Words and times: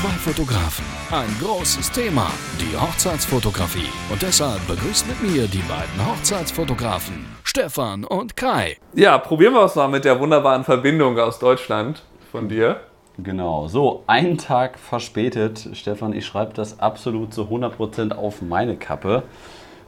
Zwei 0.00 0.32
Fotografen, 0.32 0.86
ein 1.10 1.28
großes 1.42 1.92
Thema, 1.92 2.30
die 2.58 2.74
Hochzeitsfotografie. 2.74 3.90
Und 4.10 4.22
deshalb 4.22 4.66
begrüßt 4.66 5.06
mit 5.06 5.20
mir 5.20 5.46
die 5.46 5.62
beiden 5.68 6.06
Hochzeitsfotografen, 6.06 7.26
Stefan 7.44 8.04
und 8.04 8.34
Kai. 8.34 8.78
Ja, 8.94 9.18
probieren 9.18 9.52
wir 9.52 9.62
es 9.64 9.74
mal 9.74 9.88
mit 9.88 10.06
der 10.06 10.18
wunderbaren 10.18 10.64
Verbindung 10.64 11.18
aus 11.18 11.38
Deutschland 11.38 12.02
von 12.32 12.48
dir. 12.48 12.80
Genau, 13.18 13.68
so, 13.68 14.02
einen 14.06 14.38
Tag 14.38 14.78
verspätet. 14.78 15.68
Stefan, 15.74 16.14
ich 16.14 16.24
schreibe 16.24 16.54
das 16.54 16.80
absolut 16.80 17.34
zu 17.34 17.42
100% 17.42 18.12
auf 18.12 18.40
meine 18.40 18.76
Kappe. 18.76 19.24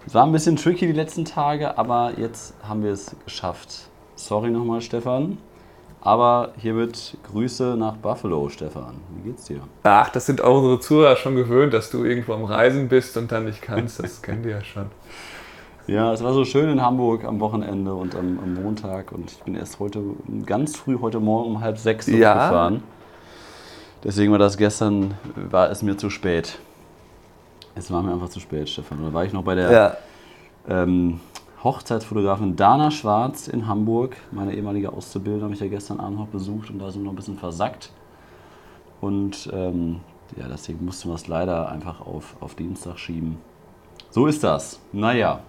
Es 0.07 0.13
war 0.13 0.27
ein 0.27 0.33
bisschen 0.33 0.57
tricky 0.57 0.89
die 0.89 0.93
letzten 0.93 1.25
Tage, 1.25 1.79
aber 1.79 2.13
jetzt 2.19 2.53
haben 2.63 2.85
wir 2.85 2.93
es 2.93 3.17
geschafft. 3.25 3.89
Sorry 4.17 4.51
nochmal, 4.51 4.83
Stefan. 4.83 5.39
Aber 6.05 6.51
hiermit 6.59 7.17
Grüße 7.31 7.77
nach 7.79 7.95
Buffalo, 7.97 8.49
Stefan. 8.49 8.95
Wie 9.17 9.31
geht's 9.31 9.45
dir? 9.45 9.61
Ach, 9.85 10.09
das 10.11 10.27
sind 10.27 10.41
auch 10.43 10.57
unsere 10.59 10.81
Zuhörer 10.81 11.15
schon 11.15 11.37
gewöhnt, 11.37 11.73
dass 11.73 11.91
du 11.91 12.05
irgendwo 12.05 12.33
am 12.35 12.45
Reisen 12.45 12.89
bist 12.89 13.17
und 13.17 13.31
dann 13.31 13.45
nicht 13.45 13.63
kannst. 13.63 14.03
Das 14.03 14.21
kennen 14.23 14.43
die 14.43 14.49
ja 14.51 14.63
schon. 14.65 14.87
Ja, 15.87 16.13
es 16.13 16.23
war 16.23 16.33
so 16.33 16.45
schön 16.45 16.69
in 16.71 16.83
Hamburg 16.83 17.25
am 17.25 17.39
Wochenende 17.39 17.95
und 17.95 18.17
am, 18.17 18.39
am 18.43 18.55
Montag. 18.55 19.13
Und 19.13 19.31
ich 19.31 19.43
bin 19.45 19.55
erst 19.55 19.79
heute, 19.79 20.03
ganz 20.45 20.77
früh 20.77 20.99
heute 21.01 21.21
Morgen 21.21 21.51
um 21.57 21.61
halb 21.61 21.79
sechs 21.79 22.09
Ja. 22.09 22.35
gefahren. 22.35 22.83
Deswegen 24.03 24.33
war 24.33 24.39
das 24.41 24.57
gestern, 24.57 25.15
war 25.37 25.71
es 25.71 25.83
mir 25.83 25.97
zu 25.97 26.11
spät. 26.11 26.59
Es 27.77 27.93
war 27.93 28.03
mir 28.03 28.13
einfach 28.13 28.29
zu 28.29 28.41
spät, 28.41 28.69
Stefan. 28.69 28.99
Da 29.05 29.13
war 29.13 29.25
ich 29.25 29.33
noch 29.33 29.45
bei 29.45 29.55
der 29.55 29.71
Ja. 29.71 29.97
ähm, 30.69 31.21
Hochzeitsfotografin 31.65 32.57
Dana 32.57 32.91
Schwarz 32.91 33.49
in 33.49 33.67
Hamburg. 33.69 34.17
Meine 34.33 34.55
ehemalige 34.55 34.93
Auszubildende 34.93 35.45
habe 35.45 35.55
ich 35.55 35.61
ja 35.61 35.69
gestern 35.69 36.01
Abend 36.01 36.19
noch 36.19 36.27
besucht 36.27 36.71
und 36.71 36.79
da 36.79 36.91
sind 36.91 37.03
wir 37.03 37.07
noch 37.07 37.13
ein 37.13 37.17
bisschen 37.17 37.39
versackt. 37.39 37.91
Und 39.01 39.49
ähm, 39.53 40.01
ja, 40.37 40.47
deswegen 40.51 40.85
mussten 40.85 41.09
wir 41.09 41.15
es 41.15 41.29
leider 41.29 41.69
einfach 41.69 42.01
auf, 42.01 42.37
auf 42.41 42.55
Dienstag 42.55 42.99
schieben. 42.99 43.39
So 44.11 44.27
ist 44.27 44.43
das. 44.45 44.81
Naja. 44.93 45.41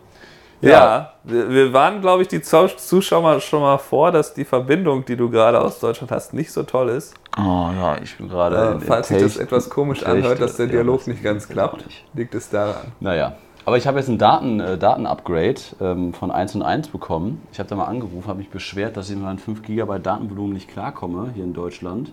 Ja, 0.62 1.14
wir, 1.26 1.50
wir 1.50 1.74
waren, 1.74 2.00
glaube 2.00 2.22
ich, 2.22 2.30
die 2.30 2.42
Zuschauer 2.42 3.42
schon 3.42 3.62
mal 3.62 3.78
vor, 3.78 4.14
dass 4.14 4.34
die 4.34 4.46
Verbindung, 4.46 5.04
die 5.04 5.18
du 5.18 5.30
gerade 5.30 5.60
aus 5.60 5.80
Deutschland 5.82 6.10
hast, 6.12 6.34
nicht 6.34 6.54
so 6.54 6.64
toll 6.64 6.88
ist. 6.88 7.14
Oh 7.38 7.42
ja, 7.76 7.98
ich 8.02 8.16
bin 8.18 8.30
gerade. 8.30 8.78
Äh, 8.78 8.80
falls 8.80 9.10
sich 9.10 9.22
das 9.22 9.36
etwas 9.36 9.70
komisch 9.70 10.04
anhört, 10.04 10.40
dass 10.40 10.56
der 10.56 10.68
ja, 10.68 10.72
Dialog 10.74 11.00
das- 11.00 11.08
nicht 11.08 11.22
ganz 11.24 11.50
klappt, 11.50 11.86
nicht. 11.86 12.06
liegt 12.14 12.34
es 12.34 12.50
daran. 12.50 12.94
Naja. 13.02 13.36
Aber 13.66 13.78
ich 13.78 13.88
habe 13.88 13.98
jetzt 14.00 14.10
ein 14.10 14.18
Daten, 14.18 14.60
äh, 14.60 14.78
Daten-Upgrade 14.78 15.62
ähm, 15.80 16.14
von 16.14 16.32
1 16.32 16.56
und 16.56 16.64
1 16.64 16.90
bekommen. 16.90 17.42
Ich 17.52 17.60
habe 17.60 17.70
da 17.70 17.76
mal 17.76 17.86
angerufen, 17.86 18.28
habe 18.28 18.40
mich 18.40 18.50
beschwert, 18.50 18.98
dass 18.98 19.10
ich 19.10 19.16
mit 19.16 19.24
meinem 19.24 19.38
5 19.38 19.62
GB 19.62 20.00
Datenvolumen 20.00 20.54
nicht 20.54 20.70
klarkomme 20.70 21.32
hier 21.34 21.46
in 21.46 21.54
Deutschland. 21.54 22.12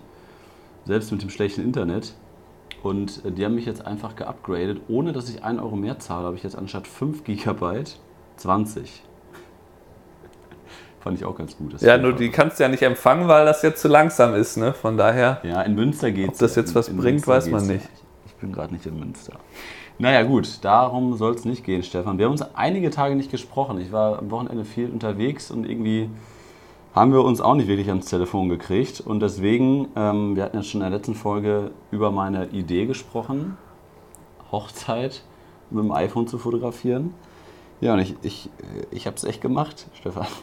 Selbst 0.85 1.11
mit 1.11 1.21
dem 1.21 1.29
schlechten 1.29 1.61
Internet. 1.61 2.13
Und 2.83 3.25
äh, 3.25 3.31
die 3.31 3.43
haben 3.43 3.55
mich 3.55 3.65
jetzt 3.65 3.85
einfach 3.85 4.15
geupgradet. 4.15 4.81
Ohne 4.87 5.11
dass 5.11 5.29
ich 5.29 5.43
1 5.43 5.61
Euro 5.61 5.75
mehr 5.75 5.99
zahle, 5.99 6.27
habe 6.27 6.37
ich 6.37 6.43
jetzt 6.43 6.57
anstatt 6.57 6.87
5 6.87 7.25
GB 7.25 7.83
20. 8.37 9.03
Fand 11.01 11.17
ich 11.17 11.25
auch 11.25 11.35
ganz 11.35 11.57
gut. 11.57 11.73
Das 11.73 11.81
Ja, 11.81 11.97
nur 11.97 12.13
die 12.13 12.29
kannst 12.29 12.59
du 12.59 12.63
ja 12.63 12.69
nicht 12.69 12.83
empfangen, 12.83 13.27
weil 13.27 13.43
das 13.45 13.61
jetzt 13.63 13.81
zu 13.81 13.87
langsam 13.87 14.35
ist, 14.35 14.55
ne? 14.55 14.71
Von 14.71 14.97
daher. 14.97 15.41
Ja, 15.43 15.63
in 15.63 15.73
Münster 15.73 16.11
geht's. 16.11 16.33
Ob 16.33 16.39
das 16.39 16.55
jetzt 16.55 16.75
was 16.75 16.89
bringt, 16.95 17.27
weiß 17.27 17.47
man 17.47 17.65
nicht. 17.65 17.89
Ich 18.27 18.35
bin 18.35 18.53
gerade 18.53 18.71
nicht 18.73 18.85
in 18.85 18.99
Münster. 18.99 19.33
Naja, 20.01 20.23
gut, 20.23 20.57
darum 20.63 21.15
soll 21.15 21.35
es 21.35 21.45
nicht 21.45 21.63
gehen, 21.63 21.83
Stefan. 21.83 22.17
Wir 22.17 22.25
haben 22.25 22.31
uns 22.31 22.41
einige 22.55 22.89
Tage 22.89 23.13
nicht 23.15 23.29
gesprochen. 23.29 23.79
Ich 23.79 23.91
war 23.91 24.17
am 24.17 24.31
Wochenende 24.31 24.65
viel 24.65 24.89
unterwegs 24.89 25.51
und 25.51 25.63
irgendwie 25.69 26.09
haben 26.95 27.13
wir 27.13 27.23
uns 27.23 27.39
auch 27.39 27.53
nicht 27.53 27.67
wirklich 27.67 27.87
ans 27.87 28.07
Telefon 28.07 28.49
gekriegt. 28.49 28.99
Und 28.99 29.19
deswegen, 29.19 29.89
ähm, 29.95 30.35
wir 30.35 30.41
hatten 30.41 30.57
ja 30.57 30.63
schon 30.63 30.81
in 30.81 30.89
der 30.89 30.97
letzten 30.97 31.13
Folge 31.13 31.69
über 31.91 32.09
meine 32.09 32.47
Idee 32.47 32.87
gesprochen, 32.87 33.59
Hochzeit 34.51 35.21
mit 35.69 35.83
dem 35.83 35.91
iPhone 35.91 36.25
zu 36.25 36.39
fotografieren. 36.39 37.13
Ja, 37.79 37.93
und 37.93 37.99
ich, 37.99 38.15
ich, 38.23 38.49
ich 38.89 39.05
habe 39.05 39.17
es 39.17 39.23
echt 39.23 39.39
gemacht, 39.39 39.85
Stefan. 39.93 40.25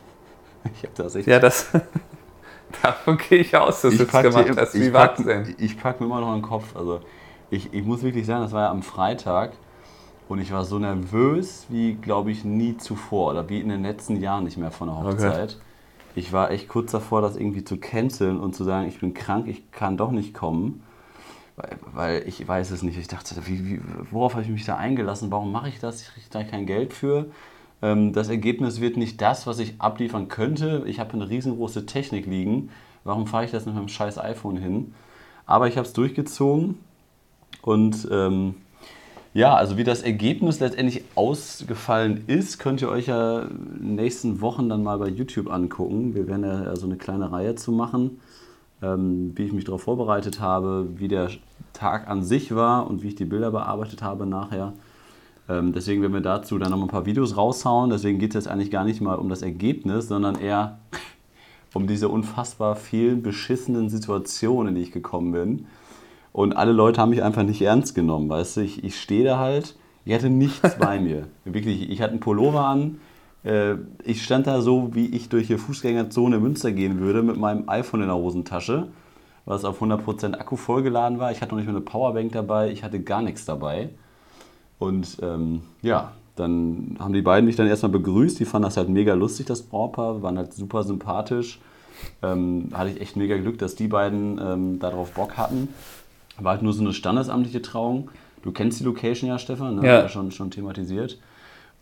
Ich 0.76 0.84
habe 0.84 0.92
das 0.94 1.16
echt 1.16 1.26
Ja, 1.26 1.41
das. 1.41 1.66
Davon 2.82 3.18
gehe 3.18 3.38
ich 3.38 3.56
aus, 3.56 3.80
dass 3.80 3.97
du 3.97 4.04
es 4.04 4.08
gemacht 4.08 4.56
hast. 4.56 4.74
Wie 4.74 4.86
ich 4.86 4.92
war 4.92 5.14
denn? 5.14 5.56
Ich 5.58 5.80
packe 5.80 6.04
mir 6.04 6.10
immer 6.10 6.20
noch 6.20 6.28
in 6.28 6.42
den 6.42 6.42
Kopf. 6.42 6.76
Also 6.76 7.00
ich, 7.50 7.72
ich 7.72 7.84
muss 7.84 8.03
wirklich 8.03 8.26
sagen, 8.26 8.42
das 8.42 8.53
war 8.53 8.64
ja 8.64 8.70
am 8.70 8.82
Freitag 8.82 9.53
und 10.28 10.38
ich 10.41 10.53
war 10.53 10.64
so 10.64 10.78
nervös 10.78 11.66
wie, 11.69 11.94
glaube 11.94 12.31
ich, 12.31 12.44
nie 12.44 12.76
zuvor 12.76 13.31
oder 13.31 13.48
wie 13.48 13.60
in 13.60 13.69
den 13.69 13.82
letzten 13.82 14.16
Jahren 14.20 14.44
nicht 14.44 14.59
mehr 14.59 14.70
von 14.70 14.88
der 14.88 14.98
Hochzeit. 14.98 15.59
Ich 16.14 16.32
war 16.32 16.50
echt 16.50 16.69
kurz 16.69 16.91
davor, 16.92 17.22
das 17.22 17.36
irgendwie 17.36 17.64
zu 17.64 17.78
canceln 17.78 18.41
und 18.41 18.54
zu 18.54 18.64
sagen, 18.64 18.88
ich 18.88 19.00
bin 19.00 19.14
krank, 19.14 19.47
ich 19.47 19.70
kann 19.70 19.97
doch 19.97 20.10
nicht 20.10 20.34
kommen. 20.34 20.82
Weil, 21.56 21.78
weil 21.92 22.28
ich 22.28 22.47
weiß 22.47 22.70
es 22.70 22.82
nicht. 22.82 22.98
Ich 22.98 23.09
dachte, 23.09 23.34
wie, 23.47 23.66
wie, 23.66 23.80
worauf 24.10 24.34
habe 24.34 24.42
ich 24.42 24.48
mich 24.48 24.65
da 24.65 24.76
eingelassen? 24.76 25.30
Warum 25.30 25.50
mache 25.50 25.69
ich 25.69 25.80
das? 25.80 26.03
Ich 26.03 26.09
kriege 26.09 26.26
da 26.30 26.44
kein 26.44 26.66
Geld 26.66 26.92
für. 26.92 27.26
Ähm, 27.82 28.12
das 28.12 28.28
Ergebnis 28.28 28.80
wird 28.80 28.97
nicht 28.97 29.20
das, 29.20 29.47
was 29.47 29.59
ich 29.59 29.80
abliefern 29.80 30.28
könnte. 30.28 30.84
Ich 30.86 31.00
habe 31.00 31.15
eine 31.15 31.28
riesengroße 31.28 31.86
Technik 31.86 32.26
liegen. 32.26 32.70
Warum 33.04 33.26
fahre 33.26 33.44
ich 33.44 33.50
das 33.50 33.66
mit 33.66 33.75
meinem 33.75 33.88
scheiß 33.88 34.19
iPhone 34.19 34.56
hin? 34.56 34.94
Aber 35.47 35.69
ich 35.69 35.76
habe 35.76 35.86
es 35.86 35.92
durchgezogen. 35.92 36.78
Und 37.62 38.08
ähm, 38.10 38.54
ja, 39.34 39.54
also 39.54 39.76
wie 39.76 39.84
das 39.84 40.02
Ergebnis 40.02 40.58
letztendlich 40.58 41.04
ausgefallen 41.14 42.24
ist, 42.26 42.58
könnt 42.58 42.80
ihr 42.82 42.88
euch 42.88 43.06
ja 43.06 43.46
nächsten 43.78 44.41
Wochen 44.41 44.69
dann 44.69 44.82
mal 44.82 44.98
bei 44.98 45.08
YouTube 45.08 45.50
angucken. 45.50 46.14
Wir 46.14 46.26
werden 46.26 46.44
ja 46.44 46.74
so 46.76 46.86
eine 46.86 46.97
kleine 46.97 47.30
Reihe 47.30 47.54
zu 47.54 47.70
machen, 47.70 48.20
ähm, 48.82 49.32
wie 49.36 49.44
ich 49.44 49.52
mich 49.52 49.64
darauf 49.64 49.82
vorbereitet 49.82 50.41
habe, 50.41 50.88
wie 50.97 51.08
der 51.08 51.30
Tag 51.72 52.08
an 52.08 52.24
sich 52.24 52.54
war 52.54 52.88
und 52.88 53.02
wie 53.02 53.08
ich 53.08 53.14
die 53.14 53.26
Bilder 53.26 53.50
bearbeitet 53.50 54.02
habe 54.02 54.26
nachher. 54.26 54.72
Ähm, 55.48 55.72
deswegen 55.72 56.02
werden 56.02 56.14
wir 56.14 56.20
dazu 56.20 56.58
dann 56.58 56.70
noch 56.70 56.80
ein 56.80 56.88
paar 56.88 57.06
Videos 57.06 57.36
raushauen. 57.36 57.91
Deswegen 57.91 58.18
geht 58.18 58.30
es 58.30 58.44
jetzt 58.44 58.48
eigentlich 58.48 58.70
gar 58.70 58.84
nicht 58.84 59.00
mal 59.00 59.16
um 59.16 59.28
das 59.28 59.42
Ergebnis, 59.42 60.08
sondern 60.08 60.36
eher 60.36 60.78
um 61.74 61.86
diese 61.86 62.08
unfassbar 62.08 62.76
vielen 62.76 63.22
beschissenen 63.22 63.88
Situationen, 63.88 64.68
in 64.68 64.74
die 64.74 64.82
ich 64.82 64.92
gekommen 64.92 65.32
bin. 65.32 65.66
Und 66.33 66.56
alle 66.56 66.72
Leute 66.72 67.00
haben 67.00 67.11
mich 67.11 67.22
einfach 67.22 67.43
nicht 67.43 67.62
ernst 67.62 67.94
genommen, 67.94 68.28
weißt 68.28 68.59
du? 68.59 68.61
Ich, 68.62 68.84
ich 68.84 69.00
stehe 69.00 69.25
da 69.25 69.39
halt, 69.39 69.77
ich 70.05 70.15
hatte 70.15 70.31
nichts 70.31 70.77
bei 70.78 70.99
mir. 71.00 71.27
Wirklich, 71.44 71.91
ich 71.91 72.00
hatte 72.00 72.12
einen 72.12 72.21
Pullover 72.21 72.65
an. 72.65 73.00
Äh, 73.44 73.75
ich 74.05 74.22
stand 74.22 74.47
da 74.47 74.61
so, 74.61 74.94
wie 74.94 75.06
ich 75.06 75.28
durch 75.28 75.47
die 75.47 75.59
Fußgängerzone 75.59 76.39
Münster 76.39 76.72
gehen 76.72 77.00
würde, 77.00 77.22
mit 77.22 77.37
meinem 77.37 77.69
iPhone 77.69 78.03
in 78.03 78.09
der 78.09 78.16
Hosentasche, 78.16 78.89
was 79.44 79.65
auf 79.65 79.83
100% 79.83 80.34
Akku 80.34 80.56
vollgeladen 80.56 81.19
war. 81.19 81.33
Ich 81.33 81.41
hatte 81.41 81.53
noch 81.53 81.59
nicht 81.59 81.66
mal 81.66 81.77
eine 81.77 81.84
Powerbank 81.84 82.33
dabei, 82.33 82.71
ich 82.71 82.84
hatte 82.84 83.00
gar 83.00 83.22
nichts 83.22 83.45
dabei. 83.45 83.91
Und 84.78 85.19
ähm, 85.22 85.62
ja, 85.83 86.12
dann 86.37 86.97
haben 87.00 87.12
die 87.12 87.22
beiden 87.22 87.47
mich 87.47 87.56
dann 87.56 87.66
erstmal 87.66 87.91
begrüßt. 87.91 88.39
Die 88.39 88.45
fanden 88.45 88.66
das 88.66 88.77
halt 88.77 88.89
mega 88.89 89.15
lustig, 89.15 89.47
das 89.47 89.62
Brautpaar, 89.62 90.22
waren 90.22 90.39
halt 90.39 90.53
super 90.53 90.84
sympathisch. 90.84 91.60
Ähm, 92.22 92.69
hatte 92.72 92.91
ich 92.91 93.00
echt 93.00 93.16
mega 93.16 93.37
Glück, 93.37 93.59
dass 93.59 93.75
die 93.75 93.89
beiden 93.89 94.41
ähm, 94.41 94.78
darauf 94.78 95.12
Bock 95.12 95.37
hatten. 95.37 95.69
War 96.41 96.53
halt 96.53 96.62
nur 96.62 96.72
so 96.72 96.82
eine 96.82 96.93
standesamtliche 96.93 97.62
Trauung. 97.62 98.10
Du 98.43 98.53
kennst 98.53 98.81
die 98.81 98.84
Location 98.84 99.28
ja, 99.28 99.38
Stefan, 99.38 99.76
ne? 99.76 99.87
Ja. 99.87 99.97
Haben 99.97 100.04
wir 100.04 100.09
schon, 100.09 100.31
schon 100.31 100.50
thematisiert. 100.50 101.19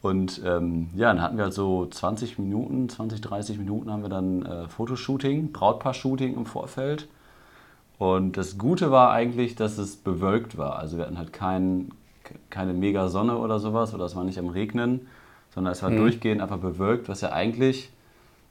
Und 0.03 0.41
ähm, 0.45 0.89
ja, 0.95 1.09
dann 1.09 1.23
hatten 1.23 1.37
wir 1.37 1.45
halt 1.45 1.55
so 1.55 1.87
20 1.87 2.39
Minuten, 2.39 2.89
20, 2.89 3.21
30 3.21 3.59
Minuten 3.59 3.91
haben 3.91 4.03
wir 4.03 4.09
dann 4.09 4.45
äh, 4.45 4.69
Fotoshooting, 4.69 5.53
Brautpaar-Shooting 5.53 6.35
im 6.35 6.47
Vorfeld. 6.47 7.09
Und 7.99 8.37
das 8.37 8.59
Gute 8.59 8.91
war 8.91 9.11
eigentlich, 9.11 9.55
dass 9.57 9.79
es 9.79 9.97
bewölkt 9.97 10.59
war. 10.59 10.79
Also 10.79 10.99
wir 10.99 11.07
hatten 11.07 11.19
halt 11.19 11.33
kein, 11.33 11.93
keine 12.51 12.75
mega 12.75 13.09
Sonne 13.09 13.39
oder 13.39 13.59
sowas 13.59 13.95
oder 13.95 14.05
es 14.05 14.15
war 14.15 14.25
nicht 14.25 14.39
am 14.39 14.49
Regnen, 14.49 15.09
sondern 15.55 15.73
es 15.73 15.83
war 15.83 15.91
durchgehend 15.91 16.43
einfach 16.43 16.59
bewölkt, 16.59 17.09
was 17.09 17.23
ja 17.23 17.33
eigentlich 17.33 17.91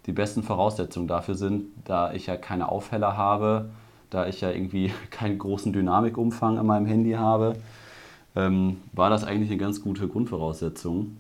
die 0.08 0.12
besten 0.12 0.44
Voraussetzungen 0.44 1.08
dafür 1.08 1.36
sind, 1.36 1.66
da 1.84 2.12
ich 2.14 2.28
ja 2.28 2.38
keine 2.38 2.70
Aufheller 2.70 3.18
habe, 3.18 3.70
da 4.16 4.28
ich 4.28 4.42
ja 4.42 4.50
irgendwie 4.50 4.92
keinen 5.12 5.38
großen 5.38 5.74
Dynamikumfang 5.74 6.58
an 6.58 6.66
meinem 6.66 6.86
Handy 6.86 7.12
habe, 7.12 7.56
ähm, 8.36 8.78
war 8.94 9.10
das 9.10 9.24
eigentlich 9.24 9.50
eine 9.50 9.60
ganz 9.60 9.82
gute 9.82 10.08
Grundvoraussetzung. 10.08 11.18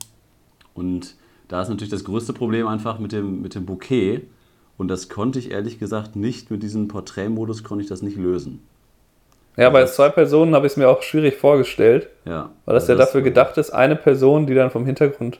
Und 0.73 1.15
da 1.47 1.61
ist 1.61 1.69
natürlich 1.69 1.91
das 1.91 2.03
größte 2.03 2.33
Problem 2.33 2.67
einfach 2.67 2.99
mit 2.99 3.11
dem, 3.11 3.41
mit 3.41 3.55
dem 3.55 3.65
Bouquet. 3.65 4.21
Und 4.77 4.89
das 4.89 5.09
konnte 5.09 5.39
ich 5.39 5.51
ehrlich 5.51 5.79
gesagt 5.79 6.15
nicht 6.15 6.51
mit 6.51 6.63
diesem 6.63 6.87
Porträtmodus 6.87 7.63
konnte 7.63 7.83
ich 7.83 7.89
das 7.89 8.01
nicht 8.01 8.17
lösen. 8.17 8.61
Ja, 9.57 9.69
bei 9.69 9.85
zwei 9.85 10.09
Personen 10.09 10.53
habe 10.53 10.67
ich 10.67 10.73
es 10.73 10.77
mir 10.77 10.89
auch 10.89 11.01
schwierig 11.01 11.35
vorgestellt, 11.35 12.09
Ja. 12.25 12.49
weil 12.65 12.75
das 12.75 12.89
ja 12.89 12.95
dafür 12.95 13.21
gedacht 13.21 13.57
ist, 13.57 13.69
eine 13.69 13.95
Person, 13.95 14.47
die 14.47 14.53
dann 14.53 14.69
vom 14.69 14.85
Hintergrund 14.85 15.39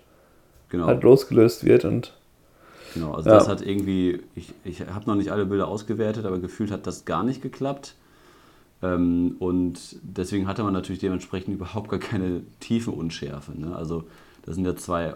genau. 0.69 0.85
halt 0.85 1.03
losgelöst 1.03 1.65
wird 1.65 1.83
und 1.83 2.13
Genau, 2.95 3.13
also 3.13 3.29
Ja. 3.29 3.35
das 3.35 3.47
hat 3.47 3.61
irgendwie, 3.61 4.21
ich, 4.33 4.53
ich 4.63 4.81
habe 4.87 5.05
noch 5.05 5.15
nicht 5.15 5.31
alle 5.31 5.45
Bilder 5.45 5.67
ausgewertet, 5.67 6.25
aber 6.25 6.39
gefühlt 6.39 6.71
hat 6.71 6.87
das 6.87 7.05
gar 7.05 7.23
nicht 7.23 7.41
geklappt. 7.41 7.93
Ähm, 8.81 9.35
und 9.39 9.97
deswegen 10.01 10.47
hatte 10.47 10.63
man 10.63 10.73
natürlich 10.73 10.99
dementsprechend 10.99 11.53
überhaupt 11.53 11.89
gar 11.89 11.99
keine 11.99 12.41
Tiefenunschärfe. 12.59 13.51
Ne? 13.59 13.75
Also 13.75 14.05
da 14.45 14.53
sind 14.53 14.65
ja 14.65 14.75
zwei, 14.75 15.07
äh, 15.07 15.13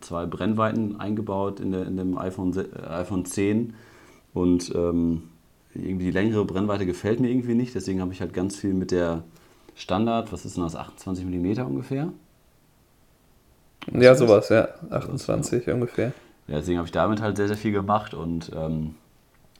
zwei 0.00 0.26
Brennweiten 0.26 1.00
eingebaut 1.00 1.60
in, 1.60 1.72
der, 1.72 1.86
in 1.86 1.96
dem 1.96 2.16
iPhone, 2.16 2.56
äh, 2.56 2.86
iPhone 2.88 3.24
10 3.24 3.74
und 4.32 4.72
ähm, 4.74 5.24
irgendwie 5.74 6.06
die 6.06 6.10
längere 6.10 6.44
Brennweite 6.44 6.86
gefällt 6.86 7.20
mir 7.20 7.28
irgendwie 7.28 7.54
nicht, 7.54 7.74
deswegen 7.74 8.00
habe 8.00 8.12
ich 8.12 8.20
halt 8.20 8.32
ganz 8.32 8.56
viel 8.56 8.74
mit 8.74 8.90
der 8.90 9.22
Standard, 9.74 10.32
was 10.32 10.44
ist 10.44 10.56
denn 10.56 10.64
das, 10.64 10.76
28 10.76 11.24
mm 11.24 11.60
ungefähr? 11.66 12.12
Was 13.86 14.02
ja, 14.02 14.14
sowas, 14.14 14.48
ja, 14.50 14.68
28 14.90 15.66
ja. 15.66 15.74
ungefähr. 15.74 16.12
Ja, 16.50 16.56
deswegen 16.56 16.78
habe 16.78 16.86
ich 16.86 16.92
damit 16.92 17.22
halt 17.22 17.36
sehr, 17.36 17.46
sehr 17.46 17.56
viel 17.56 17.70
gemacht 17.72 18.12
und 18.12 18.50
ähm, 18.54 18.96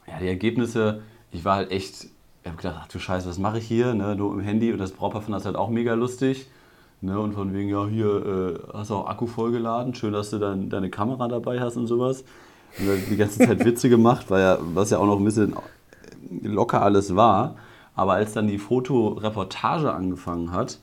ja, 0.08 0.18
die 0.18 0.26
Ergebnisse, 0.26 1.02
ich 1.30 1.44
war 1.44 1.54
halt 1.56 1.70
echt, 1.70 2.06
ich 2.42 2.46
habe 2.46 2.56
gedacht, 2.56 2.76
ach 2.80 2.88
du 2.88 2.98
Scheiße, 2.98 3.28
was 3.28 3.38
mache 3.38 3.58
ich 3.58 3.66
hier, 3.66 3.94
ne? 3.94 4.16
nur 4.16 4.32
im 4.32 4.40
Handy 4.40 4.72
und 4.72 4.78
das 4.78 4.90
Brautpaar 4.90 5.22
fand 5.22 5.36
das 5.36 5.46
halt 5.46 5.54
auch 5.56 5.70
mega 5.70 5.94
lustig. 5.94 6.48
Ne, 7.02 7.18
und 7.18 7.32
von 7.32 7.54
wegen, 7.54 7.70
ja, 7.70 7.86
hier 7.86 8.26
äh, 8.26 8.76
hast 8.76 8.90
du 8.90 8.96
auch 8.96 9.06
Akku 9.06 9.26
vollgeladen, 9.26 9.94
schön, 9.94 10.12
dass 10.12 10.28
du 10.30 10.38
dann 10.38 10.68
deine 10.68 10.90
Kamera 10.90 11.28
dabei 11.28 11.58
hast 11.58 11.78
und 11.78 11.86
sowas. 11.86 12.24
Und 12.78 12.88
dann 12.88 13.02
die 13.08 13.16
ganze 13.16 13.38
Zeit 13.38 13.64
Witze 13.64 13.88
gemacht, 13.88 14.26
weil 14.28 14.42
ja, 14.42 14.58
was 14.60 14.90
ja 14.90 14.98
auch 14.98 15.06
noch 15.06 15.18
ein 15.18 15.24
bisschen 15.24 15.56
locker 16.42 16.82
alles 16.82 17.16
war. 17.16 17.56
Aber 17.94 18.14
als 18.14 18.34
dann 18.34 18.48
die 18.48 18.58
Fotoreportage 18.58 19.90
angefangen 19.94 20.52
hat, 20.52 20.78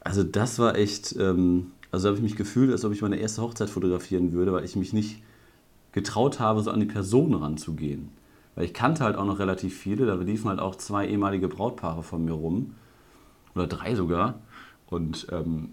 also 0.00 0.22
das 0.22 0.58
war 0.58 0.76
echt, 0.76 1.14
ähm, 1.18 1.72
also 1.90 2.08
habe 2.08 2.16
ich 2.16 2.22
mich 2.22 2.36
gefühlt, 2.36 2.70
als 2.70 2.84
ob 2.84 2.92
ich 2.92 3.02
meine 3.02 3.16
erste 3.16 3.42
Hochzeit 3.42 3.70
fotografieren 3.70 4.32
würde, 4.32 4.52
weil 4.52 4.64
ich 4.64 4.76
mich 4.76 4.92
nicht 4.92 5.22
getraut 5.92 6.38
habe, 6.38 6.62
so 6.62 6.70
an 6.70 6.80
die 6.80 6.86
Person 6.86 7.34
ranzugehen. 7.34 8.10
Weil 8.54 8.64
ich 8.64 8.74
kannte 8.74 9.04
halt 9.04 9.16
auch 9.16 9.24
noch 9.24 9.38
relativ 9.38 9.76
viele, 9.76 10.06
da 10.06 10.14
liefen 10.14 10.48
halt 10.48 10.60
auch 10.60 10.74
zwei 10.74 11.06
ehemalige 11.06 11.48
Brautpaare 11.48 12.02
von 12.02 12.24
mir 12.24 12.32
rum. 12.32 12.74
Oder 13.54 13.66
drei 13.66 13.94
sogar. 13.94 14.40
Und 14.88 15.28
ähm, 15.30 15.70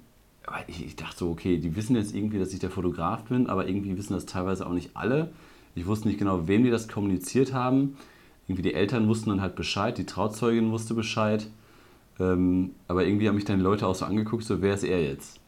ich, 0.67 0.95
dachte 0.95 1.17
so, 1.17 1.31
okay, 1.31 1.57
die 1.57 1.75
wissen 1.75 1.95
jetzt 1.95 2.15
irgendwie, 2.15 2.39
dass 2.39 2.53
ich 2.53 2.59
der 2.59 2.69
Fotograf 2.69 3.23
bin, 3.23 3.47
aber 3.47 3.67
irgendwie 3.67 3.97
wissen 3.97 4.13
das 4.13 4.25
teilweise 4.25 4.65
auch 4.65 4.73
nicht 4.73 4.91
alle. 4.94 5.31
Ich 5.73 5.85
wusste 5.85 6.07
nicht 6.07 6.19
genau, 6.19 6.47
wem 6.47 6.63
die 6.63 6.69
das 6.69 6.88
kommuniziert 6.88 7.53
haben. 7.53 7.97
Irgendwie 8.47 8.62
die 8.62 8.73
Eltern 8.73 9.07
wussten 9.07 9.31
dann 9.31 9.41
halt 9.41 9.56
Bescheid, 9.56 9.97
die 9.97 10.06
Trauzeugin 10.06 10.71
wusste 10.71 10.94
Bescheid. 10.94 11.47
Ähm, 12.19 12.71
aber 12.88 13.06
irgendwie 13.06 13.27
haben 13.27 13.35
mich 13.35 13.45
dann 13.45 13.59
Leute 13.59 13.88
auch 13.88 13.95
so 13.95 14.06
angeguckt, 14.06 14.44
so, 14.44 14.62
wer 14.62 14.75
ist 14.75 14.83
er 14.83 15.03
jetzt? 15.03 15.39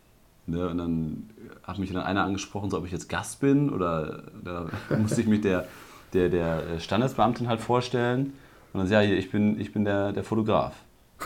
Ne? 0.48 0.68
Und 0.68 0.78
dann 0.78 1.30
hat 1.64 1.78
mich 1.78 1.92
dann 1.92 2.04
einer 2.04 2.24
angesprochen, 2.24 2.70
so, 2.70 2.78
ob 2.78 2.86
ich 2.86 2.92
jetzt 2.92 3.10
Gast 3.10 3.40
bin 3.42 3.70
oder 3.70 4.24
da 4.44 4.68
musste 4.98 5.22
ich 5.22 5.28
mich 5.28 5.42
der, 5.42 5.68
der, 6.14 6.30
der 6.30 6.80
Standesbeamtin 6.80 7.48
halt 7.48 7.62
vorstellen. 7.62 8.34
Und 8.74 8.80
dann 8.80 8.88
sage 8.88 9.08
ja, 9.08 9.16
ich 9.16 9.30
bin, 9.32 9.60
ich 9.60 9.74
bin 9.74 9.86
der, 9.86 10.14
der 10.14 10.24
Fotograf. 10.24 10.74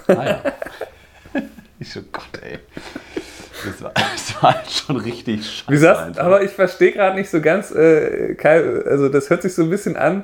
Ah 0.08 0.26
ja. 0.26 0.42
Ich 1.80 1.92
so, 1.92 2.02
Gott, 2.12 2.40
ey. 2.44 2.60
Das 3.66 3.82
war, 3.82 3.92
das 3.96 4.36
war 4.44 4.54
halt 4.54 4.70
schon 4.70 4.98
richtig 4.98 5.44
scheiße. 5.44 5.72
Wie 5.72 5.78
sagst, 5.78 6.20
aber 6.20 6.44
ich 6.44 6.52
verstehe 6.52 6.92
gerade 6.92 7.16
nicht 7.16 7.32
so 7.32 7.42
ganz, 7.42 7.72
äh, 7.72 8.36
Kai, 8.36 8.62
also 8.86 9.10
das 9.10 9.32
hört 9.32 9.42
sich 9.42 9.56
so 9.56 9.64
ein 9.64 9.72
bisschen 9.72 9.96
an, 9.96 10.24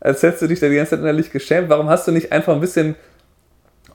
als 0.00 0.22
hättest 0.22 0.40
du 0.40 0.46
dich 0.46 0.60
da 0.60 0.68
die 0.68 0.76
ganze 0.76 0.92
Zeit 0.92 1.00
innerlich 1.00 1.30
geschämt. 1.30 1.68
Warum 1.68 1.90
hast 1.90 2.08
du 2.08 2.12
nicht 2.12 2.32
einfach 2.32 2.54
ein 2.54 2.60
bisschen 2.60 2.94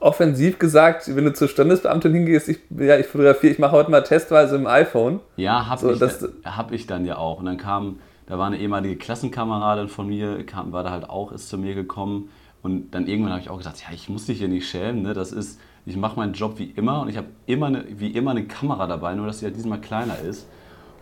offensiv 0.00 0.58
gesagt, 0.58 1.14
wenn 1.14 1.24
du 1.24 1.32
zur 1.32 1.48
Standesbeamtin 1.48 2.12
hingehst, 2.12 2.48
ich, 2.48 2.58
ja, 2.70 2.98
ich 2.98 3.06
fotografiere, 3.06 3.52
ich 3.52 3.58
mache 3.58 3.72
heute 3.72 3.90
mal 3.90 4.02
testweise 4.02 4.56
im 4.56 4.66
iPhone. 4.66 5.20
Ja, 5.36 5.66
habe 5.66 5.80
so, 5.80 5.92
ich, 5.92 6.12
hab 6.44 6.72
ich 6.72 6.86
dann 6.86 7.04
ja 7.04 7.18
auch. 7.18 7.38
Und 7.38 7.46
dann 7.46 7.58
kam, 7.58 8.00
da 8.26 8.38
war 8.38 8.46
eine 8.46 8.58
ehemalige 8.58 8.96
Klassenkameradin 8.96 9.88
von 9.88 10.08
mir, 10.08 10.44
kam, 10.44 10.72
war 10.72 10.82
da 10.82 10.90
halt 10.90 11.08
auch, 11.08 11.32
ist 11.32 11.48
zu 11.48 11.58
mir 11.58 11.74
gekommen. 11.74 12.30
Und 12.62 12.94
dann 12.94 13.06
irgendwann 13.06 13.32
habe 13.32 13.42
ich 13.42 13.50
auch 13.50 13.58
gesagt, 13.58 13.80
ja, 13.82 13.94
ich 13.94 14.08
muss 14.08 14.26
dich 14.26 14.38
hier 14.38 14.48
nicht 14.48 14.68
schämen, 14.68 15.02
ne? 15.02 15.14
das 15.14 15.32
ist 15.32 15.58
ich 15.86 15.96
mache 15.96 16.16
meinen 16.16 16.32
Job 16.32 16.58
wie 16.58 16.72
immer 16.76 17.00
und 17.00 17.08
ich 17.08 17.16
habe 17.16 17.28
immer 17.46 17.66
eine, 17.66 17.84
wie 17.88 18.08
immer 18.08 18.32
eine 18.32 18.44
Kamera 18.44 18.86
dabei, 18.86 19.14
nur 19.14 19.26
dass 19.26 19.40
sie 19.40 19.46
halt 19.46 19.56
diesmal 19.56 19.80
kleiner 19.80 20.18
ist. 20.18 20.46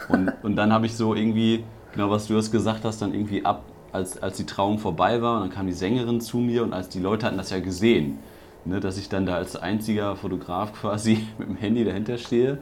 Und, 0.09 0.33
und 0.43 0.57
dann 0.57 0.73
habe 0.73 0.87
ich 0.87 0.97
so 0.97 1.15
irgendwie, 1.15 1.65
genau 1.93 2.11
was 2.11 2.27
du 2.27 2.35
jetzt 2.35 2.53
gesagt 2.53 2.85
hast, 2.85 3.03
dann 3.03 3.13
irgendwie 3.13 3.45
ab, 3.45 3.65
als, 3.93 4.23
als 4.23 4.37
die 4.37 4.47
Trauung 4.47 4.79
vorbei 4.79 5.21
war, 5.23 5.37
und 5.37 5.49
dann 5.49 5.51
kam 5.51 5.67
die 5.67 5.73
Sängerin 5.73 6.21
zu 6.21 6.39
mir 6.39 6.63
und 6.63 6.73
als 6.73 6.89
die 6.89 7.01
Leute 7.01 7.27
hatten 7.27 7.39
das 7.39 7.51
ja 7.51 7.61
gesehen, 7.61 8.19
ne, 8.65 8.81
dass 8.81 8.99
ich 8.99 9.09
dann 9.09 9.27
da 9.27 9.35
als 9.35 9.57
einziger 9.57 10.17
Fotograf 10.17 10.73
quasi 10.73 11.27
mit 11.39 11.49
dem 11.49 11.57
Handy 11.57 11.85
dahinter 11.85 12.19
stehe 12.19 12.59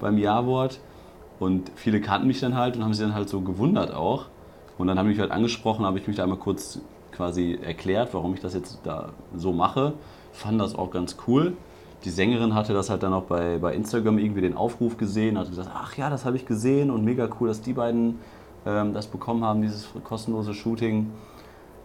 beim 0.00 0.18
Ja-Wort. 0.18 0.80
Und 1.38 1.70
viele 1.74 2.00
kannten 2.00 2.26
mich 2.26 2.40
dann 2.40 2.56
halt 2.56 2.76
und 2.76 2.84
haben 2.84 2.92
sich 2.92 3.04
dann 3.04 3.14
halt 3.14 3.28
so 3.28 3.40
gewundert 3.40 3.94
auch. 3.94 4.26
Und 4.78 4.86
dann 4.86 4.98
haben 4.98 5.08
mich 5.08 5.18
halt 5.18 5.30
angesprochen, 5.30 5.84
habe 5.84 5.98
ich 5.98 6.06
mich 6.06 6.16
da 6.16 6.22
einmal 6.22 6.38
kurz 6.38 6.80
quasi 7.12 7.58
erklärt, 7.62 8.14
warum 8.14 8.34
ich 8.34 8.40
das 8.40 8.54
jetzt 8.54 8.80
da 8.84 9.10
so 9.34 9.52
mache 9.52 9.94
fand 10.32 10.60
das 10.60 10.74
auch 10.74 10.90
ganz 10.90 11.16
cool. 11.26 11.56
Die 12.04 12.10
Sängerin 12.10 12.54
hatte 12.54 12.72
das 12.72 12.88
halt 12.88 13.02
dann 13.02 13.12
auch 13.12 13.24
bei, 13.24 13.58
bei 13.58 13.74
Instagram 13.74 14.18
irgendwie 14.18 14.40
den 14.40 14.56
Aufruf 14.56 14.96
gesehen, 14.96 15.38
hat 15.38 15.48
gesagt, 15.50 15.70
ach 15.72 15.96
ja, 15.96 16.08
das 16.08 16.24
habe 16.24 16.36
ich 16.36 16.46
gesehen 16.46 16.90
und 16.90 17.04
mega 17.04 17.28
cool, 17.38 17.48
dass 17.48 17.60
die 17.60 17.74
beiden 17.74 18.18
ähm, 18.64 18.94
das 18.94 19.06
bekommen 19.06 19.44
haben, 19.44 19.60
dieses 19.60 19.88
kostenlose 20.02 20.54
Shooting. 20.54 21.10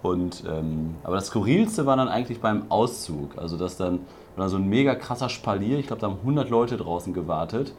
Und, 0.08 0.44
ähm, 0.48 0.96
aber 1.04 1.16
das 1.16 1.28
Skurrilste 1.28 1.86
war 1.86 1.98
dann 1.98 2.08
eigentlich 2.08 2.40
beim 2.40 2.70
Auszug. 2.70 3.38
Also 3.38 3.58
das 3.58 3.78
dann 3.78 4.00
war 4.36 4.50
so 4.50 4.58
ein 4.58 4.68
mega 4.68 4.96
krasser 4.96 5.30
Spalier. 5.30 5.80
Ich 5.80 5.88
glaube, 5.88 6.02
da 6.02 6.08
haben 6.08 6.18
100 6.20 6.50
Leute 6.50 6.78
draußen 6.78 7.14
gewartet. 7.14 7.74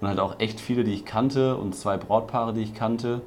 Und 0.00 0.08
halt 0.08 0.20
auch 0.20 0.38
echt 0.38 0.60
viele, 0.60 0.84
die 0.84 0.92
ich 0.92 1.04
kannte 1.04 1.56
und 1.56 1.74
zwei 1.74 1.96
Brautpaare, 1.96 2.52
die 2.52 2.62
ich 2.62 2.74
kannte. 2.74 3.20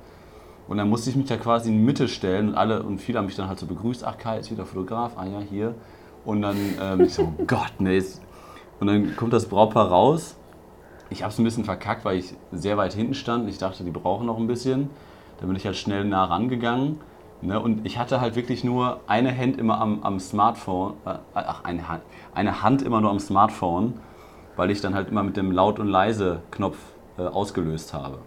Und 0.68 0.78
dann 0.78 0.90
musste 0.90 1.10
ich 1.10 1.16
mich 1.16 1.26
da 1.26 1.36
quasi 1.38 1.70
in 1.70 1.78
die 1.78 1.84
Mitte 1.84 2.08
stellen 2.08 2.50
und 2.50 2.56
alle 2.56 2.84
und 2.84 3.00
viele 3.00 3.18
haben 3.18 3.26
mich 3.26 3.36
dann 3.36 3.50
halt 3.50 3.60
so 3.60 3.66
begrüßt. 3.66 4.06
Ach, 4.06 4.18
Kai 4.18 4.40
ist 4.40 4.52
wieder 4.52 4.66
Fotograf. 4.66 5.18
Ah 5.18 5.26
ja, 5.26 5.40
hier. 5.40 5.76
Und 6.24 6.42
dann, 6.42 6.56
ähm, 6.82 7.02
ich 7.02 7.14
so, 7.14 7.34
oh 7.38 7.44
Gott, 7.46 7.80
ne. 7.80 8.02
Und 8.80 8.88
dann 8.88 9.16
kommt 9.16 9.34
das 9.34 9.48
Brautpaar 9.48 9.90
raus. 9.90 10.38
Ich 11.10 11.24
habe 11.24 11.34
es 11.34 11.40
ein 11.40 11.44
bisschen 11.44 11.66
verkackt, 11.66 12.06
weil 12.06 12.20
ich 12.20 12.34
sehr 12.54 12.78
weit 12.78 12.94
hinten 12.94 13.16
stand. 13.16 13.50
Ich 13.50 13.58
dachte, 13.58 13.84
die 13.84 13.92
brauchen 13.92 14.26
noch 14.26 14.38
ein 14.38 14.48
bisschen. 14.48 14.90
Dann 15.40 15.50
bin 15.50 15.58
ich 15.58 15.66
halt 15.66 15.76
schnell 15.76 16.06
nah 16.06 16.24
rangegangen. 16.24 17.00
Ne? 17.42 17.60
Und 17.60 17.86
ich 17.86 17.98
hatte 17.98 18.22
halt 18.22 18.36
wirklich 18.36 18.64
nur 18.64 19.00
eine 19.08 19.36
Hand 19.36 19.58
immer 19.58 19.80
am, 19.80 20.04
am 20.04 20.20
Smartphone. 20.20 20.94
Äh, 21.06 21.16
ach, 21.34 21.64
eine 21.64 21.88
Hand, 21.88 22.04
eine 22.34 22.62
Hand 22.62 22.82
immer 22.82 23.02
nur 23.02 23.12
am 23.12 23.20
Smartphone, 23.20 24.00
weil 24.56 24.72
ich 24.72 24.82
dann 24.82 24.94
halt 24.94 25.10
immer 25.10 25.24
mit 25.24 25.38
dem 25.38 25.52
Laut- 25.52 25.80
und 25.80 25.88
Leise-Knopf 25.88 26.78
äh, 27.18 27.24
ausgelöst 27.24 27.94
habe. 27.94 28.20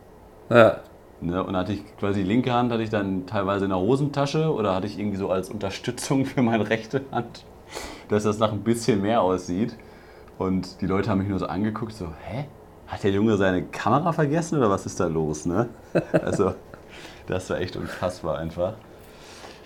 Ja. 0.51 0.79
Ne, 1.21 1.43
und 1.43 1.57
hatte 1.57 1.73
ich 1.73 1.97
quasi 1.97 2.23
die 2.23 2.29
linke 2.29 2.53
Hand 2.53 2.73
hatte 2.73 2.83
ich 2.83 2.91
dann 2.91 3.25
teilweise 3.25 3.65
in 3.65 3.71
der 3.71 3.79
Hosentasche 3.79 4.53
oder 4.53 4.75
hatte 4.75 4.87
ich 4.87 4.99
irgendwie 4.99 5.17
so 5.17 5.31
als 5.31 5.49
Unterstützung 5.49 6.27
für 6.27 6.43
meine 6.43 6.69
rechte 6.69 7.03
Hand 7.13 7.45
dass 8.09 8.25
das 8.25 8.39
nach 8.39 8.53
ein 8.53 8.63
bisschen 8.63 9.03
mehr 9.03 9.23
aussieht. 9.23 9.77
Und 10.39 10.81
die 10.81 10.87
Leute 10.87 11.11
haben 11.11 11.19
mich 11.19 11.29
nur 11.29 11.39
so 11.39 11.47
angeguckt, 11.47 11.93
so, 11.93 12.09
hä? 12.25 12.47
Hat 12.87 13.03
der 13.03 13.13
Junge 13.13 13.37
seine 13.37 13.63
Kamera 13.63 14.13
vergessen 14.13 14.59
oder 14.59 14.69
was 14.69 14.85
ist 14.85 15.01
da 15.01 15.07
los? 15.07 15.47
Ne? 15.47 15.69
Also, 16.13 16.55
das 17.27 17.49
war 17.49 17.59
echt 17.59 17.77
unfassbar 17.77 18.39
einfach. 18.39 18.75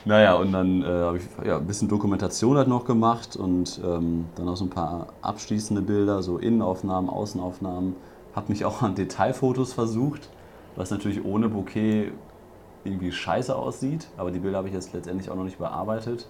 Naja, 0.05 0.35
und 0.35 0.53
dann 0.53 0.83
äh, 0.83 0.87
habe 0.87 1.19
ich 1.19 1.25
ja, 1.45 1.59
ein 1.59 1.67
bisschen 1.67 1.89
Dokumentation 1.89 2.57
halt 2.57 2.69
noch 2.69 2.85
gemacht 2.85 3.37
und 3.37 3.81
ähm, 3.85 4.27
dann 4.37 4.47
noch 4.47 4.57
so 4.57 4.65
ein 4.65 4.71
paar 4.71 5.09
abschließende 5.23 5.83
Bilder, 5.83 6.23
so 6.23 6.39
Innenaufnahmen, 6.39 7.11
Außenaufnahmen. 7.11 7.97
Habe 8.35 8.53
mich 8.53 8.65
auch 8.65 8.83
an 8.83 8.95
Detailfotos 8.95 9.73
versucht, 9.73 10.29
was 10.77 10.91
natürlich 10.91 11.25
ohne 11.25 11.49
Bouquet 11.49 12.13
irgendwie 12.85 13.13
scheiße 13.13 13.55
aussieht, 13.55 14.09
aber 14.17 14.31
die 14.31 14.39
Bilder 14.39 14.59
habe 14.59 14.69
ich 14.69 14.75
jetzt 14.75 14.93
letztendlich 14.93 15.31
auch 15.31 15.37
noch 15.37 15.45
nicht 15.45 15.59
bearbeitet. 15.59 16.27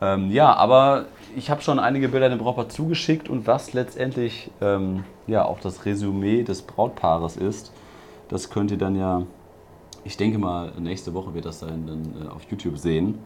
Ähm, 0.00 0.30
ja, 0.30 0.54
aber 0.54 1.06
ich 1.36 1.50
habe 1.50 1.60
schon 1.60 1.78
einige 1.78 2.08
Bilder 2.08 2.28
dem 2.28 2.38
Brautpaar 2.38 2.68
zugeschickt 2.68 3.28
und 3.28 3.46
was 3.46 3.74
letztendlich 3.74 4.50
ähm, 4.60 5.04
ja 5.26 5.44
auch 5.44 5.60
das 5.60 5.84
Resümee 5.84 6.42
des 6.42 6.62
Brautpaares 6.62 7.36
ist, 7.36 7.72
das 8.28 8.48
könnt 8.48 8.70
ihr 8.70 8.78
dann 8.78 8.96
ja, 8.96 9.22
ich 10.04 10.16
denke 10.16 10.38
mal, 10.38 10.72
nächste 10.78 11.14
Woche 11.14 11.34
wird 11.34 11.44
das 11.44 11.60
dann, 11.60 11.86
dann 11.86 12.26
äh, 12.26 12.28
auf 12.28 12.42
YouTube 12.50 12.78
sehen. 12.78 13.18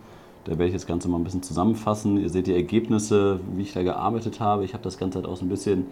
Da 0.45 0.53
werde 0.53 0.67
ich 0.67 0.73
das 0.73 0.87
Ganze 0.87 1.09
mal 1.09 1.19
ein 1.19 1.25
bisschen 1.25 1.43
zusammenfassen. 1.43 2.19
Ihr 2.19 2.29
seht 2.29 2.47
die 2.47 2.55
Ergebnisse, 2.55 3.41
wie 3.55 3.63
ich 3.63 3.73
da 3.73 3.83
gearbeitet 3.83 4.41
habe. 4.41 4.65
Ich 4.65 4.75
habe 4.75 4.85
das 4.85 4.99
Ganze 4.99 5.19
halt 5.19 5.27
auch 5.27 5.37
so 5.37 5.45
ein 5.45 5.49
bisschen 5.49 5.87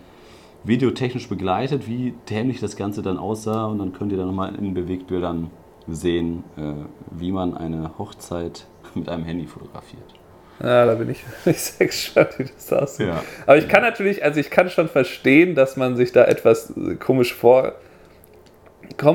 videotechnisch 0.64 1.28
begleitet, 1.28 1.88
wie 1.88 2.14
dämlich 2.28 2.60
das 2.60 2.76
Ganze 2.76 3.02
dann 3.02 3.18
aussah. 3.18 3.66
Und 3.66 3.78
dann 3.78 3.92
könnt 3.92 4.12
ihr 4.12 4.18
dann 4.18 4.26
nochmal 4.26 4.54
in 4.54 4.74
Bewegtbildern 4.74 5.50
sehen, 5.88 6.44
äh, 6.56 6.74
wie 7.10 7.32
man 7.32 7.56
eine 7.56 7.98
Hochzeit 7.98 8.66
mit 8.94 9.08
einem 9.08 9.24
Handy 9.24 9.46
fotografiert. 9.46 10.02
Ja, 10.62 10.86
da 10.86 10.94
bin 10.94 11.10
ich, 11.10 11.24
ich 11.46 11.58
sehr 11.58 11.86
gespannt, 11.86 12.38
wie 12.38 12.44
das 12.44 12.72
aussieht. 12.72 13.08
Ja. 13.08 13.22
Aber 13.46 13.56
ich 13.56 13.68
kann 13.68 13.82
natürlich, 13.82 14.22
also 14.22 14.38
ich 14.38 14.50
kann 14.50 14.68
schon 14.68 14.88
verstehen, 14.88 15.54
dass 15.54 15.76
man 15.76 15.96
sich 15.96 16.12
da 16.12 16.24
etwas 16.24 16.72
komisch 17.00 17.34
vorkommt 17.34 17.74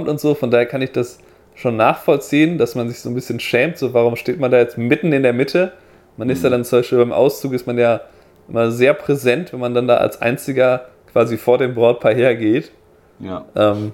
und 0.08 0.20
so. 0.20 0.34
Von 0.34 0.50
daher 0.50 0.66
kann 0.66 0.82
ich 0.82 0.92
das 0.92 1.20
schon 1.58 1.76
nachvollziehen, 1.76 2.58
dass 2.58 2.76
man 2.76 2.88
sich 2.88 3.00
so 3.00 3.10
ein 3.10 3.16
bisschen 3.16 3.40
schämt. 3.40 3.78
So, 3.78 3.94
warum 3.94 4.16
steht 4.16 4.40
man 4.40 4.52
da 4.52 4.60
jetzt 4.60 4.78
mitten 4.78 5.12
in 5.12 5.24
der 5.24 5.34
Mitte? 5.34 5.74
Man 6.16 6.30
ist 6.30 6.44
ja 6.44 6.50
mhm. 6.50 6.54
dann 6.54 6.66
zum 6.66 6.80
Beispiel 6.80 7.00
beim 7.00 7.12
Auszug, 7.12 7.54
ist 7.54 7.66
man 7.66 7.78
ja 7.78 8.02
immer 8.48 8.72
sehr 8.72 8.94
präsent, 8.94 9.52
wenn 9.52 9.60
man 9.60 9.74
dann 9.74 9.88
da 9.88 9.98
als 9.98 10.22
einziger 10.22 10.86
quasi 11.12 11.38
vor 11.38 11.58
dem 11.58 11.74
Brautpaar 11.74 12.14
hergeht. 12.14 12.72
Ja. 13.20 13.46
Ähm, 13.56 13.92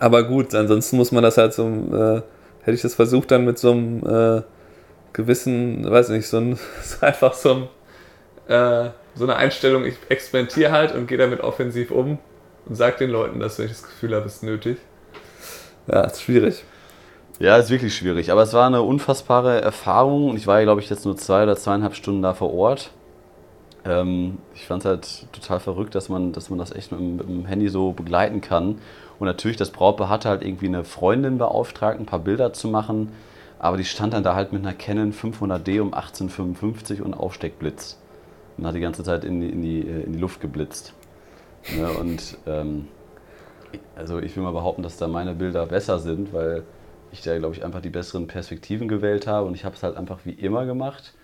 aber 0.00 0.24
gut, 0.24 0.54
ansonsten 0.54 0.96
muss 0.96 1.12
man 1.12 1.22
das 1.22 1.36
halt 1.36 1.52
so, 1.52 1.66
äh, 1.66 2.22
hätte 2.62 2.74
ich 2.74 2.82
das 2.82 2.94
versucht, 2.94 3.30
dann 3.30 3.44
mit 3.44 3.58
so 3.58 3.72
einem 3.72 4.06
äh, 4.06 4.42
gewissen, 5.12 5.88
weiß 5.88 6.08
nicht, 6.08 6.26
so, 6.26 6.38
ein, 6.38 6.58
einfach 7.02 7.34
so, 7.34 7.68
ein, 8.48 8.54
äh, 8.54 8.90
so 9.14 9.24
eine 9.24 9.36
Einstellung, 9.36 9.84
ich 9.84 9.96
experimentiere 10.08 10.72
halt 10.72 10.94
und 10.94 11.06
gehe 11.06 11.18
damit 11.18 11.40
offensiv 11.40 11.90
um 11.90 12.18
und 12.64 12.76
sage 12.76 12.96
den 12.98 13.10
Leuten, 13.10 13.40
dass 13.40 13.58
ich 13.58 13.70
das 13.70 13.82
Gefühl 13.82 14.14
habe, 14.14 14.24
es 14.24 14.36
ist 14.36 14.42
nötig. 14.42 14.78
Ja, 15.86 16.04
ist 16.04 16.22
schwierig. 16.22 16.64
Ja, 17.38 17.56
ist 17.56 17.70
wirklich 17.70 17.94
schwierig. 17.94 18.32
Aber 18.32 18.42
es 18.42 18.52
war 18.52 18.66
eine 18.66 18.82
unfassbare 18.82 19.60
Erfahrung. 19.60 20.36
Ich 20.36 20.46
war 20.46 20.58
ja, 20.58 20.64
glaube 20.64 20.80
ich, 20.80 20.90
jetzt 20.90 21.04
nur 21.04 21.16
zwei 21.16 21.44
oder 21.44 21.56
zweieinhalb 21.56 21.94
Stunden 21.94 22.20
da 22.20 22.34
vor 22.34 22.52
Ort. 22.52 22.90
Ähm, 23.84 24.38
ich 24.54 24.66
fand 24.66 24.82
es 24.82 24.86
halt 24.86 25.26
total 25.32 25.60
verrückt, 25.60 25.94
dass 25.94 26.08
man, 26.08 26.32
dass 26.32 26.50
man 26.50 26.58
das 26.58 26.72
echt 26.72 26.90
mit 26.90 27.00
dem, 27.00 27.16
mit 27.16 27.28
dem 27.28 27.46
Handy 27.46 27.68
so 27.68 27.92
begleiten 27.92 28.40
kann. 28.40 28.80
Und 29.20 29.26
natürlich, 29.26 29.56
das 29.56 29.70
Brautpaar 29.70 30.08
hatte 30.08 30.28
halt 30.28 30.42
irgendwie 30.42 30.66
eine 30.66 30.84
Freundin 30.84 31.38
beauftragt, 31.38 32.00
ein 32.00 32.06
paar 32.06 32.18
Bilder 32.18 32.52
zu 32.52 32.66
machen. 32.68 33.12
Aber 33.60 33.76
die 33.76 33.84
stand 33.84 34.14
dann 34.14 34.24
da 34.24 34.34
halt 34.34 34.52
mit 34.52 34.62
einer 34.62 34.74
Canon 34.74 35.12
500D 35.12 35.80
um 35.80 35.94
1855 35.94 37.02
und 37.02 37.14
Aufsteckblitz. 37.14 37.98
Und 38.56 38.66
hat 38.66 38.74
die 38.74 38.80
ganze 38.80 39.04
Zeit 39.04 39.22
in 39.22 39.40
die, 39.40 39.48
in 39.48 39.62
die, 39.62 39.80
äh, 39.80 40.02
in 40.02 40.12
die 40.12 40.18
Luft 40.18 40.40
geblitzt. 40.40 40.92
Ja, 41.78 41.88
und 41.90 42.36
ähm, 42.48 42.88
also 43.94 44.18
ich 44.18 44.34
will 44.34 44.42
mal 44.42 44.52
behaupten, 44.52 44.82
dass 44.82 44.96
da 44.96 45.06
meine 45.06 45.34
Bilder 45.34 45.66
besser 45.66 46.00
sind, 46.00 46.32
weil 46.32 46.64
ich 47.12 47.22
da, 47.22 47.36
glaube 47.38 47.54
ich, 47.54 47.64
einfach 47.64 47.80
die 47.80 47.90
besseren 47.90 48.26
Perspektiven 48.26 48.88
gewählt 48.88 49.26
habe. 49.26 49.46
Und 49.46 49.54
ich 49.54 49.64
habe 49.64 49.74
es 49.74 49.82
halt 49.82 49.96
einfach 49.96 50.20
wie 50.24 50.32
immer 50.32 50.66
gemacht. 50.66 51.14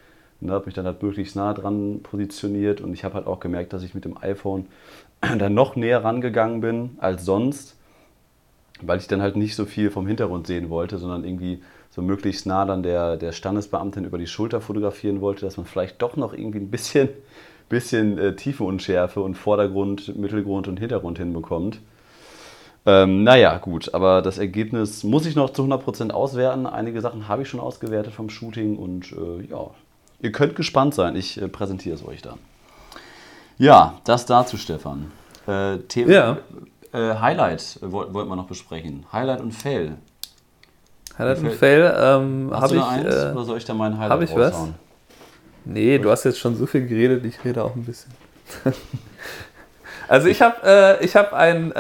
Und 0.41 0.51
habe 0.51 0.67
mich 0.67 0.75
dann 0.75 0.87
halt 0.87 1.03
möglichst 1.03 1.37
nah 1.37 1.55
dran 1.55 2.01
positioniert. 2.03 2.81
Und 2.81 2.93
ich 2.93 3.05
habe 3.05 3.15
halt 3.15 3.27
auch 3.27 3.41
gemerkt, 3.41 3.73
dass 3.73 3.83
ich 3.83 3.95
mit 3.95 4.05
dem 4.05 4.17
iPhone 4.23 4.67
dann 5.39 5.55
noch 5.55 5.77
näher 5.77 6.05
rangegangen 6.05 6.61
bin 6.61 6.97
als 6.99 7.25
sonst 7.25 7.77
weil 8.83 8.99
ich 8.99 9.07
dann 9.07 9.23
halt 9.23 9.37
nicht 9.37 9.55
so 9.55 9.65
viel 9.65 9.91
vom 9.91 10.07
Hintergrund 10.07 10.47
sehen 10.47 10.71
wollte, 10.71 10.99
sondern 10.99 11.25
irgendwie 11.25 11.63
so 11.91 12.03
möglichst 12.03 12.47
nah 12.47 12.65
dann 12.65 12.83
der, 12.83 13.17
der 13.17 13.33
Standesbeamtin 13.33 14.05
über 14.05 14.19
die 14.19 14.27
Schulter 14.27 14.61
fotografieren 14.61 15.21
wollte, 15.21 15.43
dass 15.43 15.57
man 15.57 15.67
vielleicht 15.67 16.03
doch 16.03 16.17
noch 16.17 16.33
irgendwie 16.33 16.59
ein 16.59 16.71
bisschen, 16.71 17.09
bisschen 17.69 18.19
äh, 18.19 18.35
Tiefenunschärfe 18.35 19.21
und 19.21 19.37
Vordergrund, 19.37 20.17
Mittelgrund 20.17 20.67
und 20.67 20.81
Hintergrund 20.81 21.19
hinbekommt. 21.19 21.81
Ähm, 22.87 23.23
naja, 23.23 23.57
gut, 23.59 23.95
aber 23.95 24.21
das 24.21 24.37
Ergebnis 24.37 25.05
muss 25.05 25.25
ich 25.25 25.37
noch 25.37 25.51
zu 25.51 25.63
100% 25.63 26.11
auswerten. 26.11 26.67
Einige 26.67 27.01
Sachen 27.01 27.29
habe 27.29 27.43
ich 27.43 27.49
schon 27.49 27.61
ausgewertet 27.61 28.13
vom 28.13 28.29
Shooting 28.29 28.77
und 28.77 29.13
äh, 29.13 29.47
ja, 29.51 29.71
ihr 30.21 30.33
könnt 30.33 30.55
gespannt 30.55 30.95
sein. 30.95 31.17
Ich 31.17 31.41
äh, 31.41 31.49
präsentiere 31.49 31.95
es 31.95 32.05
euch 32.05 32.21
dann. 32.21 32.39
Ja, 33.57 34.01
das 34.05 34.27
dazu, 34.27 34.59
Stefan. 34.59 35.13
Äh, 35.47 35.79
Thema, 35.89 36.13
ja. 36.13 36.39
Äh, 36.93 37.15
Highlight 37.19 37.79
wollten 37.81 38.13
wollt 38.13 38.29
wir 38.29 38.37
noch 38.37 38.47
besprechen. 38.47 39.07
Highlight 39.13 39.41
und 39.41 39.53
Fail. 39.53 39.97
Highlight 41.17 41.39
und 41.39 41.53
Fail 41.53 41.95
ähm, 41.97 42.51
habe 42.53 42.77
ich. 42.77 42.83
Eins, 42.83 43.15
äh, 43.15 43.33
oder 43.33 43.45
soll 43.45 43.59
ich 43.59 43.65
da 43.65 43.73
meinen 43.73 43.97
Highlight 43.97 44.11
Habe 44.11 44.25
ich 44.25 44.37
was? 44.37 44.69
Nee, 45.65 45.99
du 45.99 46.11
hast 46.11 46.25
jetzt 46.25 46.39
schon 46.39 46.55
so 46.55 46.67
viel 46.67 46.87
geredet, 46.87 47.25
ich 47.25 47.43
rede 47.43 47.65
auch 47.65 47.75
ein 47.75 47.85
bisschen. 47.85 48.13
also 50.09 50.29
ich 50.29 50.43
habe 50.43 50.99
äh, 51.01 51.09
hab 51.09 51.33
ein. 51.33 51.73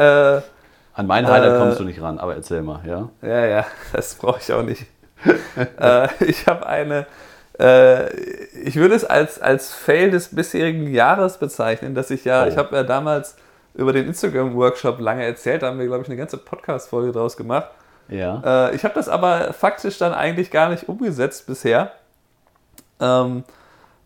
An 0.94 1.06
mein 1.06 1.26
Highlight 1.26 1.56
äh, 1.56 1.58
kommst 1.58 1.80
du 1.80 1.84
nicht 1.84 2.00
ran, 2.00 2.18
aber 2.18 2.36
erzähl 2.36 2.62
mal, 2.62 2.80
ja? 2.86 3.08
Ja, 3.20 3.46
ja, 3.46 3.66
das 3.92 4.14
brauche 4.14 4.40
ich 4.40 4.52
auch 4.52 4.62
nicht. 4.62 4.86
äh, 5.80 6.08
ich 6.24 6.46
habe 6.46 6.66
eine. 6.66 7.06
Äh, 7.58 8.12
ich 8.64 8.76
würde 8.76 8.94
es 8.94 9.04
als, 9.04 9.40
als 9.40 9.72
Fail 9.72 10.10
des 10.10 10.34
bisherigen 10.34 10.92
Jahres 10.92 11.38
bezeichnen, 11.38 11.94
dass 11.94 12.10
ich 12.10 12.24
ja, 12.24 12.44
oh. 12.44 12.48
ich 12.48 12.56
habe 12.56 12.74
ja 12.74 12.82
damals 12.82 13.36
über 13.74 13.92
den 13.92 14.06
Instagram-Workshop 14.06 15.00
lange 15.00 15.24
erzählt. 15.24 15.62
Da 15.62 15.68
haben 15.68 15.78
wir, 15.78 15.86
glaube 15.86 16.02
ich, 16.02 16.08
eine 16.08 16.16
ganze 16.16 16.38
Podcast-Folge 16.38 17.12
draus 17.12 17.36
gemacht. 17.36 17.70
Ja. 18.08 18.68
Äh, 18.68 18.76
ich 18.76 18.84
habe 18.84 18.94
das 18.94 19.08
aber 19.08 19.52
faktisch 19.52 19.98
dann 19.98 20.12
eigentlich 20.12 20.50
gar 20.50 20.68
nicht 20.68 20.88
umgesetzt 20.88 21.46
bisher. 21.46 21.92
Ähm, 23.00 23.44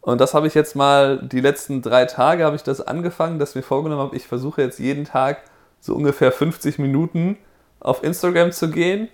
und 0.00 0.21
das 0.21 0.33
habe 0.33 0.47
ich 0.47 0.54
jetzt 0.54 0.75
mal, 0.75 1.18
die 1.18 1.40
letzten 1.40 1.83
drei 1.83 2.07
Tage 2.07 2.45
habe 2.45 2.57
ich 2.57 2.62
das 2.62 2.80
angefangen, 2.80 3.38
dass 3.38 3.50
ich 3.50 3.57
mir 3.57 3.62
vorgenommen 3.62 4.00
habe, 4.00 4.16
ich 4.16 4.26
versuche 4.26 4.62
jetzt 4.62 4.78
jeden 4.78 5.04
Tag 5.04 5.42
so 5.80 5.94
ungefähr 5.94 6.32
50 6.32 6.78
Minuten 6.78 7.38
auf 7.80 8.02
Instagram 8.02 8.52
zu 8.52 8.70
gehen 8.70 9.08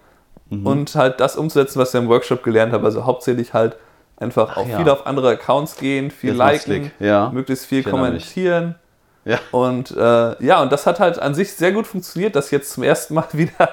mhm. 0.51 0.67
und 0.67 0.95
halt 0.95 1.21
das 1.21 1.37
umzusetzen, 1.37 1.79
was 1.79 1.95
ich 1.95 2.01
im 2.01 2.09
Workshop 2.09 2.43
gelernt 2.43 2.73
habe. 2.73 2.85
Also 2.85 3.05
hauptsächlich 3.05 3.53
halt 3.53 3.77
einfach 4.17 4.51
Ach, 4.53 4.57
auch 4.59 4.69
ja. 4.69 4.79
viel 4.79 4.89
auf 4.89 5.07
andere 5.07 5.31
Accounts 5.31 5.77
gehen, 5.77 6.11
viel 6.11 6.31
jetzt 6.31 6.67
liken, 6.67 6.91
ja. 7.01 7.31
möglichst 7.31 7.67
viel 7.67 7.83
kommentieren. 7.83 8.77
Ja. 9.25 9.39
Und 9.53 9.91
äh, 9.91 10.45
ja, 10.45 10.63
und 10.63 10.71
das 10.71 10.87
hat 10.87 11.01
halt 11.01 11.19
an 11.19 11.35
sich 11.35 11.55
sehr 11.55 11.73
gut 11.73 11.87
funktioniert, 11.87 12.37
dass 12.37 12.51
jetzt 12.51 12.73
zum 12.73 12.83
ersten 12.83 13.15
Mal 13.15 13.27
wieder, 13.33 13.69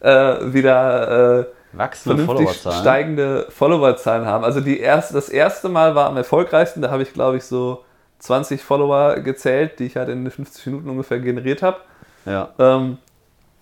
äh, 0.00 0.52
wieder 0.52 1.40
äh, 1.40 1.46
Wachsende 1.72 2.24
Followerzahlen. 2.24 2.80
steigende 2.80 3.46
Followerzahlen 3.48 4.26
haben. 4.26 4.44
Also 4.44 4.60
die 4.60 4.78
erste, 4.78 5.14
das 5.14 5.28
erste 5.30 5.70
Mal 5.70 5.94
war 5.94 6.06
am 6.06 6.16
erfolgreichsten, 6.16 6.82
da 6.82 6.90
habe 6.90 7.02
ich 7.02 7.14
glaube 7.14 7.38
ich 7.38 7.44
so 7.44 7.84
20 8.18 8.62
Follower 8.62 9.20
gezählt, 9.20 9.78
die 9.78 9.86
ich 9.86 9.96
halt 9.96 10.08
in 10.10 10.30
50 10.30 10.66
Minuten 10.66 10.90
ungefähr 10.90 11.18
generiert 11.18 11.62
habe. 11.62 11.78
Ja. 12.26 12.50
Ähm, 12.58 12.98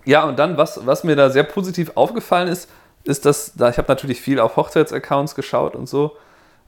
ja, 0.05 0.25
und 0.25 0.39
dann, 0.39 0.57
was, 0.57 0.87
was 0.87 1.05
mir 1.05 1.17
da 1.17 1.31
sehr 1.31 1.43
positiv 1.43 1.93
aufgefallen 1.95 2.49
ist, 2.49 2.69
ist, 3.05 3.25
dass 3.25 3.55
da, 3.55 3.71
ich 3.71 3.79
habe 3.79 3.89
natürlich 3.89 4.21
viel 4.21 4.41
auf 4.41 4.57
Hochzeitsaccounts 4.57 5.35
geschaut 5.35 5.75
und 5.75 5.89
so, 5.89 6.17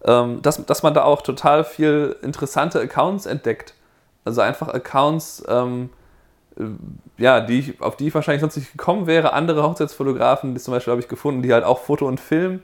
ähm, 0.05 0.43
dass, 0.43 0.65
dass 0.65 0.83
man 0.83 0.95
da 0.95 1.05
auch 1.05 1.23
total 1.23 1.65
viel 1.65 2.17
interessante 2.23 2.81
Accounts 2.81 3.27
entdeckt. 3.27 3.75
Also 4.25 4.41
einfach 4.41 4.69
Accounts, 4.69 5.43
ähm, 5.49 5.91
äh, 6.57 6.65
ja, 7.19 7.41
die 7.41 7.59
ich, 7.59 7.81
auf 7.81 7.97
die 7.97 8.09
ich 8.09 8.15
wahrscheinlich 8.15 8.41
sonst 8.41 8.57
nicht 8.57 8.73
gekommen 8.73 9.07
wäre. 9.07 9.33
Andere 9.33 9.63
Hochzeitsfotografen, 9.63 10.55
die 10.55 10.61
zum 10.61 10.73
Beispiel 10.73 10.93
habe 10.93 11.01
ich 11.01 11.09
gefunden, 11.09 11.43
die 11.43 11.53
halt 11.53 11.65
auch 11.65 11.81
Foto 11.81 12.07
und 12.07 12.21
Film 12.21 12.63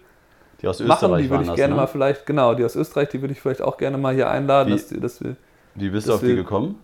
die 0.60 0.68
aus 0.68 0.80
Österreich 0.80 1.02
machen. 1.02 1.22
Die 1.22 1.30
würde 1.30 1.44
ich 1.44 1.54
gerne 1.54 1.74
ne? 1.74 1.80
mal 1.80 1.86
vielleicht, 1.86 2.26
genau, 2.26 2.54
die 2.54 2.64
aus 2.64 2.76
Österreich, 2.76 3.08
die 3.10 3.20
würde 3.20 3.32
ich 3.32 3.40
vielleicht 3.40 3.62
auch 3.62 3.76
gerne 3.76 3.98
mal 3.98 4.14
hier 4.14 4.28
einladen. 4.28 4.72
Wie, 4.72 4.76
dass, 4.76 4.88
dass 4.88 5.22
wir, 5.22 5.36
wie 5.74 5.88
bist 5.90 6.08
du 6.08 6.14
auf 6.14 6.22
wir, 6.22 6.30
die 6.30 6.36
gekommen? 6.36 6.78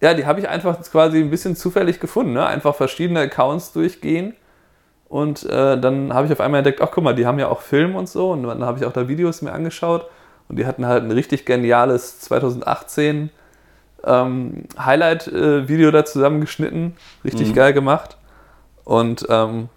Ja, 0.00 0.14
die 0.14 0.26
habe 0.26 0.40
ich 0.40 0.48
einfach 0.48 0.80
quasi 0.90 1.18
ein 1.18 1.30
bisschen 1.30 1.56
zufällig 1.56 1.98
gefunden. 2.00 2.32
Ne? 2.32 2.46
Einfach 2.46 2.74
verschiedene 2.74 3.20
Accounts 3.20 3.72
durchgehen. 3.72 4.34
Und 5.08 5.44
äh, 5.44 5.80
dann 5.80 6.12
habe 6.12 6.26
ich 6.26 6.32
auf 6.32 6.40
einmal 6.40 6.58
entdeckt, 6.58 6.80
ach 6.82 6.90
guck 6.92 7.02
mal, 7.02 7.14
die 7.14 7.26
haben 7.26 7.38
ja 7.38 7.48
auch 7.48 7.62
Film 7.62 7.96
und 7.96 8.08
so. 8.08 8.32
Und 8.32 8.44
dann 8.44 8.64
habe 8.64 8.78
ich 8.78 8.84
auch 8.84 8.92
da 8.92 9.08
Videos 9.08 9.42
mir 9.42 9.52
angeschaut. 9.52 10.08
Und 10.48 10.58
die 10.58 10.66
hatten 10.66 10.86
halt 10.86 11.02
ein 11.02 11.10
richtig 11.10 11.46
geniales 11.46 12.20
2018 12.20 13.30
ähm, 14.04 14.64
Highlight-Video 14.78 15.90
da 15.90 16.04
zusammengeschnitten. 16.04 16.96
Richtig 17.24 17.48
mhm. 17.48 17.54
geil 17.54 17.72
gemacht. 17.72 18.16
Und 18.84 19.26
ähm, 19.28 19.68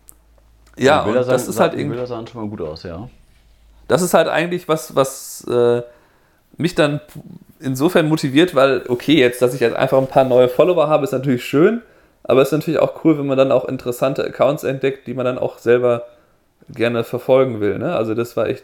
ja, 0.78 1.04
und 1.04 1.16
das 1.16 1.48
ist 1.48 1.60
halt 1.60 1.74
irgendwie. 1.74 1.90
Bilder 1.90 2.08
sahen 2.08 2.28
schon 2.28 2.42
mal 2.42 2.50
gut 2.50 2.62
aus, 2.62 2.84
ja. 2.84 3.10
Das 3.88 4.02
ist 4.02 4.14
halt 4.14 4.28
eigentlich 4.28 4.68
was, 4.68 4.96
was 4.96 5.46
äh, 5.50 5.82
mich 6.58 6.76
dann 6.76 7.02
insofern 7.60 8.08
motiviert, 8.08 8.56
weil, 8.56 8.84
okay, 8.88 9.18
jetzt, 9.18 9.42
dass 9.42 9.54
ich 9.54 9.62
jetzt 9.62 9.76
einfach 9.76 9.98
ein 9.98 10.08
paar 10.08 10.26
neue 10.26 10.50
Follower 10.50 10.88
habe, 10.88 11.04
ist 11.04 11.12
natürlich 11.12 11.44
schön, 11.44 11.82
aber 12.24 12.42
es 12.42 12.50
ist 12.50 12.54
natürlich 12.54 12.80
auch 12.80 13.04
cool, 13.04 13.18
wenn 13.18 13.28
man 13.28 13.38
dann 13.38 13.52
auch 13.52 13.66
interessante 13.66 14.24
Accounts 14.24 14.64
entdeckt, 14.64 15.08
die 15.08 15.14
man 15.14 15.26
dann 15.26 15.38
auch 15.38 15.58
selber 15.58 16.06
gerne 16.70 17.04
verfolgen 17.04 17.60
will. 17.60 17.78
Ne? 17.78 17.96
Also 17.96 18.14
das 18.14 18.38
war 18.38 18.48
echt 18.48 18.64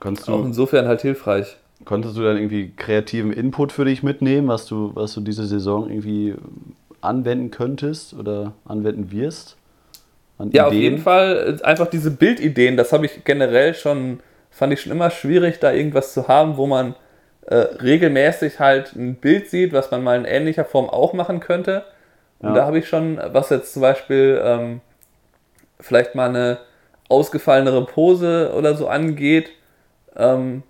Kannst 0.00 0.28
auch 0.28 0.44
insofern 0.44 0.86
halt 0.86 1.02
hilfreich. 1.02 1.56
Konntest 1.84 2.16
du 2.16 2.22
dann 2.22 2.36
irgendwie 2.36 2.72
kreativen 2.76 3.32
Input 3.32 3.72
für 3.72 3.84
dich 3.84 4.02
mitnehmen, 4.02 4.48
was 4.48 4.66
du, 4.66 4.92
was 4.94 5.14
du 5.14 5.20
diese 5.20 5.46
Saison 5.46 5.88
irgendwie 5.88 6.34
anwenden 7.00 7.50
könntest 7.50 8.14
oder 8.14 8.52
anwenden 8.64 9.10
wirst? 9.10 9.56
An 10.38 10.50
ja, 10.50 10.66
Ideen? 10.66 10.66
auf 10.66 10.82
jeden 10.82 10.98
Fall 10.98 11.60
einfach 11.62 11.86
diese 11.86 12.10
Bildideen, 12.10 12.76
das 12.76 12.92
habe 12.92 13.06
ich 13.06 13.24
generell 13.24 13.74
schon, 13.74 14.20
fand 14.56 14.72
ich 14.72 14.80
schon 14.80 14.92
immer 14.92 15.10
schwierig, 15.10 15.60
da 15.60 15.70
irgendwas 15.70 16.14
zu 16.14 16.28
haben, 16.28 16.56
wo 16.56 16.66
man 16.66 16.94
äh, 17.42 17.56
regelmäßig 17.56 18.58
halt 18.58 18.96
ein 18.96 19.16
Bild 19.16 19.50
sieht, 19.50 19.74
was 19.74 19.90
man 19.90 20.02
mal 20.02 20.18
in 20.18 20.24
ähnlicher 20.24 20.64
Form 20.64 20.88
auch 20.88 21.12
machen 21.12 21.40
könnte. 21.40 21.84
Und 22.38 22.50
ja. 22.50 22.54
da 22.54 22.64
habe 22.64 22.78
ich 22.78 22.88
schon, 22.88 23.20
was 23.32 23.50
jetzt 23.50 23.74
zum 23.74 23.82
Beispiel 23.82 24.40
ähm, 24.42 24.80
vielleicht 25.78 26.14
mal 26.14 26.30
eine 26.30 26.58
ausgefallenere 27.10 27.84
Pose 27.84 28.52
oder 28.56 28.74
so 28.74 28.88
angeht, 28.88 29.50
ähm, 30.16 30.62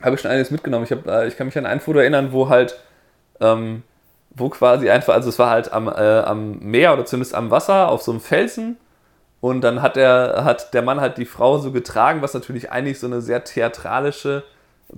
habe 0.00 0.14
ich 0.14 0.22
schon 0.22 0.30
einiges 0.30 0.50
mitgenommen. 0.50 0.84
Ich, 0.84 0.92
hab, 0.92 1.06
äh, 1.06 1.26
ich 1.26 1.36
kann 1.36 1.46
mich 1.46 1.58
an 1.58 1.66
ein 1.66 1.80
Foto 1.80 1.98
erinnern, 1.98 2.32
wo 2.32 2.48
halt, 2.48 2.78
ähm, 3.42 3.82
wo 4.30 4.48
quasi 4.48 4.88
einfach, 4.88 5.12
also 5.12 5.28
es 5.28 5.38
war 5.38 5.50
halt 5.50 5.70
am, 5.70 5.86
äh, 5.86 5.90
am 5.90 6.60
Meer 6.60 6.94
oder 6.94 7.04
zumindest 7.04 7.34
am 7.34 7.50
Wasser 7.50 7.90
auf 7.90 8.00
so 8.00 8.10
einem 8.10 8.20
Felsen 8.22 8.78
und 9.42 9.60
dann 9.60 9.82
hat 9.82 9.96
der, 9.96 10.44
hat 10.44 10.72
der 10.72 10.80
Mann 10.80 11.02
halt 11.02 11.18
die 11.18 11.26
Frau 11.26 11.58
so 11.58 11.70
getragen, 11.70 12.22
was 12.22 12.32
natürlich 12.32 12.72
eigentlich 12.72 12.98
so 12.98 13.06
eine 13.06 13.20
sehr 13.20 13.44
theatralische 13.44 14.42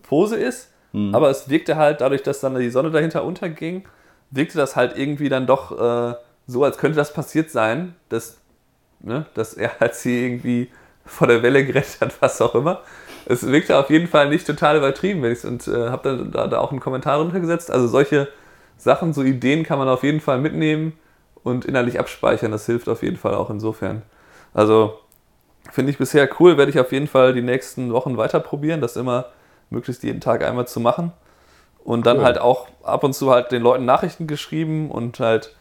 Pose 0.03 0.37
ist. 0.37 0.71
Mhm. 0.93 1.13
Aber 1.13 1.31
es 1.31 1.49
wirkte 1.49 1.75
halt, 1.75 2.01
dadurch, 2.01 2.23
dass 2.23 2.39
dann 2.39 2.55
die 2.55 2.71
Sonne 2.71 2.93
dahinter 2.93 3.25
unterging, 3.25 3.85
wirkte 4.31 4.57
das 4.57 4.77
halt 4.77 4.97
irgendwie 4.97 5.29
dann 5.29 5.49
doch 5.49 5.73
äh, 5.73 6.15
so, 6.47 6.63
als 6.63 6.79
könnte 6.79 6.97
das 6.97 7.13
passiert 7.13 7.51
sein, 7.51 7.97
dass, 8.09 8.39
ne, 9.01 9.27
dass 9.35 9.55
er 9.55 9.73
halt 9.81 9.97
sie 9.97 10.25
irgendwie 10.25 10.71
vor 11.05 11.27
der 11.27 11.43
Welle 11.43 11.67
gerettet 11.67 12.01
hat, 12.01 12.23
was 12.23 12.41
auch 12.41 12.55
immer 12.55 12.83
es 13.27 13.47
wirkte 13.47 13.77
auf 13.77 13.91
jeden 13.91 14.07
Fall 14.07 14.29
nicht 14.29 14.47
total 14.47 14.77
übertrieben, 14.77 15.23
wenn 15.23 15.33
ich 15.33 15.45
und 15.45 15.67
äh, 15.69 15.89
habe 15.89 16.17
dann 16.17 16.31
da, 16.31 16.47
da, 16.47 16.59
auch 16.59 16.71
einen 16.71 16.81
Kommentar 16.81 17.19
runtergesetzt. 17.19 17.71
Also 17.71 17.87
solche 17.87 18.29
Sachen, 18.77 19.13
so 19.13 19.23
Ideen 19.23 19.63
kann 19.63 19.79
man 19.79 19.89
auf 19.89 20.03
jeden 20.03 20.21
Fall 20.21 20.39
mitnehmen 20.39 20.93
und 21.43 21.65
innerlich 21.65 21.99
abspeichern. 21.99 22.53
Das 22.53 22.67
hilft 22.67 22.89
auf 22.89 23.03
jeden 23.03 23.17
Fall 23.17 23.35
auch 23.35 23.51
insofern. 23.51 24.03
Also 24.55 24.99
finde 25.71 25.91
ich 25.91 25.99
bisher 25.99 26.29
cool, 26.41 26.57
werde 26.57 26.71
ich 26.71 26.79
auf 26.81 26.93
jeden 26.93 27.07
Fall 27.07 27.35
die 27.35 27.43
nächsten 27.43 27.93
Wochen 27.93 28.17
weiter 28.17 28.41
probieren, 28.41 28.81
das 28.81 28.97
immer 28.97 29.27
möglichst 29.71 30.03
jeden 30.03 30.21
Tag 30.21 30.43
einmal 30.43 30.67
zu 30.67 30.81
machen. 30.81 31.13
Und 31.85 32.07
dann 32.07 32.19
cool. 32.19 32.25
halt 32.25 32.39
auch 32.39 32.69
ab 32.83 33.05
und 33.05 33.13
zu 33.13 33.31
halt 33.31 33.53
den 33.53 33.63
Leuten 33.63 33.85
Nachrichten 33.85 34.27
geschrieben 34.27 34.91
und 34.91 35.21
halt 35.21 35.55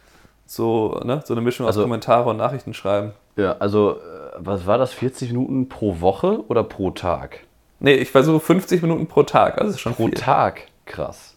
so, 0.45 1.01
ne, 1.03 1.21
so 1.25 1.33
eine 1.33 1.41
Mischung 1.41 1.65
also, 1.65 1.81
aus 1.81 1.83
Kommentare 1.83 2.29
und 2.29 2.37
Nachrichten 2.37 2.73
schreiben. 2.73 3.11
Ja, 3.35 3.57
also 3.59 3.99
was 4.37 4.65
war 4.65 4.77
das, 4.77 4.93
40 4.93 5.31
Minuten 5.31 5.69
pro 5.69 5.99
Woche 5.99 6.43
oder 6.47 6.63
pro 6.63 6.91
Tag? 6.91 7.39
Nee, 7.79 7.95
ich 7.95 8.11
versuche 8.11 8.39
50 8.39 8.81
Minuten 8.81 9.07
pro 9.07 9.23
Tag. 9.23 9.59
Also 9.59 9.71
ist 9.71 9.81
schon 9.81 9.95
pro 9.95 10.05
viel. 10.05 10.15
Tag, 10.15 10.67
krass. 10.85 11.35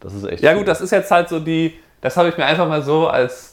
Das 0.00 0.14
ist 0.14 0.24
echt. 0.24 0.42
Ja, 0.42 0.54
gut, 0.54 0.66
das 0.66 0.80
ist 0.80 0.90
jetzt 0.90 1.10
halt 1.10 1.28
so 1.28 1.38
die. 1.38 1.74
Das 2.00 2.16
habe 2.16 2.28
ich 2.28 2.36
mir 2.36 2.44
einfach 2.44 2.68
mal 2.68 2.82
so 2.82 3.06
als, 3.06 3.51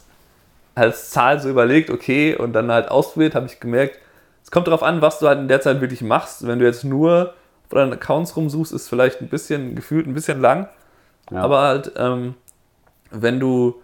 als 0.79 1.09
Zahl 1.09 1.39
so 1.39 1.49
überlegt, 1.49 1.89
okay, 1.89 2.35
und 2.35 2.53
dann 2.53 2.71
halt 2.71 2.89
ausprobiert, 2.89 3.35
habe 3.35 3.45
ich 3.45 3.59
gemerkt, 3.59 3.99
es 4.43 4.51
kommt 4.51 4.67
darauf 4.67 4.83
an, 4.83 5.01
was 5.01 5.19
du 5.19 5.27
halt 5.27 5.39
in 5.39 5.47
der 5.47 5.61
Zeit 5.61 5.81
wirklich 5.81 6.01
machst. 6.01 6.47
Wenn 6.47 6.59
du 6.59 6.65
jetzt 6.65 6.83
nur 6.83 7.33
vor 7.67 7.79
deinen 7.79 7.93
Accounts 7.93 8.35
rumsuchst, 8.35 8.71
ist 8.71 8.89
vielleicht 8.89 9.21
ein 9.21 9.29
bisschen, 9.29 9.75
gefühlt 9.75 10.07
ein 10.07 10.13
bisschen 10.13 10.41
lang. 10.41 10.67
Ja. 11.31 11.41
Aber 11.41 11.61
halt, 11.61 11.91
ähm, 11.97 12.35
wenn 13.11 13.39
du 13.39 13.81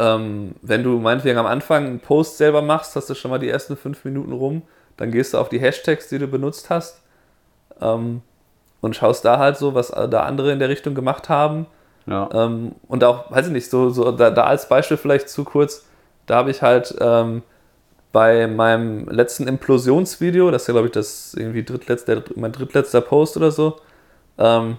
ähm, 0.00 0.54
wenn 0.62 0.82
du 0.82 0.98
meinetwegen 0.98 1.38
am 1.38 1.46
Anfang 1.46 1.84
einen 1.84 2.00
Post 2.00 2.38
selber 2.38 2.62
machst, 2.62 2.96
hast 2.96 3.10
du 3.10 3.14
schon 3.14 3.30
mal 3.30 3.38
die 3.38 3.50
ersten 3.50 3.76
fünf 3.76 4.02
Minuten 4.04 4.32
rum, 4.32 4.62
dann 4.96 5.10
gehst 5.10 5.34
du 5.34 5.38
auf 5.38 5.50
die 5.50 5.60
Hashtags, 5.60 6.08
die 6.08 6.18
du 6.18 6.26
benutzt 6.26 6.70
hast 6.70 7.02
ähm, 7.82 8.22
und 8.80 8.96
schaust 8.96 9.26
da 9.26 9.38
halt 9.38 9.58
so, 9.58 9.74
was 9.74 9.88
da 9.88 10.22
andere 10.24 10.52
in 10.52 10.58
der 10.58 10.70
Richtung 10.70 10.94
gemacht 10.94 11.28
haben. 11.28 11.66
Ja. 12.06 12.30
Ähm, 12.32 12.76
und 12.88 13.04
auch, 13.04 13.30
weiß 13.30 13.48
ich 13.48 13.52
nicht, 13.52 13.68
so, 13.68 13.90
so 13.90 14.10
da, 14.10 14.30
da, 14.30 14.44
als 14.44 14.68
Beispiel 14.68 14.96
vielleicht 14.96 15.28
zu 15.28 15.44
kurz, 15.44 15.86
da 16.30 16.36
habe 16.36 16.52
ich 16.52 16.62
halt 16.62 16.94
ähm, 17.00 17.42
bei 18.12 18.46
meinem 18.46 19.08
letzten 19.08 19.48
Implosionsvideo, 19.48 20.52
das 20.52 20.62
ist 20.62 20.68
ja 20.68 20.72
glaube 20.72 20.86
ich 20.86 20.92
das 20.92 21.34
irgendwie 21.34 21.64
drittletzter, 21.64 22.22
mein 22.36 22.52
drittletzter 22.52 23.00
Post 23.00 23.36
oder 23.36 23.50
so, 23.50 23.80
ähm, 24.38 24.78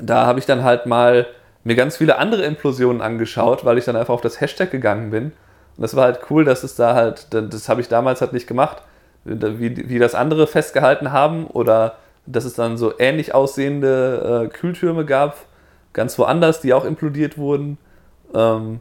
da 0.00 0.26
habe 0.26 0.40
ich 0.40 0.46
dann 0.46 0.64
halt 0.64 0.86
mal 0.86 1.26
mir 1.62 1.76
ganz 1.76 1.96
viele 1.96 2.18
andere 2.18 2.44
Implosionen 2.44 3.00
angeschaut, 3.00 3.64
weil 3.64 3.78
ich 3.78 3.84
dann 3.84 3.94
einfach 3.94 4.14
auf 4.14 4.20
das 4.20 4.40
Hashtag 4.40 4.70
gegangen 4.70 5.10
bin. 5.10 5.24
Und 5.24 5.82
das 5.82 5.94
war 5.94 6.04
halt 6.04 6.20
cool, 6.30 6.44
dass 6.44 6.64
es 6.64 6.74
da 6.74 6.94
halt, 6.94 7.28
das 7.30 7.68
habe 7.68 7.80
ich 7.80 7.88
damals 7.88 8.20
halt 8.20 8.32
nicht 8.32 8.46
gemacht, 8.46 8.82
wie, 9.24 9.88
wie 9.88 9.98
das 9.98 10.14
andere 10.14 10.46
festgehalten 10.46 11.12
haben 11.12 11.46
oder 11.46 11.96
dass 12.26 12.44
es 12.44 12.54
dann 12.54 12.76
so 12.76 12.92
ähnlich 12.98 13.34
aussehende 13.34 14.46
äh, 14.46 14.48
Kühltürme 14.48 15.04
gab, 15.04 15.36
ganz 15.92 16.18
woanders, 16.18 16.60
die 16.60 16.74
auch 16.74 16.84
implodiert 16.84 17.38
wurden. 17.38 17.78
Ähm, 18.34 18.80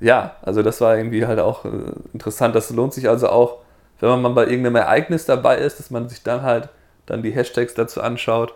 ja, 0.00 0.36
also 0.42 0.62
das 0.62 0.80
war 0.80 0.96
irgendwie 0.96 1.26
halt 1.26 1.40
auch 1.40 1.64
äh, 1.64 1.70
interessant. 2.12 2.54
Das 2.54 2.70
lohnt 2.70 2.94
sich 2.94 3.08
also 3.08 3.28
auch, 3.28 3.58
wenn 4.00 4.10
man 4.10 4.22
mal 4.22 4.28
bei 4.30 4.46
irgendeinem 4.46 4.76
Ereignis 4.76 5.24
dabei 5.24 5.58
ist, 5.58 5.78
dass 5.78 5.90
man 5.90 6.08
sich 6.08 6.22
dann 6.22 6.42
halt 6.42 6.68
dann 7.06 7.22
die 7.22 7.32
Hashtags 7.32 7.74
dazu 7.74 8.00
anschaut. 8.00 8.50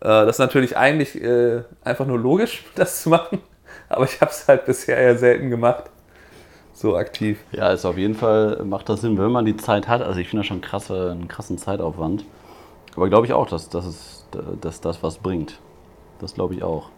Äh, 0.00 0.04
das 0.08 0.36
ist 0.36 0.38
natürlich 0.38 0.76
eigentlich 0.76 1.20
äh, 1.22 1.62
einfach 1.84 2.06
nur 2.06 2.18
logisch, 2.18 2.64
das 2.74 3.02
zu 3.02 3.10
machen, 3.10 3.40
aber 3.88 4.04
ich 4.04 4.20
habe 4.20 4.30
es 4.30 4.46
halt 4.46 4.66
bisher 4.66 4.96
eher 4.96 5.16
selten 5.16 5.50
gemacht. 5.50 5.84
So 6.72 6.94
aktiv. 6.96 7.38
Ja, 7.52 7.70
ist 7.70 7.86
auf 7.86 7.96
jeden 7.96 8.14
Fall, 8.14 8.62
macht 8.64 8.90
das 8.90 9.00
Sinn, 9.00 9.16
wenn 9.16 9.32
man 9.32 9.46
die 9.46 9.56
Zeit 9.56 9.88
hat. 9.88 10.02
Also 10.02 10.20
ich 10.20 10.28
finde 10.28 10.42
das 10.42 10.48
schon 10.48 10.60
krasse, 10.60 11.10
einen 11.10 11.26
krassen 11.26 11.56
Zeitaufwand. 11.56 12.26
Aber 12.94 13.08
glaube 13.08 13.26
ich 13.26 13.32
auch, 13.32 13.48
dass, 13.48 13.70
dass, 13.70 13.86
es, 13.86 14.26
dass 14.60 14.82
das 14.82 15.02
was 15.02 15.16
bringt. 15.16 15.58
Das 16.18 16.34
glaube 16.34 16.54
ich 16.54 16.62
auch. 16.62 16.90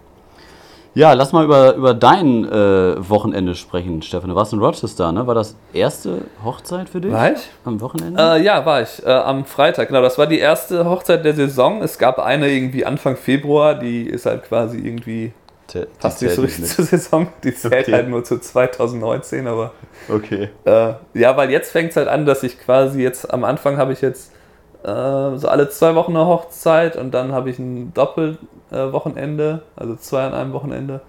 Ja, 0.99 1.13
lass 1.13 1.33
mal 1.33 1.45
über, 1.45 1.77
über 1.77 1.95
dein 1.95 2.45
äh, 2.45 3.09
Wochenende 3.09 3.55
sprechen, 3.55 4.03
Stefan. 4.03 4.31
Du 4.31 4.35
warst 4.35 4.53
in 4.53 4.59
Rochester, 4.59 5.13
ne? 5.13 5.29
War 5.29 5.35
das 5.37 5.55
erste 5.73 6.23
Hochzeit 6.43 6.89
für 6.89 7.01
dich? 7.01 7.13
War 7.13 7.31
ich? 7.35 7.39
Am 7.65 7.81
Wochenende? 7.81 8.21
Äh, 8.21 8.43
ja, 8.43 8.67
war 8.67 8.83
ich. 8.83 9.07
Äh, 9.07 9.11
am 9.11 9.45
Freitag, 9.45 9.87
genau. 9.87 10.03
Das 10.03 10.19
war 10.19 10.27
die 10.27 10.41
erste 10.41 10.87
Hochzeit 10.87 11.25
der 11.25 11.35
Saison. 11.35 11.83
Es 11.83 11.99
gab 11.99 12.19
eine 12.19 12.51
irgendwie 12.51 12.85
Anfang 12.85 13.15
Februar, 13.17 13.77
die 13.77 14.09
ist 14.09 14.27
halt 14.27 14.43
quasi 14.43 14.79
irgendwie 14.79 15.33
die 15.73 15.85
passt 16.01 16.21
nicht 16.21 16.35
so 16.35 16.43
richtig 16.43 16.65
zur 16.65 16.85
Saison. 16.85 17.29
Die 17.45 17.55
zählt 17.55 17.87
okay. 17.87 17.93
halt 17.93 18.09
nur 18.09 18.25
zu 18.25 18.41
2019, 18.41 19.47
aber. 19.47 19.71
Okay. 20.09 20.49
Äh, 20.65 20.95
ja, 21.15 21.37
weil 21.37 21.53
jetzt 21.53 21.71
fängt 21.71 21.91
es 21.91 21.97
halt 21.97 22.09
an, 22.09 22.27
dass 22.27 22.43
ich 22.43 22.59
quasi 22.59 23.01
jetzt 23.01 23.33
am 23.33 23.45
Anfang 23.45 23.77
habe 23.77 23.93
ich 23.93 24.01
jetzt 24.01 24.33
äh, 24.85 25.37
so 25.37 25.49
alle 25.49 25.69
zwei 25.71 25.95
Wochen 25.95 26.17
eine 26.17 26.27
Hochzeit 26.27 26.97
und 26.97 27.13
dann 27.13 27.33
habe 27.33 27.51
ich 27.51 27.59
ein 27.59 27.93
Doppelwochenende, 27.95 29.63
äh, 29.77 29.81
also 29.81 29.97
zwei 29.97 30.25
an 30.25 30.35
einem 30.35 30.53
Wochenende. 30.53 31.01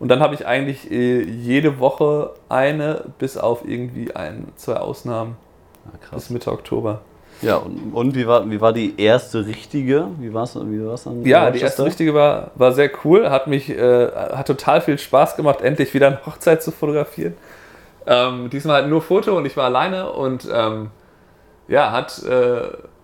Und 0.00 0.08
dann 0.08 0.20
habe 0.20 0.34
ich 0.34 0.46
eigentlich 0.46 0.90
äh, 0.90 1.22
jede 1.22 1.78
Woche 1.78 2.30
eine, 2.48 3.04
bis 3.18 3.36
auf 3.36 3.66
irgendwie 3.66 4.16
ein, 4.16 4.48
zwei 4.56 4.76
Ausnahmen. 4.76 5.36
Ja, 5.84 6.16
bis 6.16 6.30
Mitte 6.30 6.50
Oktober. 6.50 7.00
Ja, 7.40 7.56
und, 7.56 7.92
und, 7.92 8.14
wie, 8.14 8.26
war, 8.26 8.48
wie 8.48 8.60
war 8.60 8.72
die 8.72 9.00
erste 9.00 9.46
richtige? 9.46 10.06
Wie 10.18 10.32
war 10.32 10.44
es 10.44 10.54
wie 10.54 10.86
war's 10.86 11.04
dann? 11.04 11.24
Ja, 11.24 11.50
die 11.50 11.60
erste 11.60 11.84
richtige 11.84 12.14
war, 12.14 12.52
war 12.54 12.72
sehr 12.72 12.90
cool, 13.04 13.30
hat 13.30 13.48
mich, 13.48 13.68
äh, 13.68 14.08
hat 14.12 14.46
total 14.46 14.80
viel 14.80 14.96
Spaß 14.96 15.36
gemacht, 15.36 15.60
endlich 15.60 15.92
wieder 15.92 16.06
eine 16.06 16.24
Hochzeit 16.24 16.62
zu 16.62 16.70
fotografieren. 16.70 17.34
Ähm, 18.06 18.48
diesmal 18.50 18.82
halt 18.82 18.90
nur 18.90 19.02
Foto 19.02 19.36
und 19.36 19.44
ich 19.44 19.56
war 19.56 19.64
alleine 19.64 20.12
und 20.12 20.48
ähm, 20.52 20.90
ja, 21.68 21.90
hat, 21.90 22.22
äh, 22.24 22.62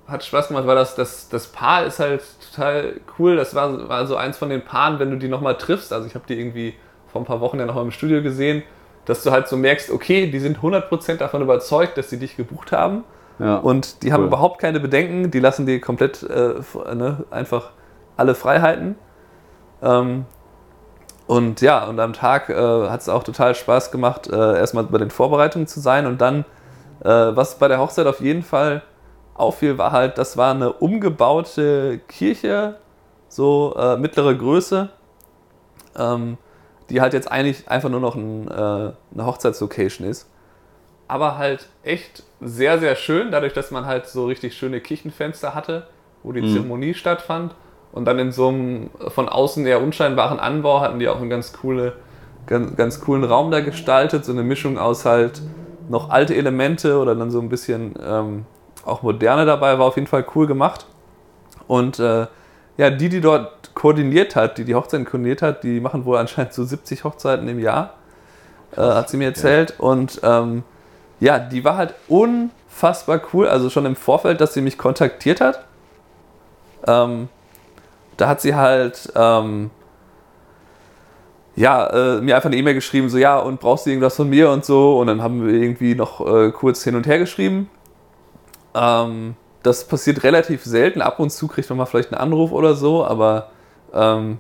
hat 0.09 0.25
Spaß 0.25 0.49
gemacht, 0.49 0.67
weil 0.67 0.75
das, 0.75 0.95
das, 0.95 1.29
das 1.29 1.49
Paar 1.49 1.85
ist 1.85 1.99
halt 2.01 2.23
total 2.51 2.95
cool. 3.19 3.37
Das 3.37 3.55
war, 3.55 3.89
war 3.89 4.07
so 4.07 4.17
eins 4.17 4.39
von 4.39 4.49
den 4.49 4.65
Paaren, 4.65 4.99
wenn 4.99 5.11
du 5.11 5.19
die 5.19 5.29
nochmal 5.29 5.57
triffst. 5.57 5.93
Also 5.93 6.07
ich 6.07 6.15
habe 6.15 6.25
die 6.27 6.39
irgendwie 6.39 6.75
vor 7.07 7.21
ein 7.21 7.25
paar 7.25 7.41
Wochen 7.41 7.59
ja 7.59 7.67
nochmal 7.67 7.85
im 7.85 7.91
Studio 7.91 8.23
gesehen, 8.23 8.63
dass 9.05 9.23
du 9.23 9.31
halt 9.31 9.49
so 9.49 9.57
merkst, 9.57 9.91
okay, 9.91 10.31
die 10.31 10.39
sind 10.39 10.59
100% 10.59 11.17
davon 11.17 11.43
überzeugt, 11.43 11.99
dass 11.99 12.11
sie 12.11 12.19
dich 12.19 12.37
gebucht 12.37 12.73
haben. 12.73 13.05
Ja, 13.39 13.57
und 13.59 14.03
die 14.03 14.09
cool. 14.09 14.13
haben 14.15 14.25
überhaupt 14.25 14.61
keine 14.61 14.81
Bedenken, 14.81 15.31
die 15.31 15.39
lassen 15.39 15.65
dir 15.65 15.81
komplett 15.81 16.23
äh, 16.25 16.55
ne, 16.95 17.25
einfach 17.31 17.71
alle 18.17 18.35
Freiheiten. 18.35 18.97
Ähm, 19.83 20.25
und 21.27 21.61
ja, 21.61 21.85
und 21.85 22.01
am 22.01 22.15
Tag 22.15 22.49
äh, 22.49 22.55
hat 22.55 23.01
es 23.01 23.09
auch 23.09 23.23
total 23.23 23.55
Spaß 23.55 23.91
gemacht, 23.91 24.29
äh, 24.29 24.59
erstmal 24.59 24.85
bei 24.85 24.99
den 24.99 25.11
Vorbereitungen 25.11 25.67
zu 25.67 25.79
sein 25.79 26.07
und 26.07 26.21
dann, 26.21 26.47
äh, 27.05 27.09
was 27.09 27.59
bei 27.59 27.69
der 27.69 27.79
Hochzeit 27.79 28.07
auf 28.07 28.21
jeden 28.21 28.43
Fall 28.43 28.83
auffiel, 29.39 29.79
war 29.79 29.93
halt, 29.93 30.19
das 30.19 30.37
war 30.37 30.53
eine 30.53 30.73
umgebaute 30.73 32.01
Kirche, 32.09 32.77
so 33.29 33.75
äh, 33.79 33.97
mittlere 33.97 34.35
Größe, 34.35 34.91
ähm, 35.97 36.39
die 36.91 37.01
halt 37.01 37.13
jetzt 37.13 37.31
eigentlich 37.31 37.69
einfach 37.69 37.89
nur 37.89 38.01
noch 38.01 38.17
ein, 38.17 38.49
äh, 38.49 38.53
eine 38.55 39.27
Hochzeitslocation 39.27 40.07
ist. 40.07 40.29
Aber 41.07 41.39
halt 41.39 41.69
echt 41.83 42.25
sehr, 42.41 42.79
sehr 42.79 42.95
schön, 42.97 43.31
dadurch, 43.31 43.53
dass 43.53 43.71
man 43.71 43.87
halt 43.87 44.07
so 44.07 44.27
richtig 44.27 44.57
schöne 44.57 44.81
Kirchenfenster 44.81 45.55
hatte, 45.55 45.87
wo 46.23 46.33
die 46.33 46.43
mhm. 46.43 46.53
Zeremonie 46.53 46.95
stattfand. 46.95 47.55
Und 47.93 48.05
dann 48.05 48.19
in 48.19 48.33
so 48.33 48.49
einem 48.49 48.91
von 49.09 49.29
außen 49.29 49.65
eher 49.65 49.81
unscheinbaren 49.81 50.39
Anbau 50.39 50.81
hatten 50.81 50.99
die 50.99 51.09
auch 51.09 51.21
einen 51.21 51.31
ganz, 51.31 51.55
coole, 51.55 51.95
ganz, 52.47 52.77
ganz 52.77 53.01
coolen 53.01 53.25
Raum 53.25 53.51
da 53.51 53.61
gestaltet. 53.61 54.27
So 54.27 54.33
eine 54.33 54.43
Mischung 54.43 54.77
aus 54.79 55.07
halt 55.07 55.41
noch 55.89 56.11
alte 56.11 56.35
Elemente 56.35 56.99
oder 56.99 57.15
dann 57.15 57.31
so 57.31 57.41
ein 57.41 57.49
bisschen 57.49 57.95
ähm, 58.05 58.45
auch 58.85 59.03
moderne 59.03 59.47
dabei, 59.47 59.79
war 59.79 59.87
auf 59.87 59.97
jeden 59.97 60.07
Fall 60.07 60.25
cool 60.35 60.47
gemacht. 60.47 60.87
Und 61.67 61.99
äh, 61.99 62.27
ja, 62.77 62.91
die, 62.91 63.09
die 63.09 63.21
dort 63.21 63.75
koordiniert 63.75 64.37
hat, 64.37 64.59
die 64.59 64.65
die 64.65 64.75
Hochzeiten 64.75 65.05
koordiniert 65.05 65.43
hat, 65.43 65.63
die 65.63 65.81
machen 65.81 66.05
wohl 66.05 66.17
anscheinend 66.17 66.53
so 66.53 66.65
70 66.65 67.05
Hochzeiten 67.05 67.49
im 67.49 67.59
Jahr, 67.59 67.95
äh, 68.77 68.81
hat 68.81 69.09
sie 69.09 69.17
mir 69.17 69.27
erzählt. 69.27 69.75
Ja. 69.79 69.85
Und 69.85 70.21
ähm, 70.23 70.63
ja, 71.21 71.39
die 71.39 71.65
war 71.65 71.77
halt 71.77 71.95
unfassbar 72.09 73.21
cool. 73.33 73.49
Also 73.49 73.71
schon 73.71 73.87
im 73.87 73.97
Vorfeld, 73.97 74.41
dass 74.41 74.55
sie 74.55 74.61
mich 74.61 74.79
kontaktiert 74.79 75.41
hat. 75.41 75.65
Ähm, 76.87 77.29
da 78.17 78.29
hat 78.29 78.41
sie 78.41 78.55
halt 78.55 79.13
ähm, 79.15 79.71
ja, 81.59 81.87
äh, 81.89 82.21
mir 82.21 82.37
einfach 82.37 82.49
eine 82.49 82.57
E-Mail 82.57 82.75
geschrieben, 82.75 83.09
so 83.09 83.19
ja, 83.19 83.37
und 83.39 83.59
brauchst 83.59 83.85
du 83.85 83.91
irgendwas 83.91 84.15
von 84.15 84.29
mir 84.29 84.51
und 84.51 84.65
so. 84.65 84.99
Und 84.99 85.09
dann 85.09 85.23
haben 85.23 85.45
wir 85.45 85.53
irgendwie 85.53 85.97
noch 85.97 86.25
äh, 86.25 86.53
kurz 86.53 86.85
hin 86.85 86.95
und 86.95 87.07
her 87.07 87.19
geschrieben. 87.19 87.69
Ähm, 88.79 89.35
das 89.63 89.87
passiert 89.87 90.23
relativ 90.23 90.65
selten. 90.65 91.03
Ab 91.03 91.19
und 91.19 91.31
zu 91.31 91.49
kriegt 91.49 91.69
man 91.69 91.79
mal 91.79 91.87
vielleicht 91.87 92.13
einen 92.13 92.21
Anruf 92.21 92.53
oder 92.53 92.75
so, 92.75 93.05
aber 93.05 93.51
ähm, 93.93 94.39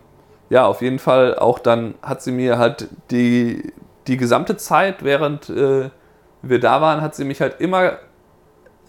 ja, 0.50 0.66
auf 0.66 0.80
jeden 0.80 0.98
Fall 0.98 1.38
auch 1.38 1.58
dann 1.58 1.94
hat 2.02 2.22
sie 2.22 2.32
mir 2.32 2.58
halt 2.58 2.88
die, 3.10 3.72
die 4.06 4.16
gesamte 4.16 4.56
Zeit, 4.56 5.04
während 5.04 5.50
äh, 5.50 5.90
wir 6.42 6.60
da 6.60 6.80
waren, 6.80 7.00
hat 7.00 7.14
sie 7.14 7.24
mich 7.24 7.40
halt 7.40 7.60
immer 7.60 7.98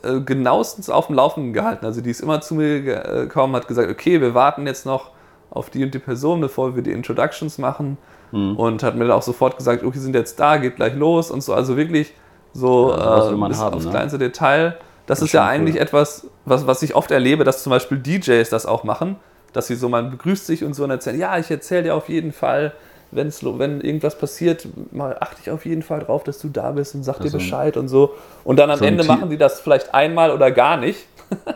äh, 0.03 0.19
genauestens 0.21 0.89
auf 0.89 1.07
dem 1.07 1.15
Laufenden 1.15 1.51
gehalten. 1.51 1.85
Also 1.85 2.01
die 2.01 2.11
ist 2.11 2.21
immer 2.21 2.41
zu 2.41 2.55
mir 2.55 2.81
gekommen, 2.81 3.55
hat 3.55 3.67
gesagt, 3.67 3.89
okay, 3.89 4.21
wir 4.21 4.33
warten 4.33 4.67
jetzt 4.67 4.85
noch 4.85 5.11
auf 5.49 5.69
die 5.69 5.83
und 5.83 5.93
die 5.93 5.99
Person, 5.99 6.41
bevor 6.41 6.75
wir 6.75 6.83
die 6.83 6.91
Introductions 6.91 7.57
machen. 7.57 7.97
Mhm. 8.31 8.55
Und 8.55 8.83
hat 8.83 8.95
mir 8.95 9.05
dann 9.05 9.17
auch 9.17 9.23
sofort 9.23 9.57
gesagt, 9.57 9.83
okay, 9.83 9.97
sind 9.97 10.15
jetzt 10.15 10.39
da, 10.39 10.57
geht 10.57 10.75
gleich 10.75 10.95
los 10.95 11.31
und 11.31 11.41
so. 11.41 11.53
Also 11.53 11.75
wirklich 11.75 12.13
so 12.53 12.91
ja, 12.91 13.29
äh, 13.29 13.47
bis 13.47 13.57
haben, 13.57 13.73
aufs 13.73 13.85
ne? 13.85 13.91
kleinste 13.91 14.17
Detail. 14.19 14.77
Das, 15.09 15.21
das 15.21 15.29
ist 15.29 15.33
ja 15.33 15.47
eigentlich 15.47 15.77
cool. 15.77 15.81
etwas, 15.81 16.27
was, 16.45 16.67
was 16.67 16.83
ich 16.83 16.93
oft 16.93 17.09
erlebe, 17.09 17.43
dass 17.43 17.63
zum 17.63 17.71
Beispiel 17.71 17.97
DJs 17.97 18.47
das 18.47 18.67
auch 18.67 18.83
machen, 18.83 19.15
dass 19.53 19.65
sie 19.65 19.73
so, 19.73 19.89
man 19.89 20.11
begrüßt 20.11 20.45
sich 20.45 20.63
und 20.63 20.75
so 20.75 20.83
und 20.83 20.91
erzählen, 20.91 21.17
ja, 21.17 21.35
ich 21.39 21.49
erzähle 21.49 21.81
dir 21.81 21.95
auf 21.95 22.09
jeden 22.09 22.31
Fall, 22.31 22.73
wenn's, 23.09 23.43
wenn 23.43 23.81
irgendwas 23.81 24.19
passiert, 24.19 24.67
mal 24.91 25.17
achte 25.19 25.37
ich 25.41 25.49
auf 25.49 25.65
jeden 25.65 25.81
Fall 25.81 26.01
drauf, 26.01 26.23
dass 26.23 26.37
du 26.37 26.49
da 26.49 26.73
bist 26.73 26.93
und 26.93 27.03
sag 27.03 27.17
also, 27.17 27.27
dir 27.27 27.31
Bescheid 27.39 27.75
und 27.75 27.87
so. 27.87 28.13
Und 28.43 28.59
dann 28.59 28.69
am 28.69 28.77
so 28.77 28.85
Ende 28.85 29.03
machen 29.03 29.31
die 29.31 29.37
das 29.37 29.59
vielleicht 29.61 29.95
einmal 29.95 30.29
oder 30.29 30.51
gar 30.51 30.77
nicht. 30.77 31.07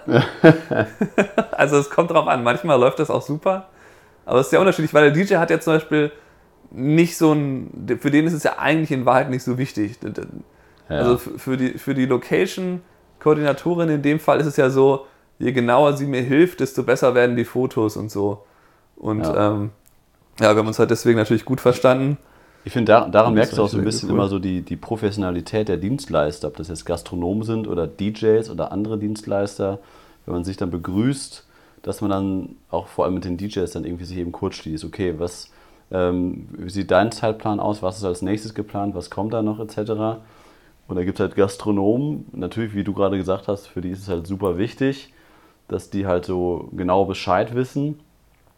also 1.51 1.77
es 1.77 1.91
kommt 1.91 2.09
drauf 2.09 2.27
an, 2.27 2.41
manchmal 2.41 2.79
läuft 2.79 2.97
das 2.97 3.11
auch 3.11 3.21
super, 3.21 3.67
aber 4.25 4.39
es 4.39 4.47
ist 4.47 4.53
ja 4.53 4.61
unterschiedlich, 4.61 4.95
weil 4.95 5.11
der 5.11 5.23
DJ 5.23 5.35
hat 5.35 5.51
ja 5.51 5.59
zum 5.59 5.73
Beispiel 5.73 6.11
nicht 6.71 7.17
so 7.17 7.33
ein, 7.33 7.99
für 8.01 8.09
den 8.09 8.25
ist 8.25 8.33
es 8.33 8.41
ja 8.41 8.57
eigentlich 8.57 8.89
in 8.89 9.05
Wahrheit 9.05 9.29
nicht 9.29 9.43
so 9.43 9.59
wichtig. 9.59 9.99
Also 10.87 11.17
für 11.17 11.55
die, 11.55 11.77
für 11.77 11.93
die 11.93 12.07
Location 12.07 12.81
Koordinatorin 13.23 13.89
in 13.89 14.01
dem 14.01 14.19
Fall 14.19 14.41
ist 14.41 14.47
es 14.47 14.57
ja 14.57 14.69
so, 14.69 15.05
je 15.39 15.53
genauer 15.53 15.95
sie 15.95 16.05
mir 16.05 16.21
hilft, 16.21 16.59
desto 16.59 16.83
besser 16.83 17.15
werden 17.15 17.37
die 17.37 17.45
Fotos 17.45 17.95
und 17.95 18.11
so. 18.11 18.43
Und 18.97 19.21
ja, 19.21 19.51
ähm, 19.51 19.69
ja 20.39 20.53
wir 20.53 20.59
haben 20.59 20.67
uns 20.67 20.77
halt 20.77 20.91
deswegen 20.91 21.17
natürlich 21.17 21.45
gut 21.45 21.61
verstanden. 21.61 22.17
Ich 22.65 22.73
finde, 22.73 22.91
da, 22.91 23.07
daran 23.07 23.33
merkst 23.33 23.57
du 23.57 23.63
auch 23.63 23.69
so 23.69 23.77
ein 23.77 23.83
bisschen 23.83 24.09
cool. 24.09 24.15
immer 24.15 24.27
so 24.27 24.39
die, 24.39 24.61
die 24.61 24.75
Professionalität 24.75 25.69
der 25.69 25.77
Dienstleister, 25.77 26.49
ob 26.49 26.57
das 26.57 26.67
jetzt 26.67 26.85
Gastronomen 26.85 27.43
sind 27.43 27.67
oder 27.67 27.87
DJs 27.87 28.49
oder 28.49 28.71
andere 28.71 28.97
Dienstleister. 28.97 29.79
Wenn 30.25 30.33
man 30.33 30.43
sich 30.43 30.57
dann 30.57 30.71
begrüßt, 30.71 31.45
dass 31.81 32.01
man 32.01 32.09
dann 32.09 32.55
auch 32.69 32.87
vor 32.87 33.05
allem 33.05 33.13
mit 33.13 33.25
den 33.25 33.37
DJs 33.37 33.69
dann 33.71 33.85
irgendwie 33.85 34.05
sich 34.05 34.17
eben 34.17 34.31
kurz 34.31 34.55
schließt. 34.55 34.85
Okay, 34.85 35.15
was 35.17 35.49
ähm, 35.91 36.47
wie 36.57 36.69
sieht 36.69 36.91
dein 36.91 37.11
Zeitplan 37.11 37.59
aus? 37.59 37.81
Was 37.81 37.97
ist 37.97 38.03
als 38.03 38.21
nächstes 38.21 38.53
geplant? 38.53 38.95
Was 38.95 39.09
kommt 39.09 39.33
da 39.33 39.41
noch 39.41 39.59
etc.? 39.59 40.19
Und 40.87 40.97
da 40.97 41.03
gibt 41.03 41.19
es 41.19 41.21
halt 41.21 41.35
Gastronomen, 41.35 42.25
natürlich, 42.33 42.73
wie 42.75 42.83
du 42.83 42.93
gerade 42.93 43.17
gesagt 43.17 43.47
hast, 43.47 43.67
für 43.67 43.81
die 43.81 43.89
ist 43.89 44.01
es 44.01 44.09
halt 44.09 44.27
super 44.27 44.57
wichtig, 44.57 45.13
dass 45.67 45.89
die 45.89 46.05
halt 46.05 46.25
so 46.25 46.69
genau 46.73 47.05
Bescheid 47.05 47.55
wissen. 47.55 47.99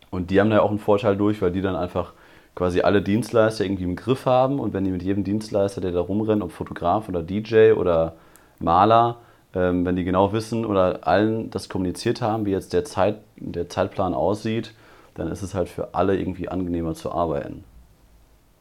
Und 0.09 0.31
die 0.31 0.39
haben 0.39 0.49
da 0.49 0.59
auch 0.61 0.69
einen 0.69 0.79
Vorteil 0.79 1.17
durch, 1.17 1.41
weil 1.41 1.51
die 1.51 1.61
dann 1.61 1.75
einfach 1.75 2.13
quasi 2.55 2.81
alle 2.81 3.01
Dienstleister 3.01 3.65
irgendwie 3.65 3.83
im 3.83 3.95
Griff 3.95 4.25
haben 4.25 4.59
und 4.59 4.73
wenn 4.73 4.85
die 4.85 4.91
mit 4.91 5.03
jedem 5.03 5.23
Dienstleister, 5.23 5.81
der 5.81 5.91
da 5.91 5.99
rumrennt, 5.99 6.41
ob 6.41 6.51
Fotograf 6.51 7.09
oder 7.09 7.21
DJ 7.21 7.73
oder 7.73 8.13
Maler, 8.59 9.17
ähm, 9.53 9.85
wenn 9.85 9.97
die 9.97 10.05
genau 10.05 10.31
wissen 10.31 10.65
oder 10.65 11.05
allen 11.05 11.49
das 11.49 11.67
kommuniziert 11.67 12.21
haben, 12.21 12.45
wie 12.45 12.51
jetzt 12.51 12.71
der, 12.71 12.85
Zeit, 12.85 13.17
der 13.35 13.67
Zeitplan 13.69 14.13
aussieht, 14.13 14.73
dann 15.15 15.29
ist 15.29 15.41
es 15.41 15.53
halt 15.53 15.69
für 15.69 15.93
alle 15.93 16.17
irgendwie 16.17 16.47
angenehmer 16.47 16.93
zu 16.93 17.11
arbeiten. 17.11 17.63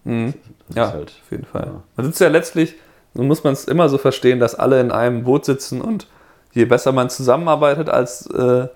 Mhm. 0.04 0.34
ja, 0.74 0.92
halt, 0.92 1.12
auf 1.24 1.30
jeden 1.30 1.44
Fall. 1.44 1.66
Ja. 1.66 1.82
Man 1.96 2.06
sitzt 2.06 2.20
ja 2.20 2.28
letztlich, 2.28 2.74
so 3.14 3.22
muss 3.22 3.44
man 3.44 3.52
es 3.52 3.64
immer 3.64 3.88
so 3.88 3.98
verstehen, 3.98 4.40
dass 4.40 4.54
alle 4.54 4.80
in 4.80 4.90
einem 4.90 5.24
Boot 5.24 5.44
sitzen 5.44 5.80
und 5.80 6.06
je 6.52 6.64
besser 6.64 6.92
man 6.92 7.10
zusammenarbeitet 7.10 7.88
als 7.88 8.26
äh, 8.26 8.68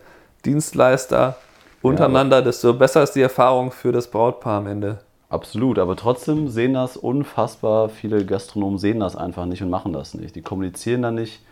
Dienstleister 0.45 1.37
untereinander, 1.83 2.39
ja, 2.39 2.43
desto 2.43 2.75
besser 2.75 3.03
ist 3.03 3.13
die 3.13 3.23
Erfahrung 3.23 3.71
für 3.73 3.93
das 3.93 4.09
Brautpaar 4.09 4.59
am 4.59 4.67
Ende. 4.67 4.99
Absolut, 5.29 5.79
aber 5.79 5.95
trotzdem 5.97 6.49
sehen 6.49 6.75
das 6.75 6.97
unfassbar 6.97 7.91
viele 7.91 8.25
Gastronomen 8.25 8.79
sehen 8.79 9.01
das 9.01 9.15
einfach 9.15 9.45
nicht 9.45 9.63
und 9.63 9.71
machen 9.71 9.93
das 9.93 10.15
nicht. 10.15 10.35
Die 10.37 10.43
kommunizieren 10.43 11.03
dann 11.03 11.17
nicht 11.17 11.43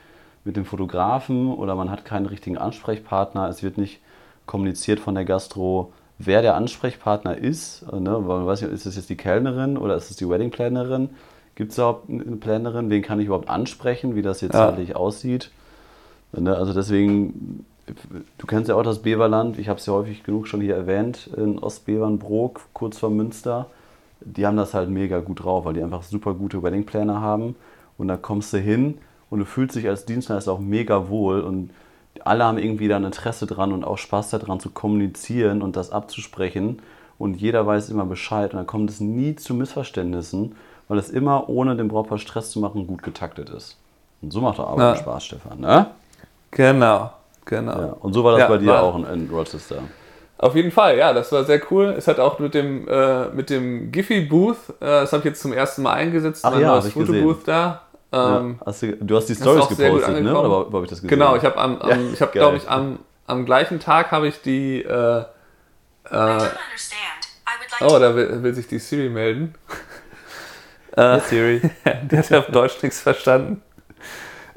mit 0.44 0.56
dem 0.56 0.64
Fotografen 0.64 1.52
oder 1.52 1.74
man 1.74 1.90
hat 1.90 2.04
keinen 2.04 2.26
richtigen 2.26 2.56
Ansprechpartner. 2.56 3.48
Es 3.48 3.62
wird 3.62 3.76
nicht 3.76 4.00
kommuniziert 4.46 5.00
von 5.00 5.14
der 5.14 5.24
Gastro, 5.24 5.92
wer 6.18 6.40
der 6.40 6.54
Ansprechpartner 6.54 7.36
ist. 7.36 7.84
Ne? 7.92 8.18
Man 8.18 8.46
weiß 8.46 8.62
nicht, 8.62 8.72
ist 8.72 8.86
es 8.86 8.96
jetzt 8.96 9.10
die 9.10 9.16
Kellnerin 9.16 9.76
oder 9.76 9.96
ist 9.96 10.10
es 10.10 10.16
die 10.16 10.28
Weddingplanerin? 10.28 11.10
Gibt 11.56 11.72
es 11.72 11.78
überhaupt 11.78 12.08
eine 12.08 12.36
Planerin? 12.36 12.88
Wen 12.90 13.02
kann 13.02 13.18
ich 13.18 13.26
überhaupt 13.26 13.48
ansprechen, 13.48 14.14
wie 14.14 14.22
das 14.22 14.40
jetzt 14.40 14.54
ja. 14.54 14.68
eigentlich 14.68 14.94
aussieht? 14.94 15.50
Ne? 16.32 16.54
Also 16.54 16.72
deswegen 16.72 17.64
du 18.38 18.46
kennst 18.46 18.68
ja 18.68 18.74
auch 18.74 18.82
das 18.82 19.02
Beverland, 19.02 19.58
ich 19.58 19.68
habe 19.68 19.78
es 19.78 19.86
ja 19.86 19.92
häufig 19.92 20.24
genug 20.24 20.48
schon 20.48 20.60
hier 20.60 20.76
erwähnt, 20.76 21.30
in 21.36 21.58
Ostbevernbrook, 21.58 22.60
kurz 22.72 22.98
vor 22.98 23.10
Münster. 23.10 23.66
Die 24.20 24.46
haben 24.46 24.56
das 24.56 24.74
halt 24.74 24.90
mega 24.90 25.20
gut 25.20 25.44
drauf, 25.44 25.64
weil 25.64 25.74
die 25.74 25.82
einfach 25.82 26.02
super 26.02 26.34
gute 26.34 26.62
Weddingplaner 26.62 27.20
haben. 27.20 27.54
Und 27.98 28.08
da 28.08 28.16
kommst 28.16 28.52
du 28.52 28.58
hin 28.58 28.98
und 29.30 29.38
du 29.38 29.44
fühlst 29.44 29.76
dich 29.76 29.88
als 29.88 30.04
Dienstleister 30.04 30.52
auch 30.52 30.58
mega 30.58 31.08
wohl 31.08 31.40
und 31.40 31.70
alle 32.24 32.44
haben 32.44 32.58
irgendwie 32.58 32.88
da 32.88 32.96
ein 32.96 33.04
Interesse 33.04 33.46
dran 33.46 33.72
und 33.72 33.84
auch 33.84 33.98
Spaß 33.98 34.30
daran 34.30 34.58
zu 34.58 34.70
kommunizieren 34.70 35.62
und 35.62 35.76
das 35.76 35.90
abzusprechen. 35.90 36.80
Und 37.18 37.40
jeder 37.40 37.66
weiß 37.66 37.90
immer 37.90 38.06
Bescheid 38.06 38.52
und 38.52 38.58
dann 38.58 38.66
kommt 38.66 38.90
es 38.90 39.00
nie 39.00 39.36
zu 39.36 39.54
Missverständnissen, 39.54 40.54
weil 40.88 40.98
es 40.98 41.10
immer 41.10 41.48
ohne 41.48 41.76
den 41.76 41.88
Brautpaar 41.88 42.18
Stress 42.18 42.50
zu 42.50 42.60
machen 42.60 42.86
gut 42.86 43.02
getaktet 43.02 43.50
ist. 43.50 43.76
Und 44.22 44.32
so 44.32 44.40
macht 44.40 44.58
der 44.58 44.66
Arbeit 44.66 44.96
ja. 44.96 45.02
Spaß, 45.02 45.24
Stefan, 45.24 45.60
ne? 45.60 45.86
Genau. 46.50 47.10
Genau. 47.44 47.72
Ja, 47.72 47.96
und 48.00 48.12
so 48.12 48.24
war 48.24 48.32
das 48.32 48.40
ja, 48.40 48.48
bei 48.48 48.58
dir 48.58 48.66
war, 48.68 48.82
auch 48.82 48.96
in, 48.96 49.04
in, 49.04 49.30
Rochester. 49.30 49.76
Auf 50.38 50.54
jeden 50.54 50.72
Fall, 50.72 50.98
ja, 50.98 51.12
das 51.12 51.30
war 51.32 51.44
sehr 51.44 51.60
cool. 51.70 51.94
Es 51.96 52.08
hat 52.08 52.18
auch 52.18 52.38
mit 52.38 52.54
dem, 52.54 52.86
äh, 52.88 53.28
mit 53.28 53.48
dem 53.48 53.92
Giphy 53.92 54.22
Booth, 54.22 54.56
äh, 54.80 54.84
das 54.84 55.12
habe 55.12 55.20
ich 55.20 55.26
jetzt 55.26 55.40
zum 55.40 55.52
ersten 55.52 55.82
Mal 55.82 55.92
eingesetzt, 55.92 56.44
Ach, 56.44 56.58
ja, 56.58 56.72
neues 56.72 56.92
Fotobooth 56.92 57.46
da. 57.46 57.82
Ähm, 58.12 58.56
ja, 58.60 58.66
hast 58.66 58.82
du, 58.82 58.96
du, 58.96 59.16
hast 59.16 59.28
die 59.28 59.34
Stories 59.34 59.68
gepostet, 59.68 60.22
ne? 60.22 60.38
Oder 60.38 60.48
habe 60.50 60.82
ich 60.82 60.90
das 60.90 61.02
gesehen? 61.02 61.08
Genau, 61.08 61.36
ich 61.36 61.44
habe, 61.44 61.56
am, 61.56 61.78
am, 61.78 61.88
ja, 61.88 62.12
ich 62.12 62.20
habe, 62.20 62.32
glaube 62.32 62.56
ich, 62.56 62.68
am, 62.68 62.98
am 63.26 63.44
gleichen 63.46 63.80
Tag 63.80 64.10
habe 64.10 64.28
ich 64.28 64.42
die. 64.42 64.82
Äh, 64.82 65.20
äh 66.10 66.38
oh, 67.80 67.98
da 67.98 68.14
will, 68.14 68.42
will, 68.42 68.54
sich 68.54 68.66
die 68.66 68.78
Siri 68.78 69.08
melden. 69.08 69.54
Hey 70.96 71.20
Siri. 71.20 71.60
Der 72.10 72.18
hat 72.18 72.32
auf 72.32 72.46
Deutsch 72.46 72.82
nichts 72.82 73.00
verstanden. 73.00 73.62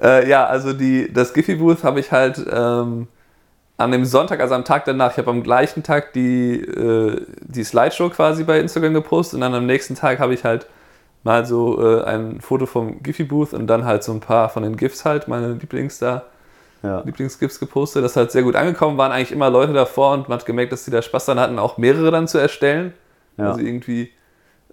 Äh, 0.01 0.29
ja, 0.29 0.45
also 0.45 0.71
die, 0.73 1.11
das 1.11 1.33
Giphy 1.33 1.55
Booth 1.55 1.83
habe 1.83 1.99
ich 1.99 2.11
halt 2.11 2.39
ähm, 2.49 3.07
an 3.77 3.91
dem 3.91 4.05
Sonntag, 4.05 4.39
also 4.39 4.55
am 4.55 4.63
Tag 4.63 4.85
danach, 4.85 5.11
ich 5.11 5.17
habe 5.17 5.29
am 5.29 5.43
gleichen 5.43 5.83
Tag 5.83 6.13
die, 6.13 6.61
äh, 6.61 7.25
die 7.41 7.63
Slideshow 7.63 8.09
quasi 8.09 8.45
bei 8.45 8.59
Instagram 8.59 8.93
gepostet 8.93 9.35
und 9.35 9.41
dann 9.41 9.53
am 9.53 9.65
nächsten 9.65 9.95
Tag 9.95 10.19
habe 10.19 10.33
ich 10.33 10.45
halt 10.45 10.67
mal 11.23 11.45
so 11.45 11.81
äh, 11.81 12.03
ein 12.03 12.39
Foto 12.39 12.65
vom 12.65 13.03
Giphy 13.03 13.25
Booth 13.25 13.53
und 13.53 13.67
dann 13.67 13.83
halt 13.83 14.03
so 14.03 14.13
ein 14.13 14.21
paar 14.21 14.47
von 14.47 14.63
den 14.63 14.77
GIFs 14.77 15.03
halt, 15.03 15.27
meine 15.27 15.53
Lieblings 15.53 15.99
da, 15.99 16.23
ja. 16.81 17.01
Lieblingsgifs 17.01 17.59
gepostet. 17.59 18.05
Das 18.05 18.11
ist 18.11 18.17
halt 18.17 18.31
sehr 18.31 18.43
gut 18.43 18.55
angekommen, 18.55 18.97
waren 18.97 19.11
eigentlich 19.11 19.33
immer 19.33 19.49
Leute 19.49 19.73
davor 19.73 20.13
und 20.13 20.29
man 20.29 20.39
hat 20.39 20.45
gemerkt, 20.45 20.71
dass 20.71 20.85
sie 20.85 20.91
da 20.91 21.01
Spaß 21.01 21.25
dran 21.25 21.39
hatten, 21.39 21.59
auch 21.59 21.77
mehrere 21.77 22.09
dann 22.11 22.29
zu 22.29 22.37
erstellen. 22.37 22.93
Ja. 23.35 23.49
Also 23.49 23.59
irgendwie 23.59 24.13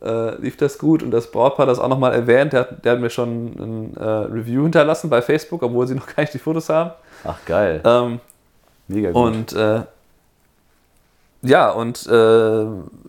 äh, 0.02 0.35
lief 0.40 0.56
das 0.56 0.78
gut 0.78 1.02
und 1.02 1.11
das 1.11 1.30
Brautpaar 1.30 1.66
das 1.66 1.78
auch 1.78 1.88
nochmal 1.88 2.12
erwähnt. 2.12 2.52
Der 2.52 2.61
hat, 2.61 2.85
der 2.85 2.92
hat, 2.92 3.00
mir 3.00 3.11
schon 3.11 3.46
ein 3.59 3.96
äh, 3.96 4.04
Review 4.04 4.62
hinterlassen 4.64 5.11
bei 5.11 5.22
Facebook, 5.22 5.62
obwohl 5.62 5.87
sie 5.87 5.94
noch 5.94 6.06
gar 6.14 6.22
nicht 6.22 6.35
die 6.35 6.38
Fotos 6.38 6.68
haben. 6.68 6.90
Ach, 7.24 7.38
geil. 7.46 7.80
Ähm, 7.85 8.20
Mega 8.88 9.11
gut. 9.11 9.16
Und 9.16 9.52
äh, 9.54 9.82
ja, 11.42 11.70
und 11.70 12.06
äh, 12.06 12.66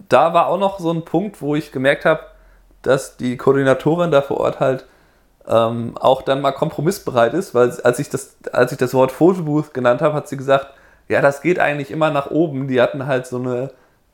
da 0.09 0.33
war 0.33 0.47
auch 0.47 0.59
noch 0.59 0.79
so 0.79 0.91
ein 0.91 1.03
Punkt, 1.05 1.41
wo 1.41 1.55
ich 1.55 1.71
gemerkt 1.71 2.05
habe, 2.05 2.21
dass 2.81 3.17
die 3.17 3.37
Koordinatorin 3.37 4.11
da 4.11 4.21
vor 4.21 4.37
Ort 4.39 4.59
halt 4.59 4.85
ähm, 5.47 5.97
auch 5.97 6.21
dann 6.21 6.41
mal 6.41 6.51
kompromissbereit 6.51 7.33
ist, 7.33 7.55
weil 7.55 7.71
als 7.81 7.99
ich 7.99 8.09
das, 8.09 8.35
als 8.51 8.71
ich 8.71 8.77
das 8.77 8.93
Wort 8.93 9.11
Fotobooth 9.11 9.73
genannt 9.73 10.01
habe, 10.01 10.13
hat 10.13 10.27
sie 10.27 10.37
gesagt, 10.37 10.67
ja, 11.07 11.21
das 11.21 11.41
geht 11.41 11.57
eigentlich 11.59 11.89
immer 11.89 12.11
nach 12.11 12.31
oben. 12.31 12.67
Die 12.67 12.81
hatten 12.81 13.05
halt 13.07 13.27
so 13.27 13.37
eine, 13.37 13.71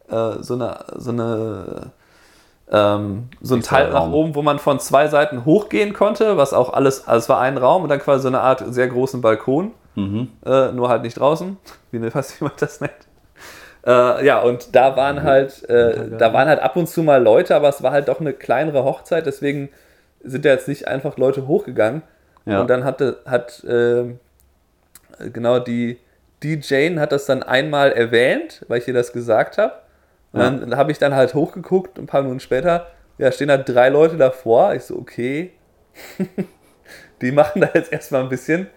äh, 0.09 0.41
so 0.41 0.53
eine, 0.53 0.86
so 0.95 1.12
eine 1.12 1.91
ähm, 2.73 3.29
so 3.39 3.53
ein 3.55 3.62
Teil 3.62 3.91
nach 3.91 4.12
oben, 4.12 4.33
wo 4.33 4.41
man 4.41 4.57
von 4.57 4.79
zwei 4.79 5.07
Seiten 5.07 5.45
hochgehen 5.45 5.93
konnte, 5.93 6.38
was 6.38 6.53
auch 6.53 6.73
alles, 6.73 7.07
also 7.07 7.19
es 7.19 7.29
war 7.29 7.39
ein 7.39 7.57
Raum 7.57 7.83
und 7.83 7.89
dann 7.89 7.99
quasi 7.99 8.23
so 8.23 8.27
eine 8.29 8.41
Art 8.41 8.63
sehr 8.67 8.88
großen 8.88 9.21
Balkon, 9.21 9.71
mhm. 9.93 10.29
äh, 10.43 10.71
nur 10.71 10.89
halt 10.89 11.03
nicht 11.03 11.19
draußen, 11.19 11.57
wie 11.91 11.99
ne, 11.99 12.12
wie 12.12 12.43
man 12.43 12.53
das 12.59 12.81
nennt. 12.81 12.93
Äh, 13.86 14.25
ja, 14.25 14.41
und 14.41 14.75
da 14.75 14.97
waren 14.97 15.17
mhm. 15.17 15.23
halt, 15.23 15.69
äh, 15.69 16.17
da 16.17 16.33
waren 16.33 16.47
halt 16.47 16.62
ab 16.62 16.75
und 16.75 16.89
zu 16.89 17.03
mal 17.03 17.21
Leute, 17.21 17.55
aber 17.55 17.69
es 17.69 17.83
war 17.83 17.91
halt 17.91 18.07
doch 18.07 18.19
eine 18.19 18.33
kleinere 18.33 18.83
Hochzeit, 18.83 19.27
deswegen 19.27 19.69
sind 20.23 20.43
da 20.43 20.49
jetzt 20.49 20.67
nicht 20.67 20.88
einfach 20.88 21.17
Leute 21.17 21.47
hochgegangen. 21.47 22.01
Ja. 22.45 22.62
Und 22.62 22.69
dann 22.69 22.83
hatte, 22.86 23.19
hat 23.25 23.63
äh, 23.65 24.05
genau 25.31 25.59
die, 25.59 25.99
die 26.41 26.59
Jane 26.62 26.99
hat 26.99 27.12
das 27.12 27.25
dann 27.25 27.43
einmal 27.43 27.91
erwähnt, 27.91 28.65
weil 28.67 28.79
ich 28.79 28.88
ihr 28.88 28.93
das 28.93 29.13
gesagt 29.13 29.57
habe. 29.57 29.73
Und 30.33 30.41
ja. 30.41 30.49
dann 30.49 30.75
habe 30.75 30.91
ich 30.91 30.99
dann 30.99 31.15
halt 31.15 31.33
hochgeguckt, 31.33 31.97
ein 31.97 32.07
paar 32.07 32.21
Minuten 32.21 32.39
später, 32.39 32.87
ja, 33.17 33.31
stehen 33.31 33.47
da 33.47 33.57
drei 33.57 33.89
Leute 33.89 34.17
davor. 34.17 34.73
Ich 34.73 34.83
so, 34.83 34.97
okay. 34.97 35.51
die 37.21 37.31
machen 37.31 37.61
da 37.61 37.69
jetzt 37.73 37.93
erstmal 37.93 38.23
ein 38.23 38.29
bisschen, 38.29 38.67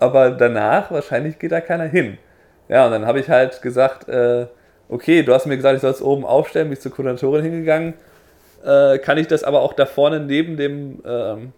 aber 0.00 0.30
danach 0.30 0.90
wahrscheinlich 0.90 1.38
geht 1.38 1.52
da 1.52 1.60
keiner 1.60 1.84
hin. 1.84 2.18
Ja, 2.68 2.86
und 2.86 2.92
dann 2.92 3.06
habe 3.06 3.20
ich 3.20 3.28
halt 3.28 3.60
gesagt, 3.62 4.08
äh, 4.08 4.46
okay, 4.88 5.22
du 5.22 5.34
hast 5.34 5.46
mir 5.46 5.56
gesagt, 5.56 5.76
ich 5.76 5.82
soll 5.82 5.90
es 5.90 6.02
oben 6.02 6.24
aufstellen, 6.24 6.68
bin 6.68 6.74
ich 6.74 6.80
zur 6.80 6.92
Koordinatorin 6.92 7.42
hingegangen. 7.42 7.94
Äh, 8.64 8.98
kann 8.98 9.18
ich 9.18 9.26
das 9.26 9.44
aber 9.44 9.60
auch 9.60 9.74
da 9.74 9.86
vorne 9.86 10.20
neben 10.20 10.56
dem, 10.56 11.02
ähm, 11.04 11.52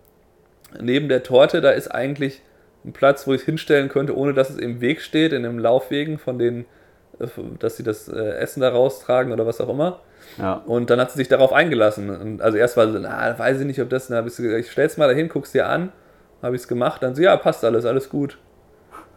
neben 0.80 1.08
der 1.08 1.22
Torte, 1.22 1.60
da 1.60 1.70
ist 1.70 1.88
eigentlich 1.88 2.42
ein 2.84 2.92
Platz, 2.92 3.26
wo 3.26 3.32
ich 3.32 3.40
es 3.40 3.46
hinstellen 3.46 3.88
könnte, 3.88 4.16
ohne 4.16 4.34
dass 4.34 4.50
es 4.50 4.58
im 4.58 4.80
Weg 4.80 5.00
steht, 5.00 5.32
in 5.32 5.42
den 5.42 5.58
Laufwegen 5.58 6.18
von 6.18 6.38
den 6.38 6.66
dass 7.58 7.76
sie 7.76 7.82
das 7.82 8.08
äh, 8.08 8.36
Essen 8.36 8.60
da 8.60 8.70
raustragen 8.70 9.32
oder 9.32 9.46
was 9.46 9.60
auch 9.60 9.68
immer. 9.68 10.00
Ja. 10.38 10.62
Und 10.66 10.90
dann 10.90 11.00
hat 11.00 11.10
sie 11.12 11.18
sich 11.18 11.28
darauf 11.28 11.52
eingelassen. 11.52 12.10
Und 12.10 12.42
also 12.42 12.58
erst 12.58 12.76
war 12.76 12.90
sie, 12.90 12.98
na, 12.98 13.38
weiß 13.38 13.60
ich 13.60 13.66
nicht, 13.66 13.80
ob 13.80 13.90
das, 13.90 14.08
na, 14.08 14.24
ich 14.26 14.70
stell's 14.70 14.96
mal 14.96 15.08
dahin, 15.08 15.28
guck's 15.28 15.52
dir 15.52 15.68
an, 15.68 15.92
habe 16.42 16.56
ich 16.56 16.62
es 16.62 16.68
gemacht, 16.68 17.02
dann 17.02 17.14
so, 17.14 17.22
ja, 17.22 17.36
passt 17.36 17.64
alles, 17.64 17.84
alles 17.84 18.08
gut. 18.08 18.38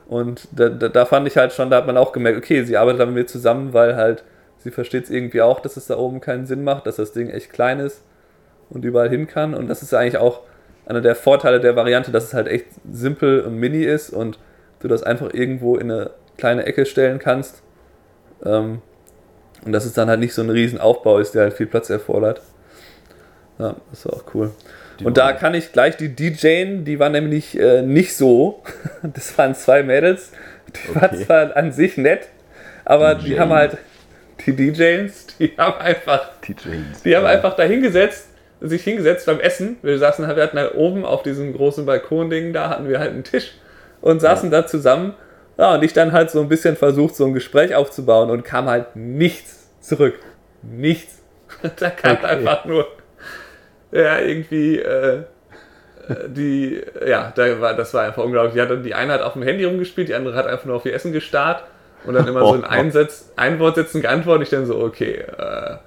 Und 0.08 0.48
da, 0.52 0.70
da, 0.70 0.88
da, 0.90 1.06
fand 1.06 1.28
ich 1.28 1.38
halt 1.38 1.52
schon, 1.52 1.70
da 1.70 1.78
hat 1.78 1.88
man 1.88 1.98
auch 1.98 2.14
gemerkt, 2.14 2.38
okay, 2.38 2.64
sie 2.64 2.78
arbeitet 2.78 3.06
mit 3.08 3.16
mir 3.16 3.26
zusammen, 3.26 3.74
weil 3.74 3.96
halt 3.96 4.24
sie 4.60 4.72
versteht 4.72 5.06
es 5.06 5.10
irgendwie 5.10 5.42
auch, 5.42 5.60
dass 5.60 5.76
es 5.76 5.88
da 5.88 5.98
oben 5.98 6.22
keinen 6.22 6.46
Sinn 6.46 6.64
macht, 6.64 6.88
dass 6.88 6.96
das 6.96 7.12
Ding 7.12 7.30
echt 7.30 7.52
klein 7.52 7.80
ist 7.80 8.04
und 8.70 8.86
überall 8.86 9.10
hin 9.10 9.28
kann. 9.28 9.54
Und 9.54 9.68
das 9.68 9.82
ist 9.82 9.94
eigentlich 9.94 10.18
auch 10.18 10.42
einer 10.86 11.02
der 11.02 11.16
Vorteile 11.16 11.60
der 11.60 11.76
Variante, 11.76 12.12
dass 12.12 12.26
es 12.26 12.34
halt 12.34 12.48
echt 12.48 12.68
simpel 12.90 13.42
und 13.42 13.56
mini 13.56 13.84
ist 13.84 14.10
und 14.10 14.40
du 14.80 14.88
das 14.88 15.04
einfach 15.04 15.34
irgendwo 15.34 15.76
in 15.76 15.92
eine 15.92 16.12
kleine 16.38 16.66
Ecke 16.66 16.86
stellen 16.86 17.20
kannst 17.20 17.64
ähm, 18.46 18.82
und 19.66 19.72
dass 19.72 19.86
es 19.86 19.94
dann 19.94 20.10
halt 20.10 20.20
nicht 20.20 20.34
so 20.34 20.42
ein 20.42 20.50
Riesenaufbau 20.50 21.20
ist, 21.20 21.34
der 21.34 21.44
halt 21.44 21.54
viel 21.54 21.66
Platz 21.66 21.90
erfordert. 21.90 22.42
Ja, 23.60 23.76
das 23.90 24.06
war 24.06 24.14
auch 24.14 24.24
cool. 24.34 24.52
Die 25.00 25.06
und 25.06 25.18
da 25.18 25.34
kann 25.34 25.54
ich 25.54 25.72
gleich 25.72 25.98
die 25.98 26.16
DJen, 26.16 26.86
die 26.86 27.00
war 27.00 27.10
nämlich 27.10 27.60
äh, 27.60 27.82
nicht 27.82 28.16
so. 28.16 28.64
Das 29.04 29.38
waren 29.38 29.56
zwei 29.56 29.84
Mädels. 29.84 30.32
Die 30.68 30.90
okay. 30.90 31.02
waren 31.02 31.18
zwar 31.18 31.58
an 31.58 31.72
sich 31.72 31.98
nett, 31.98 32.28
aber 32.86 33.16
DJ. 33.16 33.26
die 33.26 33.40
haben 33.40 33.52
halt 33.52 33.78
die 34.46 34.56
DJs, 34.56 35.28
die 35.40 35.54
haben 35.58 35.80
einfach, 35.80 36.30
DJs, 36.42 37.04
die 37.04 37.16
haben 37.16 37.24
ja. 37.24 37.30
einfach 37.30 37.56
da 37.56 37.64
hingesetzt, 37.64 38.28
sich 38.62 38.84
hingesetzt 38.84 39.26
beim 39.26 39.40
Essen. 39.40 39.78
Wir 39.82 39.98
saßen, 39.98 40.28
wir 40.28 40.44
hatten 40.44 40.58
halt 40.58 40.76
oben 40.76 41.06
auf 41.06 41.24
diesem 41.24 41.54
großen 41.54 41.86
Balkonding, 41.86 42.54
da 42.54 42.70
hatten 42.70 42.88
wir 42.88 43.00
halt 43.00 43.12
einen 43.12 43.24
Tisch 43.24 43.54
und 44.02 44.20
saßen 44.20 44.52
ja. 44.52 44.62
da 44.62 44.68
zusammen. 44.68 45.14
Ja, 45.58 45.76
und 45.76 45.84
ich 45.84 45.94
dann 45.94 46.12
halt 46.12 46.30
so 46.30 46.40
ein 46.40 46.50
bisschen 46.50 46.76
versucht, 46.76 47.16
so 47.16 47.26
ein 47.26 47.34
Gespräch 47.34 47.74
aufzubauen 47.76 48.30
und 48.30 48.44
kam 48.44 48.68
halt 48.68 48.96
nichts 48.96 49.70
zurück. 49.80 50.20
Nichts. 50.62 51.22
da 51.80 51.90
kam 51.90 52.18
okay. 52.18 52.26
einfach 52.26 52.66
nur, 52.66 52.88
ja, 53.92 54.20
irgendwie, 54.20 54.80
äh, 54.80 55.24
die, 56.28 56.82
ja, 57.06 57.34
da 57.36 57.60
war, 57.60 57.74
das 57.74 57.94
war 57.94 58.04
einfach 58.04 58.24
unglaublich. 58.24 58.54
Die, 58.54 58.62
hat, 58.62 58.86
die 58.86 58.94
eine 58.94 59.14
hat 59.14 59.22
auf 59.22 59.34
dem 59.34 59.44
Handy 59.44 59.66
rumgespielt, 59.66 60.10
die 60.10 60.16
andere 60.16 60.36
hat 60.36 60.46
einfach 60.46 60.66
nur 60.66 60.76
auf 60.76 60.86
ihr 60.86 60.94
Essen 60.94 61.12
gestarrt 61.12 61.64
und 62.06 62.14
dann 62.14 62.28
immer 62.28 62.42
so 62.46 62.54
ein 62.54 62.64
Einsatz, 62.64 63.32
Einwortsätzen 63.36 64.02
geantwortet. 64.02 64.44
Ich 64.44 64.50
dann 64.50 64.66
so, 64.66 64.80
okay, 64.80 65.24
äh, 65.38 65.78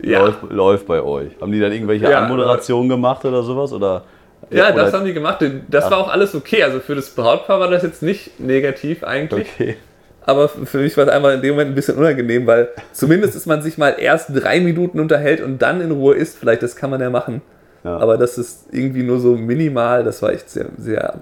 ja. 0.00 0.20
Läuft, 0.20 0.42
läuft, 0.50 0.86
bei 0.86 1.02
euch. 1.02 1.32
Haben 1.40 1.50
die 1.50 1.60
dann 1.60 1.72
irgendwelche 1.72 2.08
ja, 2.08 2.20
Anmoderationen 2.20 2.88
gemacht 2.88 3.24
oder 3.24 3.42
sowas? 3.42 3.72
Oder, 3.72 4.04
ja, 4.50 4.72
oder 4.72 4.84
das 4.84 4.92
haben 4.92 5.04
die 5.04 5.12
gemacht. 5.12 5.44
Das 5.68 5.84
Ach. 5.84 5.90
war 5.90 5.98
auch 5.98 6.08
alles 6.08 6.34
okay. 6.34 6.62
Also 6.62 6.80
für 6.80 6.94
das 6.94 7.10
Brautpaar 7.10 7.60
war 7.60 7.70
das 7.70 7.82
jetzt 7.82 8.02
nicht 8.02 8.40
negativ 8.40 9.04
eigentlich. 9.04 9.48
Okay. 9.54 9.76
Aber 10.22 10.48
für 10.48 10.78
mich 10.78 10.96
war 10.96 11.06
es 11.06 11.10
einfach 11.10 11.32
in 11.32 11.40
dem 11.40 11.52
Moment 11.52 11.70
ein 11.70 11.74
bisschen 11.74 11.96
unangenehm, 11.96 12.46
weil 12.46 12.68
zumindest 12.92 13.34
ist 13.34 13.46
man 13.46 13.62
sich 13.62 13.78
mal 13.78 13.96
erst 13.98 14.28
drei 14.34 14.60
Minuten 14.60 15.00
unterhält 15.00 15.40
und 15.40 15.62
dann 15.62 15.80
in 15.80 15.90
Ruhe 15.90 16.14
isst. 16.14 16.36
Vielleicht, 16.38 16.62
das 16.62 16.76
kann 16.76 16.90
man 16.90 17.00
ja 17.00 17.08
machen. 17.08 17.40
Ja. 17.82 17.96
Aber 17.96 18.18
das 18.18 18.36
ist 18.36 18.66
irgendwie 18.70 19.02
nur 19.02 19.20
so 19.20 19.36
minimal. 19.36 20.04
Das 20.04 20.20
war 20.20 20.32
echt 20.32 20.50
sehr, 20.50 20.66
sehr 20.76 21.20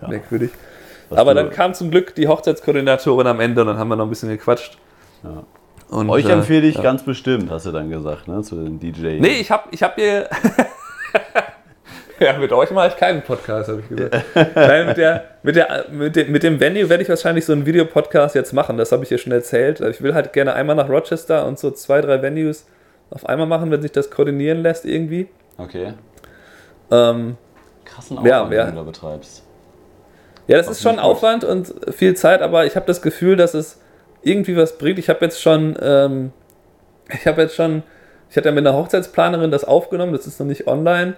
ja. 0.00 0.08
merkwürdig. 0.08 0.50
Was 1.08 1.18
Aber 1.18 1.34
dann 1.34 1.50
kam 1.50 1.74
zum 1.74 1.90
Glück 1.90 2.14
die 2.14 2.28
Hochzeitskoordinatorin 2.28 3.26
am 3.26 3.40
Ende 3.40 3.60
und 3.60 3.66
dann 3.66 3.78
haben 3.78 3.88
wir 3.88 3.96
noch 3.96 4.06
ein 4.06 4.10
bisschen 4.10 4.28
gequatscht. 4.28 4.78
Ja. 5.22 5.42
Und, 5.88 6.08
Euch 6.10 6.26
äh, 6.26 6.32
empfehle 6.32 6.66
ich 6.66 6.76
ja. 6.76 6.82
ganz 6.82 7.02
bestimmt, 7.02 7.50
hast 7.50 7.66
du 7.66 7.72
dann 7.72 7.90
gesagt, 7.90 8.26
ne, 8.26 8.42
zu 8.42 8.56
den 8.56 8.80
DJs. 8.80 9.20
Nee, 9.20 9.40
ich 9.40 9.50
habe 9.50 9.64
ich 9.70 9.82
hab 9.82 9.96
hier. 9.96 10.28
ja, 12.24 12.38
mit 12.38 12.52
euch 12.52 12.70
mache 12.70 12.88
ich 12.88 12.96
keinen 12.96 13.22
Podcast, 13.22 13.68
habe 13.68 13.80
ich 13.80 13.88
gesagt. 13.88 14.24
Nein, 14.54 14.86
mit, 14.86 14.96
der, 14.96 15.24
mit, 15.42 15.56
der, 15.56 15.86
mit, 15.90 16.16
dem, 16.16 16.32
mit 16.32 16.42
dem 16.42 16.60
Venue 16.60 16.88
werde 16.88 17.02
ich 17.02 17.08
wahrscheinlich 17.08 17.44
so 17.44 17.52
einen 17.52 17.66
Videopodcast 17.66 18.34
jetzt 18.34 18.52
machen, 18.52 18.76
das 18.76 18.92
habe 18.92 19.04
ich 19.04 19.10
ja 19.10 19.18
schon 19.18 19.32
erzählt. 19.32 19.80
Ich 19.80 20.02
will 20.02 20.14
halt 20.14 20.32
gerne 20.32 20.54
einmal 20.54 20.76
nach 20.76 20.88
Rochester 20.88 21.46
und 21.46 21.58
so 21.58 21.70
zwei, 21.70 22.00
drei 22.00 22.22
Venues 22.22 22.66
auf 23.10 23.26
einmal 23.26 23.46
machen, 23.46 23.70
wenn 23.70 23.82
sich 23.82 23.92
das 23.92 24.10
koordinieren 24.10 24.62
lässt 24.62 24.84
irgendwie. 24.84 25.28
Okay. 25.58 25.94
Ähm, 26.90 27.36
Krassen 27.84 28.18
Aufwand, 28.18 28.52
ja, 28.52 28.64
den 28.64 28.74
du 28.74 28.80
da 28.80 28.82
betreibst. 28.82 29.42
Ja, 30.46 30.56
das 30.58 30.66
Auf 30.66 30.72
ist 30.72 30.82
schon 30.82 30.98
Aufwand 30.98 31.44
und 31.44 31.72
viel 31.94 32.14
Zeit, 32.14 32.42
aber 32.42 32.66
ich 32.66 32.76
habe 32.76 32.86
das 32.86 33.02
Gefühl, 33.02 33.36
dass 33.36 33.54
es 33.54 33.80
irgendwie 34.22 34.56
was 34.56 34.78
bringt. 34.78 34.98
Ich 34.98 35.08
habe 35.08 35.24
jetzt 35.24 35.40
schon, 35.40 35.76
ähm, 35.80 36.32
ich 37.08 37.26
habe 37.26 37.42
jetzt 37.42 37.54
schon, 37.54 37.82
ich 38.30 38.36
hatte 38.36 38.48
ja 38.48 38.54
mit 38.54 38.66
einer 38.66 38.76
Hochzeitsplanerin 38.76 39.50
das 39.50 39.64
aufgenommen, 39.64 40.12
das 40.12 40.26
ist 40.26 40.40
noch 40.40 40.46
nicht 40.46 40.66
online. 40.66 41.14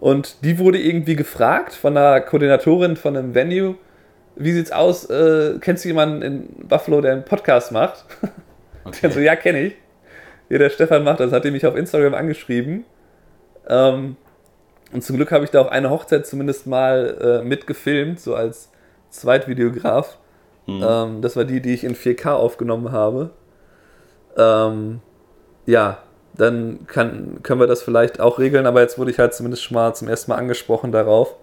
Und 0.00 0.44
die 0.44 0.58
wurde 0.58 0.78
irgendwie 0.78 1.14
gefragt 1.14 1.74
von 1.74 1.96
einer 1.96 2.20
Koordinatorin 2.22 2.96
von 2.96 3.16
einem 3.16 3.34
Venue, 3.34 3.76
wie 4.34 4.52
sieht's 4.52 4.72
aus? 4.72 5.08
Äh, 5.10 5.58
kennst 5.60 5.84
du 5.84 5.88
jemanden 5.88 6.22
in 6.22 6.66
Buffalo, 6.66 7.02
der 7.02 7.12
einen 7.12 7.24
Podcast 7.24 7.72
macht? 7.72 8.04
Okay. 8.82 9.06
Und 9.06 9.12
so, 9.12 9.20
ja, 9.20 9.36
kenne 9.36 9.60
ich. 9.60 9.74
Ja, 10.48 10.56
der 10.56 10.70
Stefan 10.70 11.04
macht 11.04 11.20
das, 11.20 11.32
hat 11.32 11.44
die 11.44 11.50
mich 11.50 11.66
auf 11.66 11.76
Instagram 11.76 12.14
angeschrieben. 12.14 12.86
Ähm, 13.68 14.16
und 14.90 15.04
zum 15.04 15.16
Glück 15.16 15.30
habe 15.32 15.44
ich 15.44 15.50
da 15.50 15.60
auch 15.60 15.70
eine 15.70 15.90
Hochzeit 15.90 16.26
zumindest 16.26 16.66
mal 16.66 17.42
äh, 17.42 17.44
mitgefilmt, 17.44 18.18
so 18.18 18.34
als 18.34 18.70
Zweitvideograf. 19.10 20.16
Mhm. 20.66 20.82
Ähm, 20.82 21.20
das 21.20 21.36
war 21.36 21.44
die, 21.44 21.60
die 21.60 21.74
ich 21.74 21.84
in 21.84 21.94
4K 21.94 22.30
aufgenommen 22.30 22.90
habe. 22.90 23.30
Ähm, 24.38 25.00
ja, 25.66 25.98
dann 26.40 26.86
kann, 26.86 27.42
können 27.42 27.60
wir 27.60 27.66
das 27.66 27.82
vielleicht 27.82 28.18
auch 28.18 28.38
regeln, 28.38 28.66
aber 28.66 28.80
jetzt 28.80 28.98
wurde 28.98 29.10
ich 29.10 29.18
halt 29.18 29.34
zumindest 29.34 29.62
schon 29.62 29.74
mal 29.74 29.94
zum 29.94 30.08
ersten 30.08 30.30
Mal 30.30 30.38
angesprochen 30.38 30.90
darauf. 30.90 31.34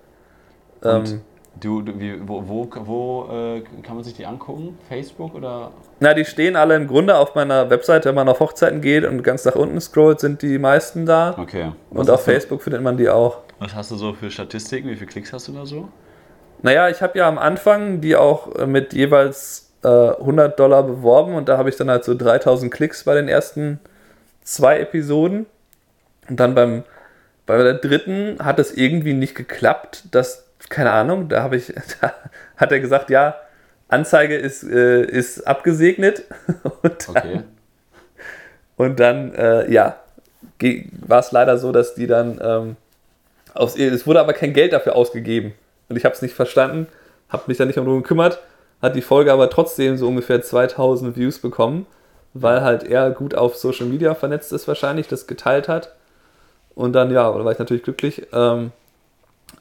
Ähm, 0.84 1.22
du, 1.60 1.82
du 1.82 2.00
wie, 2.00 2.28
wo, 2.28 2.48
wo, 2.48 2.68
wo 2.86 3.30
äh, 3.32 3.62
kann 3.84 3.96
man 3.96 4.04
sich 4.04 4.16
die 4.16 4.26
angucken? 4.26 4.78
Facebook 4.90 5.36
oder? 5.36 5.72
Na, 6.00 6.14
die 6.16 6.26
stehen 6.26 6.56
alle 6.56 6.76
im 6.76 6.88
Grunde 6.88 7.16
auf 7.16 7.36
meiner 7.36 7.70
Webseite, 7.70 8.10
wenn 8.10 8.16
man 8.16 8.28
auf 8.28 8.40
Hochzeiten 8.40 8.82
geht 8.82 9.06
und 9.06 9.24
ganz 9.24 9.46
nach 9.46 9.56
unten 9.56 9.80
scrollt, 9.80 10.20
sind 10.20 10.42
die 10.42 10.58
meisten 10.58 11.06
da. 11.06 11.36
Okay. 11.38 11.72
Was 11.92 12.00
und 12.00 12.10
auf 12.14 12.24
Facebook 12.24 12.64
findet 12.64 12.82
man 12.82 12.98
die 12.98 13.10
auch. 13.10 13.40
Was 13.60 13.76
hast 13.76 13.92
du 13.92 13.96
so 13.96 14.14
für 14.14 14.32
Statistiken? 14.32 14.90
Wie 14.90 14.96
viele 14.96 15.08
Klicks 15.08 15.32
hast 15.32 15.48
du 15.48 15.52
da 15.52 15.66
so? 15.66 15.90
Naja, 16.64 16.90
ich 16.90 17.04
habe 17.04 17.20
ja 17.20 17.28
am 17.28 17.38
Anfang 17.38 18.02
die 18.02 18.16
auch 18.16 18.56
äh, 18.56 18.66
mit 18.66 18.94
jeweils 18.94 19.74
äh, 19.84 19.88
100 19.88 20.60
Dollar 20.60 20.82
beworben 20.82 21.36
und 21.36 21.50
da 21.50 21.60
habe 21.60 21.70
ich 21.70 21.76
dann 21.76 21.90
halt 21.90 22.04
so 22.04 22.16
3000 22.16 22.74
Klicks 22.74 23.04
bei 23.04 23.14
den 23.14 23.28
ersten 23.28 23.80
zwei 24.48 24.80
Episoden. 24.80 25.46
Und 26.30 26.40
dann 26.40 26.56
beim, 26.56 26.84
bei 27.46 27.62
der 27.62 27.76
dritten 27.76 28.38
hat 28.44 28.60
es 28.60 28.74
irgendwie 28.74 29.14
nicht 29.14 29.36
geklappt. 29.36 30.06
Das, 30.12 30.48
keine 30.70 30.92
Ahnung, 30.92 31.30
da 31.30 31.44
habe 31.44 31.58
ich, 31.58 31.74
da 32.02 32.14
hat 32.56 32.72
er 32.72 32.80
gesagt, 32.80 33.10
ja, 33.10 33.36
Anzeige 33.90 34.36
ist, 34.36 34.64
äh, 34.64 35.04
ist 35.04 35.46
abgesegnet. 35.46 36.24
Und 36.82 37.08
dann, 37.08 37.16
okay. 37.16 37.44
Und 38.76 39.00
dann 39.00 39.34
äh, 39.34 39.72
ja, 39.72 40.00
war 41.08 41.20
es 41.20 41.32
leider 41.32 41.58
so, 41.58 41.72
dass 41.72 41.96
die 41.96 42.08
dann 42.08 42.40
ähm, 42.42 42.76
aufs, 43.54 43.76
es 43.76 44.06
wurde 44.06 44.20
aber 44.20 44.34
kein 44.34 44.54
Geld 44.54 44.74
dafür 44.74 44.96
ausgegeben. 44.96 45.54
Und 45.90 45.96
ich 45.96 46.06
habe 46.06 46.16
es 46.16 46.22
nicht 46.22 46.36
verstanden, 46.36 46.88
habe 47.30 47.44
mich 47.48 47.58
da 47.58 47.66
nicht 47.66 47.78
darum 47.78 48.02
gekümmert, 48.04 48.40
hat 48.82 48.96
die 48.96 49.02
Folge 49.02 49.32
aber 49.32 49.50
trotzdem 49.50 49.98
so 49.98 50.08
ungefähr 50.08 50.42
2000 50.42 51.16
Views 51.16 51.40
bekommen, 51.40 51.88
weil 52.42 52.62
halt 52.62 52.84
er 52.84 53.12
gut 53.12 53.36
auf 53.36 53.56
Social 53.56 53.88
Media 53.88 54.16
vernetzt 54.16 54.52
ist 54.52 54.68
wahrscheinlich, 54.68 55.08
das 55.08 55.28
geteilt 55.28 55.68
hat. 55.68 55.94
Und 56.76 56.94
dann, 56.94 57.12
ja, 57.12 57.32
da 57.32 57.44
war 57.44 57.52
ich 57.52 57.60
natürlich 57.60 57.84
glücklich. 57.84 58.28
Ähm, 58.34 58.72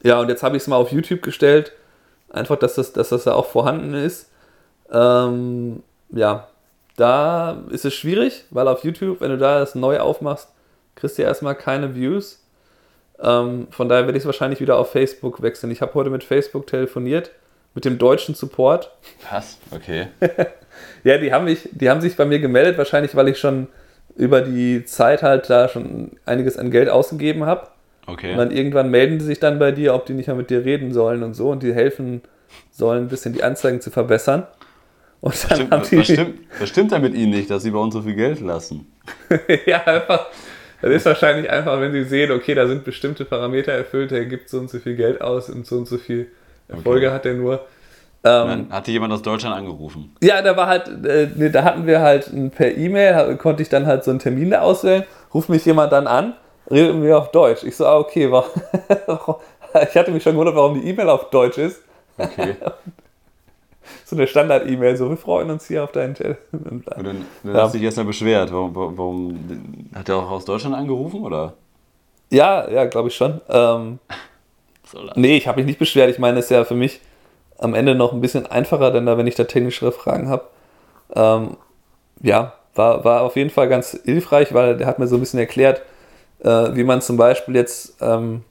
ja, 0.02 0.20
und 0.20 0.28
jetzt 0.28 0.42
habe 0.42 0.56
ich 0.56 0.62
es 0.62 0.68
mal 0.68 0.76
auf 0.76 0.92
YouTube 0.92 1.22
gestellt, 1.22 1.72
einfach, 2.30 2.56
dass 2.56 2.74
das, 2.74 2.92
dass 2.92 3.08
das 3.08 3.24
da 3.24 3.32
auch 3.32 3.46
vorhanden 3.46 3.94
ist. 3.94 4.30
Ähm, 4.92 5.82
ja, 6.10 6.48
da 6.96 7.62
ist 7.70 7.84
es 7.84 7.94
schwierig, 7.94 8.44
weil 8.50 8.68
auf 8.68 8.84
YouTube, 8.84 9.20
wenn 9.20 9.30
du 9.30 9.38
da 9.38 9.60
das 9.60 9.74
neu 9.74 9.98
aufmachst, 9.98 10.48
kriegst 10.94 11.18
du 11.18 11.22
ja 11.22 11.28
erstmal 11.28 11.54
keine 11.54 11.94
Views. 11.94 12.42
Ähm, 13.20 13.68
von 13.70 13.88
daher 13.88 14.04
werde 14.04 14.18
ich 14.18 14.22
es 14.22 14.26
wahrscheinlich 14.26 14.60
wieder 14.60 14.76
auf 14.76 14.90
Facebook 14.90 15.42
wechseln. 15.42 15.70
Ich 15.70 15.80
habe 15.80 15.94
heute 15.94 16.10
mit 16.10 16.24
Facebook 16.24 16.66
telefoniert, 16.66 17.30
mit 17.74 17.84
dem 17.84 17.98
deutschen 17.98 18.34
Support. 18.34 18.90
Was? 19.30 19.58
Okay. 19.70 20.08
ja, 21.04 21.18
die 21.18 21.32
haben, 21.32 21.44
mich, 21.44 21.68
die 21.72 21.88
haben 21.90 22.00
sich 22.00 22.16
bei 22.16 22.24
mir 22.24 22.38
gemeldet, 22.38 22.78
wahrscheinlich 22.78 23.14
weil 23.16 23.28
ich 23.28 23.38
schon 23.38 23.68
über 24.16 24.40
die 24.40 24.84
Zeit 24.84 25.22
halt 25.22 25.50
da 25.50 25.68
schon 25.68 26.12
einiges 26.24 26.56
an 26.56 26.70
Geld 26.70 26.88
ausgegeben 26.88 27.44
habe. 27.44 27.68
Okay. 28.06 28.32
Und 28.32 28.38
dann 28.38 28.50
irgendwann 28.50 28.90
melden 28.90 29.18
die 29.18 29.24
sich 29.24 29.40
dann 29.40 29.58
bei 29.58 29.72
dir, 29.72 29.94
ob 29.94 30.06
die 30.06 30.14
nicht 30.14 30.28
mehr 30.28 30.36
mit 30.36 30.50
dir 30.50 30.64
reden 30.64 30.92
sollen 30.92 31.22
und 31.22 31.34
so 31.34 31.50
und 31.50 31.62
die 31.62 31.74
helfen 31.74 32.22
sollen, 32.70 33.04
ein 33.04 33.08
bisschen 33.08 33.34
die 33.34 33.42
Anzeigen 33.42 33.80
zu 33.80 33.90
verbessern. 33.90 34.46
Und 35.20 35.34
dann 35.50 35.56
stimmt, 35.56 35.72
haben 35.72 35.88
die, 35.90 35.98
was, 35.98 36.06
stimmt, 36.06 36.38
was 36.58 36.68
stimmt 36.68 36.92
denn 36.92 37.02
mit 37.02 37.14
ihnen 37.14 37.30
nicht, 37.30 37.50
dass 37.50 37.62
sie 37.62 37.70
bei 37.70 37.78
uns 37.78 37.94
so 37.94 38.02
viel 38.02 38.14
Geld 38.14 38.40
lassen? 38.40 38.86
ja, 39.66 39.82
einfach, 39.84 40.26
das 40.82 40.90
ist 40.92 41.06
wahrscheinlich 41.06 41.50
einfach, 41.50 41.80
wenn 41.80 41.92
sie 41.92 42.04
sehen, 42.04 42.30
okay, 42.30 42.54
da 42.54 42.66
sind 42.66 42.84
bestimmte 42.84 43.24
Parameter 43.24 43.72
erfüllt, 43.72 44.10
der 44.10 44.26
gibt 44.26 44.48
so 44.48 44.58
und 44.58 44.70
so 44.70 44.78
viel 44.78 44.94
Geld 44.94 45.20
aus 45.20 45.50
und 45.50 45.66
so 45.66 45.76
und 45.76 45.88
so 45.88 45.98
viel 45.98 46.28
Erfolge 46.68 47.06
okay. 47.06 47.14
hat 47.14 47.26
er 47.26 47.34
nur. 47.34 47.66
Ähm, 48.24 48.66
hatte 48.70 48.90
jemand 48.90 49.12
aus 49.12 49.22
Deutschland 49.22 49.54
angerufen? 49.54 50.14
Ja, 50.20 50.42
da 50.42 50.56
war 50.56 50.66
halt, 50.66 50.88
äh, 51.06 51.28
nee, 51.36 51.48
da 51.48 51.62
hatten 51.62 51.86
wir 51.86 52.00
halt 52.00 52.30
per 52.54 52.76
E-Mail, 52.76 53.36
konnte 53.36 53.62
ich 53.62 53.68
dann 53.68 53.86
halt 53.86 54.04
so 54.04 54.10
einen 54.10 54.18
Termin 54.18 54.50
da 54.50 54.62
auswählen, 54.62 55.04
ruft 55.32 55.48
mich 55.48 55.64
jemand 55.64 55.92
dann 55.92 56.06
an, 56.06 56.34
redet 56.70 56.94
mit 56.94 57.04
mir 57.04 57.18
auf 57.18 57.30
Deutsch. 57.30 57.62
Ich 57.62 57.76
so, 57.76 57.86
ah, 57.86 57.98
okay, 57.98 58.30
war, 58.30 58.46
ich 59.82 59.96
hatte 59.96 60.10
mich 60.10 60.22
schon 60.22 60.32
gewundert, 60.32 60.56
warum 60.56 60.80
die 60.80 60.88
E-Mail 60.88 61.08
auf 61.08 61.30
Deutsch 61.30 61.58
ist. 61.58 61.82
Okay. 62.18 62.56
so 64.04 64.16
eine 64.16 64.26
Standard-E-Mail, 64.26 64.96
so 64.96 65.08
wir 65.08 65.16
freuen 65.16 65.50
uns 65.50 65.66
hier 65.66 65.84
auf 65.84 65.92
deinen 65.92 66.14
Telefon. 66.14 66.38
Und 66.52 66.86
dann, 66.86 67.24
dann 67.42 67.54
ja. 67.54 67.62
hast 67.62 67.74
du 67.74 67.78
dich 67.78 67.84
erstmal 67.84 68.06
beschwert. 68.06 68.52
Warum, 68.52 68.74
warum, 68.74 69.88
hat 69.94 70.08
er 70.08 70.16
auch 70.16 70.30
aus 70.30 70.44
Deutschland 70.44 70.74
angerufen 70.74 71.22
oder? 71.22 71.54
Ja, 72.30 72.68
ja, 72.68 72.84
glaube 72.86 73.08
ich 73.08 73.14
schon. 73.14 73.40
Ähm, 73.48 73.98
so 74.84 74.98
nee, 75.14 75.36
ich 75.36 75.46
habe 75.46 75.58
mich 75.58 75.66
nicht 75.66 75.78
beschwert. 75.78 76.10
Ich 76.10 76.18
meine, 76.18 76.38
es 76.38 76.46
ist 76.46 76.50
ja 76.50 76.64
für 76.64 76.74
mich 76.74 77.00
am 77.58 77.74
Ende 77.74 77.94
noch 77.94 78.12
ein 78.12 78.20
bisschen 78.20 78.46
einfacher, 78.46 78.90
denn 78.90 79.06
da, 79.06 79.16
wenn 79.18 79.26
ich 79.26 79.34
da 79.34 79.44
technischere 79.44 79.92
Fragen 79.92 80.28
habe, 80.28 80.44
ähm, 81.14 81.56
ja, 82.22 82.54
war, 82.74 83.04
war 83.04 83.22
auf 83.22 83.36
jeden 83.36 83.50
Fall 83.50 83.68
ganz 83.68 83.98
hilfreich, 84.04 84.52
weil 84.52 84.76
der 84.76 84.86
hat 84.86 84.98
mir 84.98 85.06
so 85.06 85.16
ein 85.16 85.20
bisschen 85.20 85.40
erklärt, 85.40 85.82
äh, 86.40 86.74
wie 86.74 86.84
man 86.84 87.00
zum 87.00 87.16
Beispiel 87.16 87.54
jetzt 87.54 87.96
ähm, 88.00 88.42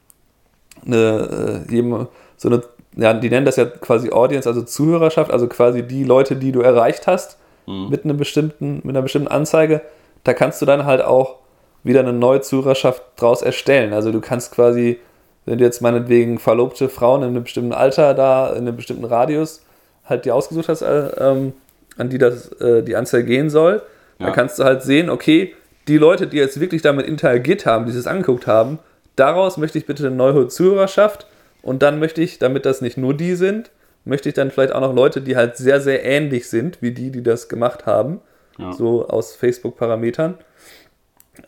eine, 0.86 1.66
äh, 1.70 2.06
so 2.38 2.50
eine 2.50 2.64
ja, 2.98 3.14
die 3.14 3.30
nennen 3.30 3.46
das 3.46 3.58
ja 3.58 3.66
quasi 3.66 4.12
Audience, 4.12 4.48
also 4.48 4.62
Zuhörerschaft, 4.62 5.32
also 5.32 5.48
quasi 5.48 5.84
die 5.84 6.04
Leute, 6.04 6.36
die 6.36 6.52
du 6.52 6.62
erreicht 6.62 7.08
hast 7.08 7.38
mhm. 7.66 7.90
mit, 7.90 8.06
einem 8.06 8.18
bestimmten, 8.18 8.76
mit 8.84 8.90
einer 8.90 9.02
bestimmten 9.02 9.28
Anzeige. 9.28 9.82
Da 10.24 10.34
kannst 10.34 10.62
du 10.62 10.66
dann 10.66 10.86
halt 10.86 11.02
auch 11.02 11.36
wieder 11.84 12.00
eine 12.00 12.14
neue 12.14 12.42
Zuhörerschaft 12.42 13.04
draus 13.18 13.42
erstellen. 13.42 13.94
Also 13.94 14.12
du 14.12 14.22
kannst 14.22 14.54
quasi, 14.54 15.00
wenn 15.46 15.58
du 15.58 15.64
jetzt 15.64 15.82
meinetwegen 15.82 16.40
verlobte 16.40 16.90
Frauen 16.90 17.22
in 17.22 17.30
einem 17.30 17.44
bestimmten 17.44 17.74
Alter 17.74 18.14
da, 18.14 18.50
in 18.50 18.68
einem 18.68 18.76
bestimmten 18.76 19.06
Radius 19.06 19.62
halt 20.04 20.26
die 20.26 20.32
ausgesucht 20.32 20.70
hast, 20.70 20.82
äh, 20.82 21.08
ähm, 21.18 21.54
an 21.98 22.10
die 22.10 22.18
das, 22.18 22.52
äh, 22.54 22.84
die 22.84 22.96
Anzeige 22.96 23.26
gehen 23.26 23.50
soll, 23.50 23.82
ja. 24.20 24.26
dann 24.26 24.36
kannst 24.36 24.60
du 24.60 24.64
halt 24.64 24.84
sehen, 24.84 25.10
okay, 25.10 25.54
die 25.88 25.98
Leute, 25.98 26.28
die 26.28 26.38
jetzt 26.38 26.60
wirklich 26.60 26.82
damit 26.82 27.06
interagiert 27.08 27.66
haben, 27.66 27.86
die 27.86 27.92
es 27.92 28.08
angeguckt 28.08 28.48
haben, 28.48 28.80
daraus 29.16 29.58
möchte 29.58 29.78
ich 29.78 29.86
bitte 29.86 30.06
eine 30.08 30.16
neue 30.16 30.48
Zuhörerschaft 30.48 31.28
und 31.62 31.82
dann 31.82 32.00
möchte 32.00 32.22
ich, 32.22 32.40
damit 32.40 32.66
das 32.66 32.82
nicht 32.82 32.98
nur 32.98 33.14
die 33.14 33.36
sind, 33.36 33.72
möchte 34.04 34.30
ich 34.30 34.36
dann 34.36 34.52
vielleicht 34.52 34.74
auch 34.74 34.82
noch 34.82 34.94
Leute, 34.94 35.22
die 35.22 35.36
halt 35.36 35.58
sehr, 35.58 35.82
sehr 35.82 36.04
ähnlich 36.04 36.50
sind, 36.50 36.82
wie 36.82 36.92
die, 36.92 37.12
die 37.12 37.24
das 37.24 37.50
gemacht 37.50 37.86
haben, 37.86 38.22
ja. 38.58 38.72
so 38.72 39.08
aus 39.08 39.36
Facebook-Parametern. 39.36 40.36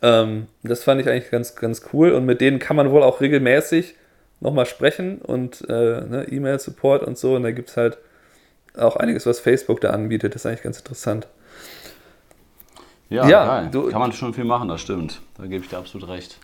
Ähm, 0.02 0.46
das 0.62 0.84
fand 0.84 1.00
ich 1.00 1.08
eigentlich 1.08 1.30
ganz, 1.30 1.54
ganz 1.56 1.82
cool 1.92 2.12
und 2.12 2.24
mit 2.26 2.40
denen 2.40 2.58
kann 2.58 2.76
man 2.76 2.90
wohl 2.90 3.02
auch 3.02 3.20
regelmäßig 3.20 3.94
nochmal 4.40 4.66
sprechen 4.66 5.18
und 5.18 5.64
äh, 5.68 5.72
ne, 5.72 6.26
E-Mail-Support 6.30 7.02
und 7.02 7.18
so 7.18 7.34
und 7.34 7.42
da 7.42 7.50
gibt 7.50 7.70
es 7.70 7.76
halt 7.76 7.98
auch 8.76 8.96
einiges, 8.96 9.26
was 9.26 9.40
Facebook 9.40 9.80
da 9.80 9.90
anbietet. 9.90 10.34
Das 10.34 10.42
ist 10.42 10.46
eigentlich 10.46 10.62
ganz 10.62 10.78
interessant. 10.78 11.26
Ja, 13.10 13.28
ja 13.28 13.62
du, 13.64 13.90
kann 13.90 14.00
man 14.00 14.12
schon 14.12 14.34
viel 14.34 14.44
machen, 14.44 14.68
das 14.68 14.80
stimmt. 14.80 15.20
Da 15.36 15.44
gebe 15.44 15.64
ich 15.64 15.70
dir 15.70 15.78
absolut 15.78 16.08
recht. 16.08 16.38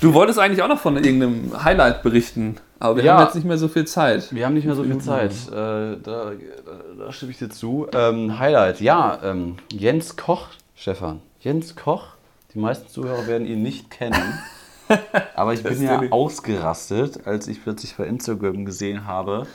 Du 0.00 0.14
wolltest 0.14 0.38
eigentlich 0.38 0.62
auch 0.62 0.68
noch 0.68 0.78
von 0.78 0.96
irgendeinem 0.96 1.64
Highlight 1.64 2.02
berichten, 2.02 2.56
aber 2.78 2.96
wir 2.96 3.04
ja, 3.04 3.16
haben 3.16 3.24
jetzt 3.24 3.34
nicht 3.34 3.46
mehr 3.46 3.58
so 3.58 3.66
viel 3.66 3.84
Zeit. 3.84 4.32
Wir 4.32 4.46
haben 4.46 4.54
nicht 4.54 4.64
mehr 4.64 4.76
so 4.76 4.84
viel 4.84 4.98
Zeit. 4.98 5.32
Äh, 5.48 5.52
da, 5.52 5.96
da, 6.02 6.32
da, 6.98 7.12
stimme 7.12 7.32
ich 7.32 7.38
dir 7.38 7.50
zu. 7.50 7.88
Ähm, 7.92 8.38
Highlight, 8.38 8.80
ja, 8.80 9.18
ähm, 9.24 9.56
Jens 9.72 10.16
Koch, 10.16 10.46
Stefan. 10.76 11.20
Jens 11.40 11.74
Koch, 11.74 12.10
die 12.58 12.62
meisten 12.62 12.88
Zuhörer 12.88 13.28
werden 13.28 13.46
ihn 13.46 13.62
nicht 13.62 13.88
kennen. 13.88 14.40
aber 15.36 15.54
ich 15.54 15.62
bin 15.62 15.80
ja 15.80 16.02
ausgerastet, 16.10 17.24
als 17.24 17.46
ich 17.46 17.62
plötzlich 17.62 17.94
bei 17.96 18.04
Instagram 18.04 18.64
gesehen 18.64 19.06
habe, 19.06 19.46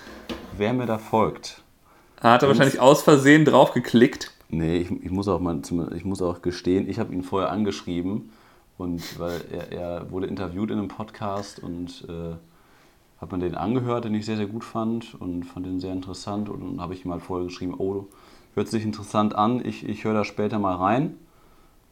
wer 0.56 0.72
mir 0.72 0.86
da 0.86 0.98
folgt. 0.98 1.64
Hat 2.22 2.44
er 2.44 2.48
wahrscheinlich 2.48 2.80
aus 2.80 3.02
Versehen 3.02 3.44
drauf 3.44 3.74
geklickt. 3.74 4.32
Nee, 4.48 4.78
ich, 4.78 4.92
ich, 5.04 5.12
muss 5.12 5.28
auch 5.28 5.42
mal, 5.42 5.60
ich 5.94 6.06
muss 6.06 6.22
auch 6.22 6.42
gestehen, 6.42 6.88
ich 6.88 6.98
habe 6.98 7.14
ihn 7.14 7.24
vorher 7.24 7.52
angeschrieben 7.52 8.32
und 8.78 9.20
weil 9.20 9.42
er, 9.52 9.72
er, 9.74 10.12
wurde 10.12 10.28
interviewt 10.28 10.72
in 10.72 10.78
einem 10.78 10.88
Podcast 10.88 11.60
und 11.60 12.06
äh, 12.08 12.36
habe 13.20 13.36
mir 13.36 13.44
den 13.44 13.56
angehört, 13.56 14.06
den 14.06 14.16
ich 14.16 14.26
sehr, 14.26 14.38
sehr 14.38 14.46
gut 14.46 14.64
fand 14.64 15.14
und 15.16 15.44
fand 15.44 15.66
den 15.66 15.82
sehr 15.82 15.92
interessant. 15.92 16.48
Und 16.48 16.62
dann 16.62 16.80
habe 16.80 16.94
ich 16.94 17.04
ihm 17.04 17.12
halt 17.12 17.22
vorher 17.22 17.48
geschrieben, 17.48 17.76
oh, 17.78 18.08
hört 18.54 18.70
sich 18.70 18.86
interessant 18.86 19.36
an, 19.36 19.62
ich, 19.66 19.86
ich 19.90 20.06
höre 20.06 20.14
da 20.14 20.24
später 20.24 20.58
mal 20.58 20.76
rein. 20.76 21.18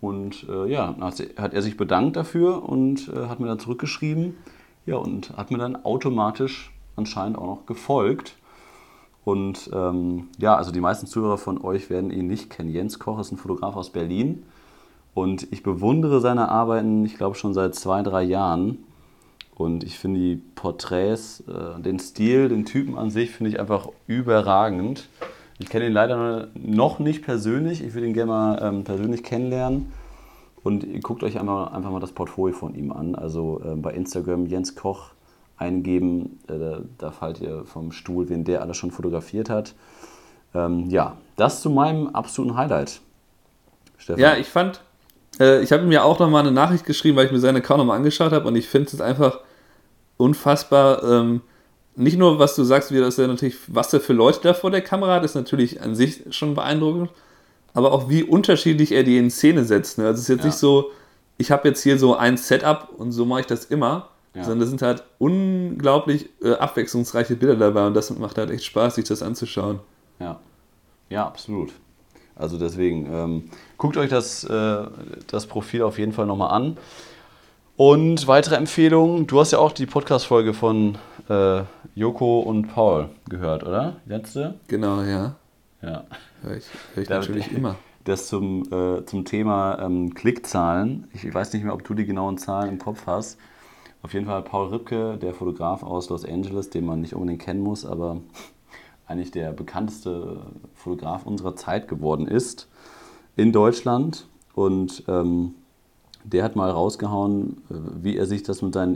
Und 0.01 0.47
äh, 0.49 0.65
ja, 0.67 0.95
hat 0.99 1.53
er 1.53 1.61
sich 1.61 1.77
bedankt 1.77 2.15
dafür 2.15 2.67
und 2.67 3.07
äh, 3.09 3.27
hat 3.27 3.39
mir 3.39 3.47
dann 3.47 3.59
zurückgeschrieben. 3.59 4.35
Ja, 4.87 4.97
und 4.97 5.37
hat 5.37 5.51
mir 5.51 5.59
dann 5.59 5.85
automatisch 5.85 6.71
anscheinend 6.95 7.37
auch 7.37 7.45
noch 7.45 7.65
gefolgt. 7.67 8.35
Und 9.23 9.69
ähm, 9.71 10.29
ja, 10.39 10.55
also 10.55 10.71
die 10.71 10.81
meisten 10.81 11.05
Zuhörer 11.05 11.37
von 11.37 11.63
euch 11.63 11.91
werden 11.91 12.09
ihn 12.09 12.25
nicht 12.25 12.49
kennen. 12.49 12.71
Jens 12.71 12.97
Koch 12.97 13.19
ist 13.19 13.31
ein 13.31 13.37
Fotograf 13.37 13.75
aus 13.75 13.91
Berlin 13.91 14.43
und 15.13 15.47
ich 15.51 15.61
bewundere 15.63 16.21
seine 16.21 16.49
Arbeiten, 16.49 17.05
ich 17.05 17.17
glaube, 17.17 17.35
schon 17.35 17.53
seit 17.53 17.75
zwei, 17.75 18.01
drei 18.01 18.23
Jahren. 18.23 18.79
Und 19.55 19.83
ich 19.83 19.99
finde 19.99 20.19
die 20.19 20.35
Porträts, 20.55 21.41
äh, 21.41 21.79
den 21.81 21.99
Stil, 21.99 22.49
den 22.49 22.65
Typen 22.65 22.97
an 22.97 23.11
sich, 23.11 23.29
finde 23.31 23.51
ich 23.51 23.59
einfach 23.59 23.89
überragend. 24.07 25.07
Ich 25.61 25.69
kenne 25.69 25.85
ihn 25.85 25.93
leider 25.93 26.47
noch 26.55 26.97
nicht 26.97 27.23
persönlich. 27.23 27.83
Ich 27.83 27.93
würde 27.93 28.07
ihn 28.07 28.13
gerne 28.13 28.31
mal 28.31 28.59
ähm, 28.63 28.83
persönlich 28.83 29.23
kennenlernen. 29.23 29.93
Und 30.63 30.83
ihr 30.83 30.99
guckt 31.01 31.23
euch 31.23 31.39
einfach, 31.39 31.71
einfach 31.71 31.91
mal 31.91 31.99
das 31.99 32.11
Portfolio 32.11 32.55
von 32.55 32.73
ihm 32.73 32.91
an. 32.91 33.13
Also 33.13 33.61
äh, 33.63 33.75
bei 33.75 33.93
Instagram 33.93 34.47
Jens 34.47 34.75
Koch 34.75 35.11
eingeben. 35.57 36.39
Äh, 36.47 36.81
da, 36.97 37.11
fallt 37.11 37.41
ihr 37.41 37.63
vom 37.65 37.91
Stuhl, 37.91 38.27
wen 38.29 38.43
der 38.43 38.63
alles 38.63 38.77
schon 38.77 38.89
fotografiert 38.89 39.51
hat. 39.51 39.75
Ähm, 40.55 40.89
ja, 40.89 41.17
das 41.35 41.61
zu 41.61 41.69
meinem 41.69 42.07
absoluten 42.07 42.57
Highlight. 42.57 42.99
Stefan. 43.97 44.19
Ja, 44.19 44.35
ich 44.35 44.47
fand, 44.47 44.81
äh, 45.39 45.61
ich 45.61 45.71
habe 45.71 45.83
mir 45.83 46.03
auch 46.03 46.17
nochmal 46.17 46.41
eine 46.41 46.51
Nachricht 46.51 46.85
geschrieben, 46.85 47.17
weil 47.17 47.27
ich 47.27 47.31
mir 47.31 47.39
seinen 47.39 47.57
Account 47.57 47.77
nochmal 47.77 47.97
angeschaut 47.97 48.31
habe 48.31 48.47
und 48.47 48.55
ich 48.55 48.67
finde 48.67 48.89
es 48.91 48.99
einfach 48.99 49.39
unfassbar. 50.17 51.03
Ähm, 51.03 51.41
nicht 51.95 52.17
nur, 52.17 52.39
was 52.39 52.55
du 52.55 52.63
sagst, 52.63 52.91
wie 52.91 52.99
das 52.99 53.17
ja 53.17 53.27
natürlich, 53.27 53.57
was 53.67 53.93
er 53.93 53.99
für 53.99 54.13
Leute 54.13 54.39
da 54.43 54.53
vor 54.53 54.71
der 54.71 54.81
Kamera 54.81 55.15
hat, 55.15 55.23
ist 55.23 55.35
natürlich 55.35 55.81
an 55.81 55.95
sich 55.95 56.23
schon 56.29 56.55
beeindruckend, 56.55 57.09
aber 57.73 57.91
auch 57.91 58.09
wie 58.09 58.23
unterschiedlich 58.23 58.91
er 58.91 59.03
die 59.03 59.17
in 59.17 59.29
Szene 59.29 59.65
setzt. 59.65 59.97
Ne? 59.97 60.05
Also 60.05 60.15
es 60.15 60.21
ist 60.23 60.29
jetzt 60.29 60.39
ja. 60.39 60.45
nicht 60.47 60.57
so, 60.57 60.91
ich 61.37 61.51
habe 61.51 61.67
jetzt 61.67 61.83
hier 61.83 61.97
so 61.97 62.15
ein 62.15 62.37
Setup 62.37 62.89
und 62.97 63.11
so 63.11 63.25
mache 63.25 63.41
ich 63.41 63.45
das 63.45 63.65
immer, 63.65 64.09
ja. 64.33 64.43
sondern 64.43 64.61
da 64.61 64.65
sind 64.67 64.81
halt 64.81 65.03
unglaublich 65.19 66.29
äh, 66.41 66.53
abwechslungsreiche 66.53 67.35
Bilder 67.35 67.55
dabei 67.55 67.87
und 67.87 67.93
das 67.93 68.09
macht 68.17 68.37
halt 68.37 68.51
echt 68.51 68.63
Spaß, 68.63 68.95
sich 68.95 69.05
das 69.05 69.21
anzuschauen. 69.21 69.79
Ja, 70.19 70.39
ja, 71.09 71.25
absolut. 71.25 71.73
Also 72.35 72.57
deswegen, 72.57 73.07
ähm, 73.11 73.43
guckt 73.77 73.97
euch 73.97 74.09
das, 74.09 74.43
äh, 74.45 74.83
das 75.27 75.45
Profil 75.45 75.83
auf 75.83 75.99
jeden 75.99 76.13
Fall 76.13 76.25
nochmal 76.25 76.51
an. 76.51 76.77
Und 77.75 78.27
weitere 78.27 78.55
Empfehlungen, 78.55 79.27
du 79.27 79.39
hast 79.39 79.51
ja 79.51 79.59
auch 79.59 79.71
die 79.71 79.85
Podcast-Folge 79.85 80.53
von 80.53 80.97
äh, 81.31 81.63
Joko 81.95 82.41
und 82.41 82.67
Paul 82.67 83.09
gehört, 83.29 83.63
oder? 83.63 83.97
letzte? 84.05 84.55
Genau, 84.67 85.01
ja. 85.01 85.35
Ja. 85.81 86.03
Hör 86.41 86.57
ich, 86.57 86.65
hör 86.93 87.01
ich 87.01 87.07
da, 87.07 87.19
natürlich 87.19 87.51
immer. 87.51 87.75
Das 88.03 88.27
zum, 88.27 88.63
äh, 88.71 89.05
zum 89.05 89.25
Thema 89.25 89.79
ähm, 89.79 90.13
Klickzahlen. 90.13 91.07
Ich 91.13 91.33
weiß 91.33 91.53
nicht 91.53 91.63
mehr, 91.63 91.73
ob 91.73 91.83
du 91.83 91.93
die 91.93 92.05
genauen 92.05 92.37
Zahlen 92.37 92.69
im 92.69 92.79
Kopf 92.79 93.05
hast. 93.05 93.39
Auf 94.03 94.13
jeden 94.13 94.25
Fall 94.25 94.41
Paul 94.41 94.69
Ripke, 94.69 95.17
der 95.17 95.33
Fotograf 95.33 95.83
aus 95.83 96.09
Los 96.09 96.25
Angeles, 96.25 96.69
den 96.69 96.85
man 96.85 97.01
nicht 97.01 97.13
unbedingt 97.13 97.41
kennen 97.41 97.61
muss, 97.61 97.85
aber 97.85 98.17
eigentlich 99.07 99.31
der 99.31 99.51
bekannteste 99.53 100.41
Fotograf 100.73 101.25
unserer 101.25 101.55
Zeit 101.55 101.87
geworden 101.87 102.27
ist 102.27 102.67
in 103.35 103.51
Deutschland. 103.51 104.27
Und 104.53 105.03
ähm, 105.07 105.55
der 106.23 106.43
hat 106.43 106.55
mal 106.55 106.69
rausgehauen, 106.69 107.61
äh, 107.69 107.75
wie 108.03 108.17
er 108.17 108.25
sich 108.25 108.43
das 108.43 108.61
mit 108.61 108.73
seinem 108.73 108.95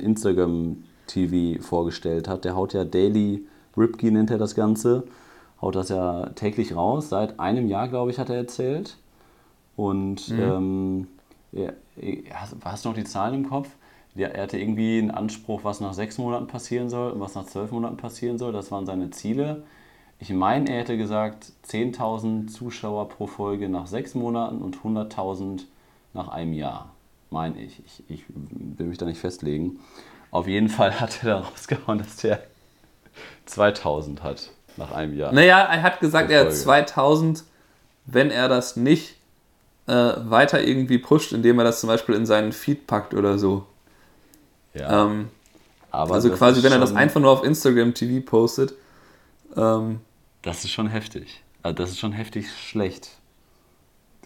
Instagram-TV 1.06 1.62
vorgestellt 1.62 2.28
hat. 2.28 2.46
Der 2.46 2.56
haut 2.56 2.74
ja 2.74 2.84
Daily 2.84 3.46
Ripkey, 3.78 4.12
nennt 4.12 4.32
er 4.32 4.38
das 4.38 4.56
Ganze. 4.56 5.04
Haut 5.62 5.76
das 5.76 5.90
ja 5.90 6.28
täglich 6.36 6.76
raus. 6.76 7.10
Seit 7.10 7.40
einem 7.40 7.68
Jahr, 7.68 7.88
glaube 7.88 8.12
ich, 8.12 8.20
hat 8.20 8.30
er 8.30 8.38
erzählt. 8.38 8.98
Und 9.76 10.30
mhm. 10.30 10.40
ähm, 10.40 11.08
ja, 11.52 11.72
hast 12.64 12.86
du 12.86 12.90
noch 12.90 12.96
die 12.96 13.04
Zahlen 13.04 13.36
im 13.36 13.50
Kopf? 13.50 13.70
er 14.18 14.44
hatte 14.44 14.58
irgendwie 14.58 14.98
einen 14.98 15.12
Anspruch, 15.12 15.66
was 15.66 15.82
nach 15.82 15.94
sechs 15.94 16.18
Monaten 16.18 16.48
passieren 16.48 16.90
soll 16.90 17.12
und 17.12 17.20
was 17.20 17.36
nach 17.36 17.48
zwölf 17.48 17.72
Monaten 17.72 17.98
passieren 17.98 18.38
soll. 18.38 18.54
Das 18.54 18.72
waren 18.72 18.86
seine 18.86 19.10
Ziele. 19.10 19.64
Ich 20.20 20.30
meine, 20.30 20.70
er 20.70 20.80
hätte 20.80 20.98
gesagt 20.98 21.52
10.000 21.68 22.48
Zuschauer 22.48 23.10
pro 23.10 23.28
Folge 23.28 23.68
nach 23.68 23.88
sechs 23.88 24.16
Monaten 24.16 24.62
und 24.62 24.78
100.000 24.78 25.64
nach 26.14 26.30
einem 26.30 26.54
Jahr. 26.54 26.94
Meine 27.30 27.62
ich. 27.62 27.84
ich. 27.86 28.04
Ich 28.08 28.24
will 28.30 28.88
mich 28.88 28.98
da 28.98 29.06
nicht 29.06 29.20
festlegen. 29.20 29.80
Auf 30.36 30.50
jeden 30.50 30.68
Fall 30.68 31.00
hat 31.00 31.24
er 31.24 31.30
da 31.30 31.40
rausgehauen, 31.48 32.00
dass 32.00 32.18
der 32.18 32.44
2000 33.46 34.22
hat 34.22 34.50
nach 34.76 34.92
einem 34.92 35.18
Jahr. 35.18 35.32
Naja, 35.32 35.62
er 35.62 35.82
hat 35.82 36.02
gesagt, 36.02 36.30
er 36.30 36.48
hat 36.48 36.54
2000, 36.54 37.46
wenn 38.06 38.32
er 38.32 38.50
das 38.50 38.76
nicht 38.76 39.16
äh, 39.88 39.94
weiter 39.94 40.62
irgendwie 40.62 40.98
pusht, 40.98 41.32
indem 41.32 41.58
er 41.60 41.64
das 41.64 41.80
zum 41.80 41.88
Beispiel 41.88 42.16
in 42.16 42.26
seinen 42.26 42.52
Feed 42.52 42.86
packt 42.86 43.14
oder 43.14 43.40
so. 43.40 43.66
Ja. 44.74 45.06
Ähm, 45.06 45.30
also 45.90 46.30
quasi, 46.32 46.62
wenn 46.64 46.74
er 46.74 46.80
das 46.80 46.94
einfach 46.94 47.22
nur 47.22 47.32
auf 47.32 47.46
Instagram 47.46 47.94
TV 47.94 48.22
postet, 48.26 48.74
ähm, 49.56 50.02
das 50.42 50.66
ist 50.66 50.72
schon 50.72 50.88
heftig. 50.88 51.44
Also 51.64 51.78
das 51.78 51.92
ist 51.92 52.00
schon 52.00 52.12
heftig 52.12 52.48
schlecht. 52.52 53.12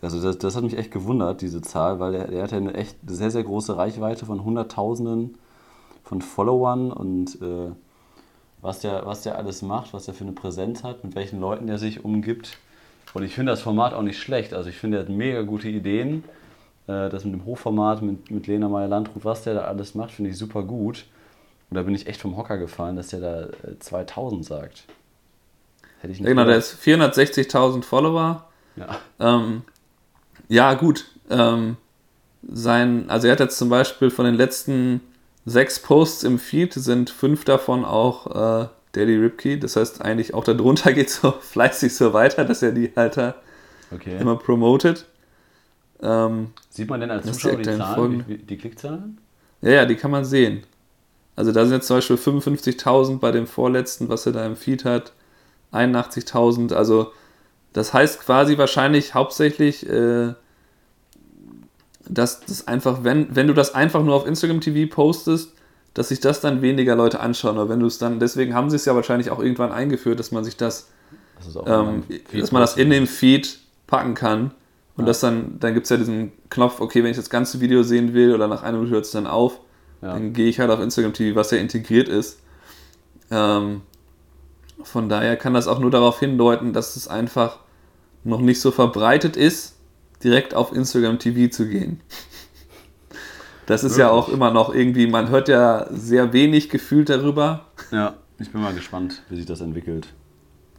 Also 0.02 0.20
das, 0.20 0.40
das 0.40 0.56
hat 0.56 0.64
mich 0.64 0.76
echt 0.76 0.90
gewundert, 0.90 1.42
diese 1.42 1.62
Zahl, 1.62 2.00
weil 2.00 2.16
er, 2.16 2.30
er 2.30 2.44
hat 2.46 2.52
ja 2.52 2.58
eine 2.58 2.74
echt 2.74 2.98
sehr, 3.06 3.30
sehr 3.30 3.44
große 3.44 3.78
Reichweite 3.78 4.26
von 4.26 4.44
Hunderttausenden 4.44 5.38
von 6.04 6.22
Followern 6.22 6.92
und 6.92 7.42
äh, 7.42 7.72
was, 8.62 8.80
der, 8.80 9.06
was 9.06 9.22
der 9.22 9.38
alles 9.38 9.62
macht, 9.62 9.94
was 9.94 10.08
er 10.08 10.14
für 10.14 10.24
eine 10.24 10.34
Präsenz 10.34 10.84
hat, 10.84 11.04
mit 11.04 11.16
welchen 11.16 11.40
Leuten 11.40 11.68
er 11.70 11.78
sich 11.78 12.04
umgibt. 12.04 12.58
Und 13.14 13.24
ich 13.24 13.34
finde 13.34 13.52
das 13.52 13.62
Format 13.62 13.94
auch 13.94 14.02
nicht 14.02 14.20
schlecht. 14.20 14.54
Also 14.54 14.70
ich 14.70 14.78
finde, 14.78 14.98
er 14.98 15.04
hat 15.04 15.10
mega 15.10 15.42
gute 15.42 15.68
Ideen. 15.68 16.24
Äh, 16.88 17.10
das 17.10 17.26
mit 17.26 17.34
dem 17.34 17.46
Hochformat, 17.46 18.02
mit, 18.02 18.30
mit 18.32 18.48
Lena 18.48 18.68
Meyer-Landrut, 18.68 19.26
was 19.26 19.44
der 19.44 19.56
da 19.56 19.62
alles 19.62 19.96
macht, 19.96 20.12
finde 20.12 20.32
ich 20.32 20.38
super 20.38 20.64
gut. 20.64 21.06
Und 21.70 21.76
da 21.76 21.84
bin 21.84 21.96
ich 21.96 22.08
echt 22.08 22.22
vom 22.22 22.36
Hocker 22.36 22.58
gefallen, 22.58 22.96
dass 22.96 23.10
der 23.10 23.20
da 23.20 23.48
2000 23.80 24.42
äh, 24.42 24.44
sagt. 24.44 24.84
Hätte 26.00 26.14
ich 26.14 26.20
nicht 26.20 26.28
genau, 26.28 26.46
der 26.46 26.58
ist 26.58 26.78
460.000 26.82 27.84
Follower. 27.84 28.48
Ja. 28.76 29.00
Ähm, 29.20 29.64
ja, 30.48 30.74
gut. 30.74 31.06
Ähm, 31.30 31.78
sein, 32.48 33.10
also 33.10 33.28
er 33.28 33.34
hat 33.34 33.40
jetzt 33.40 33.58
zum 33.58 33.70
Beispiel 33.70 34.10
von 34.10 34.26
den 34.26 34.36
letzten 34.36 35.02
sechs 35.46 35.80
Posts 35.80 36.24
im 36.24 36.40
Feed 36.40 36.74
sind 36.74 37.10
fünf 37.10 37.46
davon 37.46 37.86
auch 37.86 38.64
äh, 38.64 38.68
Daily 38.94 39.18
Ripkey. 39.18 39.60
Das 39.60 39.76
heißt 39.76 40.02
eigentlich 40.02 40.34
auch 40.34 40.44
darunter 40.44 40.94
geht 40.94 41.10
so 41.10 41.32
fleißig 41.32 41.96
so 41.96 42.14
weiter, 42.14 42.46
dass 42.46 42.62
er 42.62 42.72
die 42.72 42.92
halt 42.96 43.18
okay. 43.92 44.18
immer 44.20 44.38
promotet. 44.38 45.06
Ähm, 46.02 46.52
Sieht 46.70 46.90
man 46.90 47.02
denn 47.02 47.12
als 47.12 47.26
Zuschauer 47.26 47.58
die 47.58 47.64
Zahlen, 47.64 48.26
die, 48.28 48.38
die 48.38 48.58
Klickzahlen? 48.58 49.20
Ja, 49.62 49.72
ja, 49.72 49.86
die 49.86 49.96
kann 49.96 50.12
man 50.12 50.24
sehen. 50.24 50.64
Also 51.36 51.52
da 51.52 51.66
sind 51.66 51.76
jetzt 51.76 51.88
zum 51.88 51.98
Beispiel 51.98 52.16
55.000 52.18 53.20
bei 53.20 53.32
dem 53.32 53.48
vorletzten, 53.48 54.10
was 54.10 54.26
er 54.26 54.34
da 54.34 54.46
im 54.46 54.56
Feed 54.56 54.86
hat, 54.86 55.14
81.000. 55.72 56.74
Also 56.74 57.12
das 57.74 57.94
heißt 57.94 58.22
quasi 58.22 58.58
wahrscheinlich 58.58 59.14
hauptsächlich, 59.14 59.88
äh, 59.88 60.34
dass 62.10 62.42
das 62.42 62.68
einfach, 62.68 63.04
wenn, 63.04 63.36
wenn 63.36 63.48
du 63.48 63.54
das 63.54 63.74
einfach 63.74 64.04
nur 64.04 64.16
auf 64.16 64.26
Instagram 64.26 64.62
TV 64.62 64.94
postest, 64.94 65.54
dass 65.94 66.10
sich 66.10 66.20
das 66.20 66.42
dann 66.42 66.62
weniger 66.62 66.96
Leute 66.96 67.20
anschauen. 67.20 67.58
Oder 67.58 67.70
wenn 67.70 67.80
du 67.80 67.86
es 67.86 67.98
dann, 67.98 68.20
deswegen 68.20 68.54
haben 68.54 68.70
sie 68.70 68.76
es 68.76 68.86
ja 68.86 68.96
wahrscheinlich 68.96 69.32
auch 69.32 69.40
irgendwann 69.40 69.72
eingeführt, 69.72 70.20
dass 70.20 70.32
man 70.32 70.44
sich 70.44 70.58
das, 70.58 70.90
das 71.44 71.56
ähm, 71.66 72.04
dass 72.34 72.52
man 72.52 72.62
das 72.62 72.78
in 72.78 72.90
den 72.90 73.08
Feed 73.08 73.60
packen 73.88 74.14
kann. 74.14 74.52
Und 74.96 75.04
ja. 75.04 75.08
das 75.08 75.22
dann, 75.22 75.60
dann 75.60 75.74
gibt 75.74 75.86
es 75.86 75.90
ja 75.90 75.98
diesen 75.98 76.32
Knopf, 76.50 76.82
okay, 76.82 77.04
wenn 77.04 77.12
ich 77.12 77.18
das 77.18 77.30
ganze 77.30 77.62
Video 77.62 77.84
sehen 77.84 78.14
will 78.14 78.34
oder 78.34 78.48
nach 78.48 78.64
einer 78.64 78.78
Minute 78.78 78.96
hört 78.96 79.06
es 79.06 79.12
dann 79.12 79.28
auf, 79.28 79.60
ja. 80.02 80.14
dann 80.14 80.34
gehe 80.34 80.48
ich 80.48 80.60
halt 80.60 80.72
auf 80.72 80.80
Instagram 80.80 81.14
TV, 81.14 81.36
was 81.36 81.52
ja 81.52 81.58
integriert 81.58 82.10
ist. 82.10 82.40
Ähm, 83.32 83.82
von 84.84 85.10
daher 85.10 85.38
kann 85.38 85.54
das 85.54 85.68
auch 85.68 85.80
nur 85.80 85.92
darauf 85.92 86.20
hindeuten, 86.20 86.74
dass 86.74 86.96
es 86.96 87.08
einfach 87.08 87.60
noch 88.24 88.42
nicht 88.42 88.62
so 88.62 88.72
verbreitet 88.72 89.38
ist, 89.38 89.79
direkt 90.24 90.54
auf 90.54 90.74
Instagram 90.74 91.20
TV 91.20 91.52
zu 91.52 91.68
gehen. 91.68 92.02
Das 93.66 93.84
ist 93.84 93.92
Wirklich? 93.92 94.00
ja 94.00 94.10
auch 94.10 94.30
immer 94.30 94.50
noch 94.50 94.74
irgendwie, 94.74 95.06
man 95.06 95.30
hört 95.30 95.48
ja 95.48 95.86
sehr 95.92 96.34
wenig 96.34 96.70
gefühlt 96.70 97.08
darüber. 97.10 97.66
Ja, 97.92 98.16
ich 98.40 98.52
bin 98.52 98.62
mal 98.62 98.74
gespannt, 98.74 99.22
wie 99.30 99.36
sich 99.36 99.46
das 99.46 99.62
entwickelt. 99.62 100.08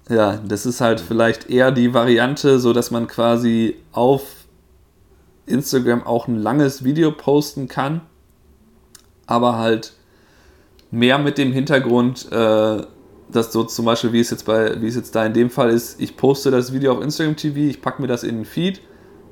Ja, 0.09 0.39
das 0.39 0.67
ist 0.67 0.81
halt 0.81 0.99
vielleicht 0.99 1.49
eher 1.49 1.71
die 1.71 1.95
Variante, 1.95 2.59
so 2.59 2.73
dass 2.73 2.91
man 2.91 3.07
quasi 3.07 3.77
auf 3.93 4.23
Instagram 5.47 6.03
auch 6.03 6.27
ein 6.27 6.37
langes 6.37 6.83
Video 6.83 7.13
posten 7.13 7.69
kann, 7.69 8.01
aber 9.27 9.57
halt 9.57 9.93
mehr 10.91 11.19
mit 11.19 11.39
dem 11.39 11.53
Hintergrund, 11.53 12.31
äh, 12.33 12.83
dass 13.31 13.53
so 13.53 13.63
zum 13.63 13.85
Beispiel, 13.85 14.13
wie 14.13 14.19
es 14.19 14.31
jetzt 14.31 14.47
bei, 14.47 14.81
wie 14.83 14.89
es 14.89 14.97
jetzt 14.97 15.15
da 15.15 15.25
in 15.25 15.33
dem 15.33 15.51
Fall 15.51 15.71
ist, 15.71 16.01
ich 16.01 16.17
poste 16.17 16.51
das 16.51 16.73
Video 16.73 16.93
auf 16.93 17.03
Instagram 17.05 17.37
TV, 17.37 17.57
ich 17.59 17.81
packe 17.81 18.03
mir 18.03 18.09
das 18.09 18.25
in 18.25 18.39
den 18.39 18.45
Feed 18.45 18.81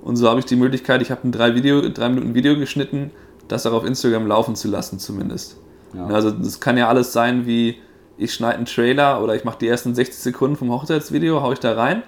und 0.03 0.17
so 0.17 0.29
habe 0.29 0.41
ich 0.41 0.47
die 0.47 0.57
Möglichkeit, 0.57 1.03
ich 1.03 1.11
habe 1.11 1.27
ein 1.27 1.33
drei, 1.33 1.55
Video, 1.55 1.89
drei 1.89 2.09
Minuten 2.09 2.35
Video 2.35 2.57
geschnitten, 2.57 3.11
das 3.49 3.67
auch 3.67 3.73
auf 3.73 3.85
Instagram 3.85 4.27
laufen 4.27 4.57
zu 4.57 4.69
lassen 4.69 4.99
zumindest. 4.99 5.57
Ja. 5.95 6.07
Also 6.07 6.31
das 6.31 6.61
kann 6.61 6.77
ja 6.77 6.89
alles 6.89 7.13
sein 7.13 7.47
wie, 7.47 7.79
ich 8.17 8.35
schneide 8.35 8.57
einen 8.57 8.67
Trailer 8.67 9.23
oder 9.23 9.35
ich 9.35 9.45
mache 9.45 9.59
die 9.59 9.69
ersten 9.69 9.95
60 9.95 10.19
Sekunden 10.19 10.57
vom 10.57 10.71
Hochzeitsvideo, 10.71 11.41
haue 11.43 11.55
ich 11.55 11.61
da 11.61 11.75
rein 11.75 12.03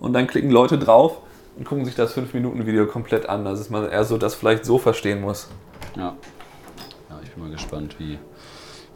und 0.00 0.12
dann 0.12 0.26
klicken 0.26 0.50
Leute 0.50 0.78
drauf 0.78 1.18
und 1.56 1.64
gucken 1.64 1.84
sich 1.84 1.94
das 1.94 2.16
5-Minuten-Video 2.16 2.86
komplett 2.86 3.28
an. 3.28 3.44
Das 3.44 3.60
ist 3.60 3.70
man 3.70 3.88
eher 3.88 4.04
so, 4.04 4.18
das 4.18 4.34
vielleicht 4.34 4.64
so 4.64 4.78
verstehen 4.78 5.20
muss. 5.20 5.48
Ja. 5.96 6.16
Ja, 7.10 7.20
ich 7.22 7.30
bin 7.30 7.44
mal 7.44 7.52
gespannt, 7.52 7.96
wie, 7.98 8.18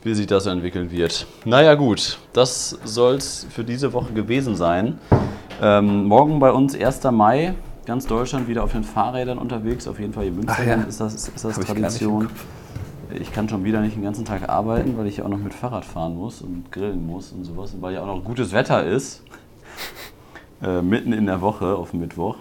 wie 0.03 0.15
sich 0.15 0.27
das 0.27 0.47
entwickeln 0.47 0.91
wird. 0.91 1.27
Naja, 1.45 1.75
gut, 1.75 2.19
das 2.33 2.79
soll 2.85 3.17
es 3.17 3.47
für 3.51 3.65
diese 3.65 3.93
Woche 3.93 4.13
gewesen 4.13 4.57
sein. 4.57 4.99
Ähm, 5.61 6.05
morgen 6.05 6.39
bei 6.39 6.51
uns 6.51 6.75
1. 6.75 7.05
Mai, 7.13 7.55
ganz 7.87 8.07
Deutschland 8.07 8.49
wieder 8.49 8.65
auf 8.65 8.73
den 8.73 8.85
Fahrrädern 8.85 9.39
unterwegs. 9.39 9.89
Auf 9.89 9.99
jeden 9.99 10.13
Fall 10.13 10.25
hier 10.25 10.33
in 10.33 10.39
Münster 10.39 10.65
ja. 10.65 10.75
ist 10.83 11.01
das, 11.01 11.15
ist 11.15 11.45
das 11.45 11.59
Tradition. 11.59 12.29
Ich, 13.11 13.23
ich, 13.23 13.33
kann 13.33 13.49
schon 13.49 13.65
wieder 13.65 13.81
nicht 13.81 13.97
den 13.97 14.03
ganzen 14.03 14.25
Tag 14.25 14.49
arbeiten, 14.49 14.99
weil 14.99 15.07
ich 15.07 15.19
ja 15.19 15.25
auch 15.25 15.29
noch 15.29 15.39
mit 15.39 15.55
Fahrrad 15.55 15.85
fahren 15.85 16.17
muss 16.17 16.43
und 16.43 16.71
grillen 16.71 17.07
muss 17.07 17.33
und 17.33 17.45
sowas, 17.45 17.75
weil 17.81 17.95
ja 17.95 18.03
auch 18.03 18.07
noch 18.07 18.25
gutes 18.25 18.53
Wetter 18.53 18.85
ist. 18.85 19.23
Äh, 20.63 20.83
mitten 20.83 21.13
in 21.13 21.27
der 21.27 21.41
Woche 21.41 21.77
auf 21.77 21.93
Mittwoch. 21.93 22.37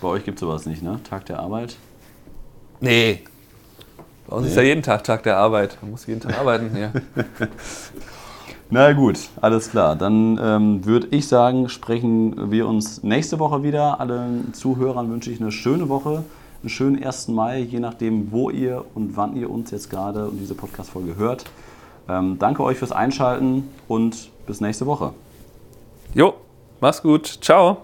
Bei 0.00 0.08
euch 0.08 0.24
gibt 0.24 0.36
es 0.36 0.40
sowas 0.40 0.66
nicht, 0.66 0.82
ne? 0.82 1.00
Tag 1.08 1.24
der 1.26 1.40
Arbeit? 1.40 1.76
Nee. 2.80 3.22
Bei 4.26 4.36
uns 4.36 4.44
nee. 4.44 4.50
ist 4.50 4.56
ja 4.56 4.62
jeden 4.62 4.82
Tag 4.82 5.04
Tag 5.04 5.22
der 5.22 5.38
Arbeit. 5.38 5.78
Man 5.80 5.92
muss 5.92 6.06
jeden 6.06 6.20
Tag 6.20 6.38
arbeiten, 6.38 6.76
ja. 6.76 6.92
Na 8.68 8.92
gut, 8.92 9.28
alles 9.40 9.70
klar. 9.70 9.94
Dann 9.94 10.40
ähm, 10.42 10.84
würde 10.84 11.08
ich 11.12 11.28
sagen, 11.28 11.68
sprechen 11.68 12.50
wir 12.50 12.66
uns 12.66 13.02
nächste 13.04 13.38
Woche 13.38 13.62
wieder. 13.62 14.00
Allen 14.00 14.52
Zuhörern 14.54 15.10
wünsche 15.10 15.30
ich 15.30 15.40
eine 15.40 15.52
schöne 15.52 15.88
Woche, 15.88 16.24
einen 16.62 16.68
schönen 16.68 17.02
1. 17.02 17.28
Mai, 17.28 17.60
je 17.60 17.78
nachdem, 17.78 18.32
wo 18.32 18.50
ihr 18.50 18.84
und 18.94 19.16
wann 19.16 19.36
ihr 19.36 19.50
uns 19.50 19.70
jetzt 19.70 19.88
gerade 19.88 20.28
und 20.28 20.38
diese 20.38 20.54
Podcast-Folge 20.54 21.16
hört. 21.16 21.44
Ähm, 22.08 22.38
danke 22.38 22.64
euch 22.64 22.78
fürs 22.78 22.92
Einschalten 22.92 23.68
und 23.86 24.30
bis 24.46 24.60
nächste 24.60 24.86
Woche. 24.86 25.12
Jo, 26.14 26.34
mach's 26.80 27.02
gut. 27.02 27.26
Ciao. 27.40 27.82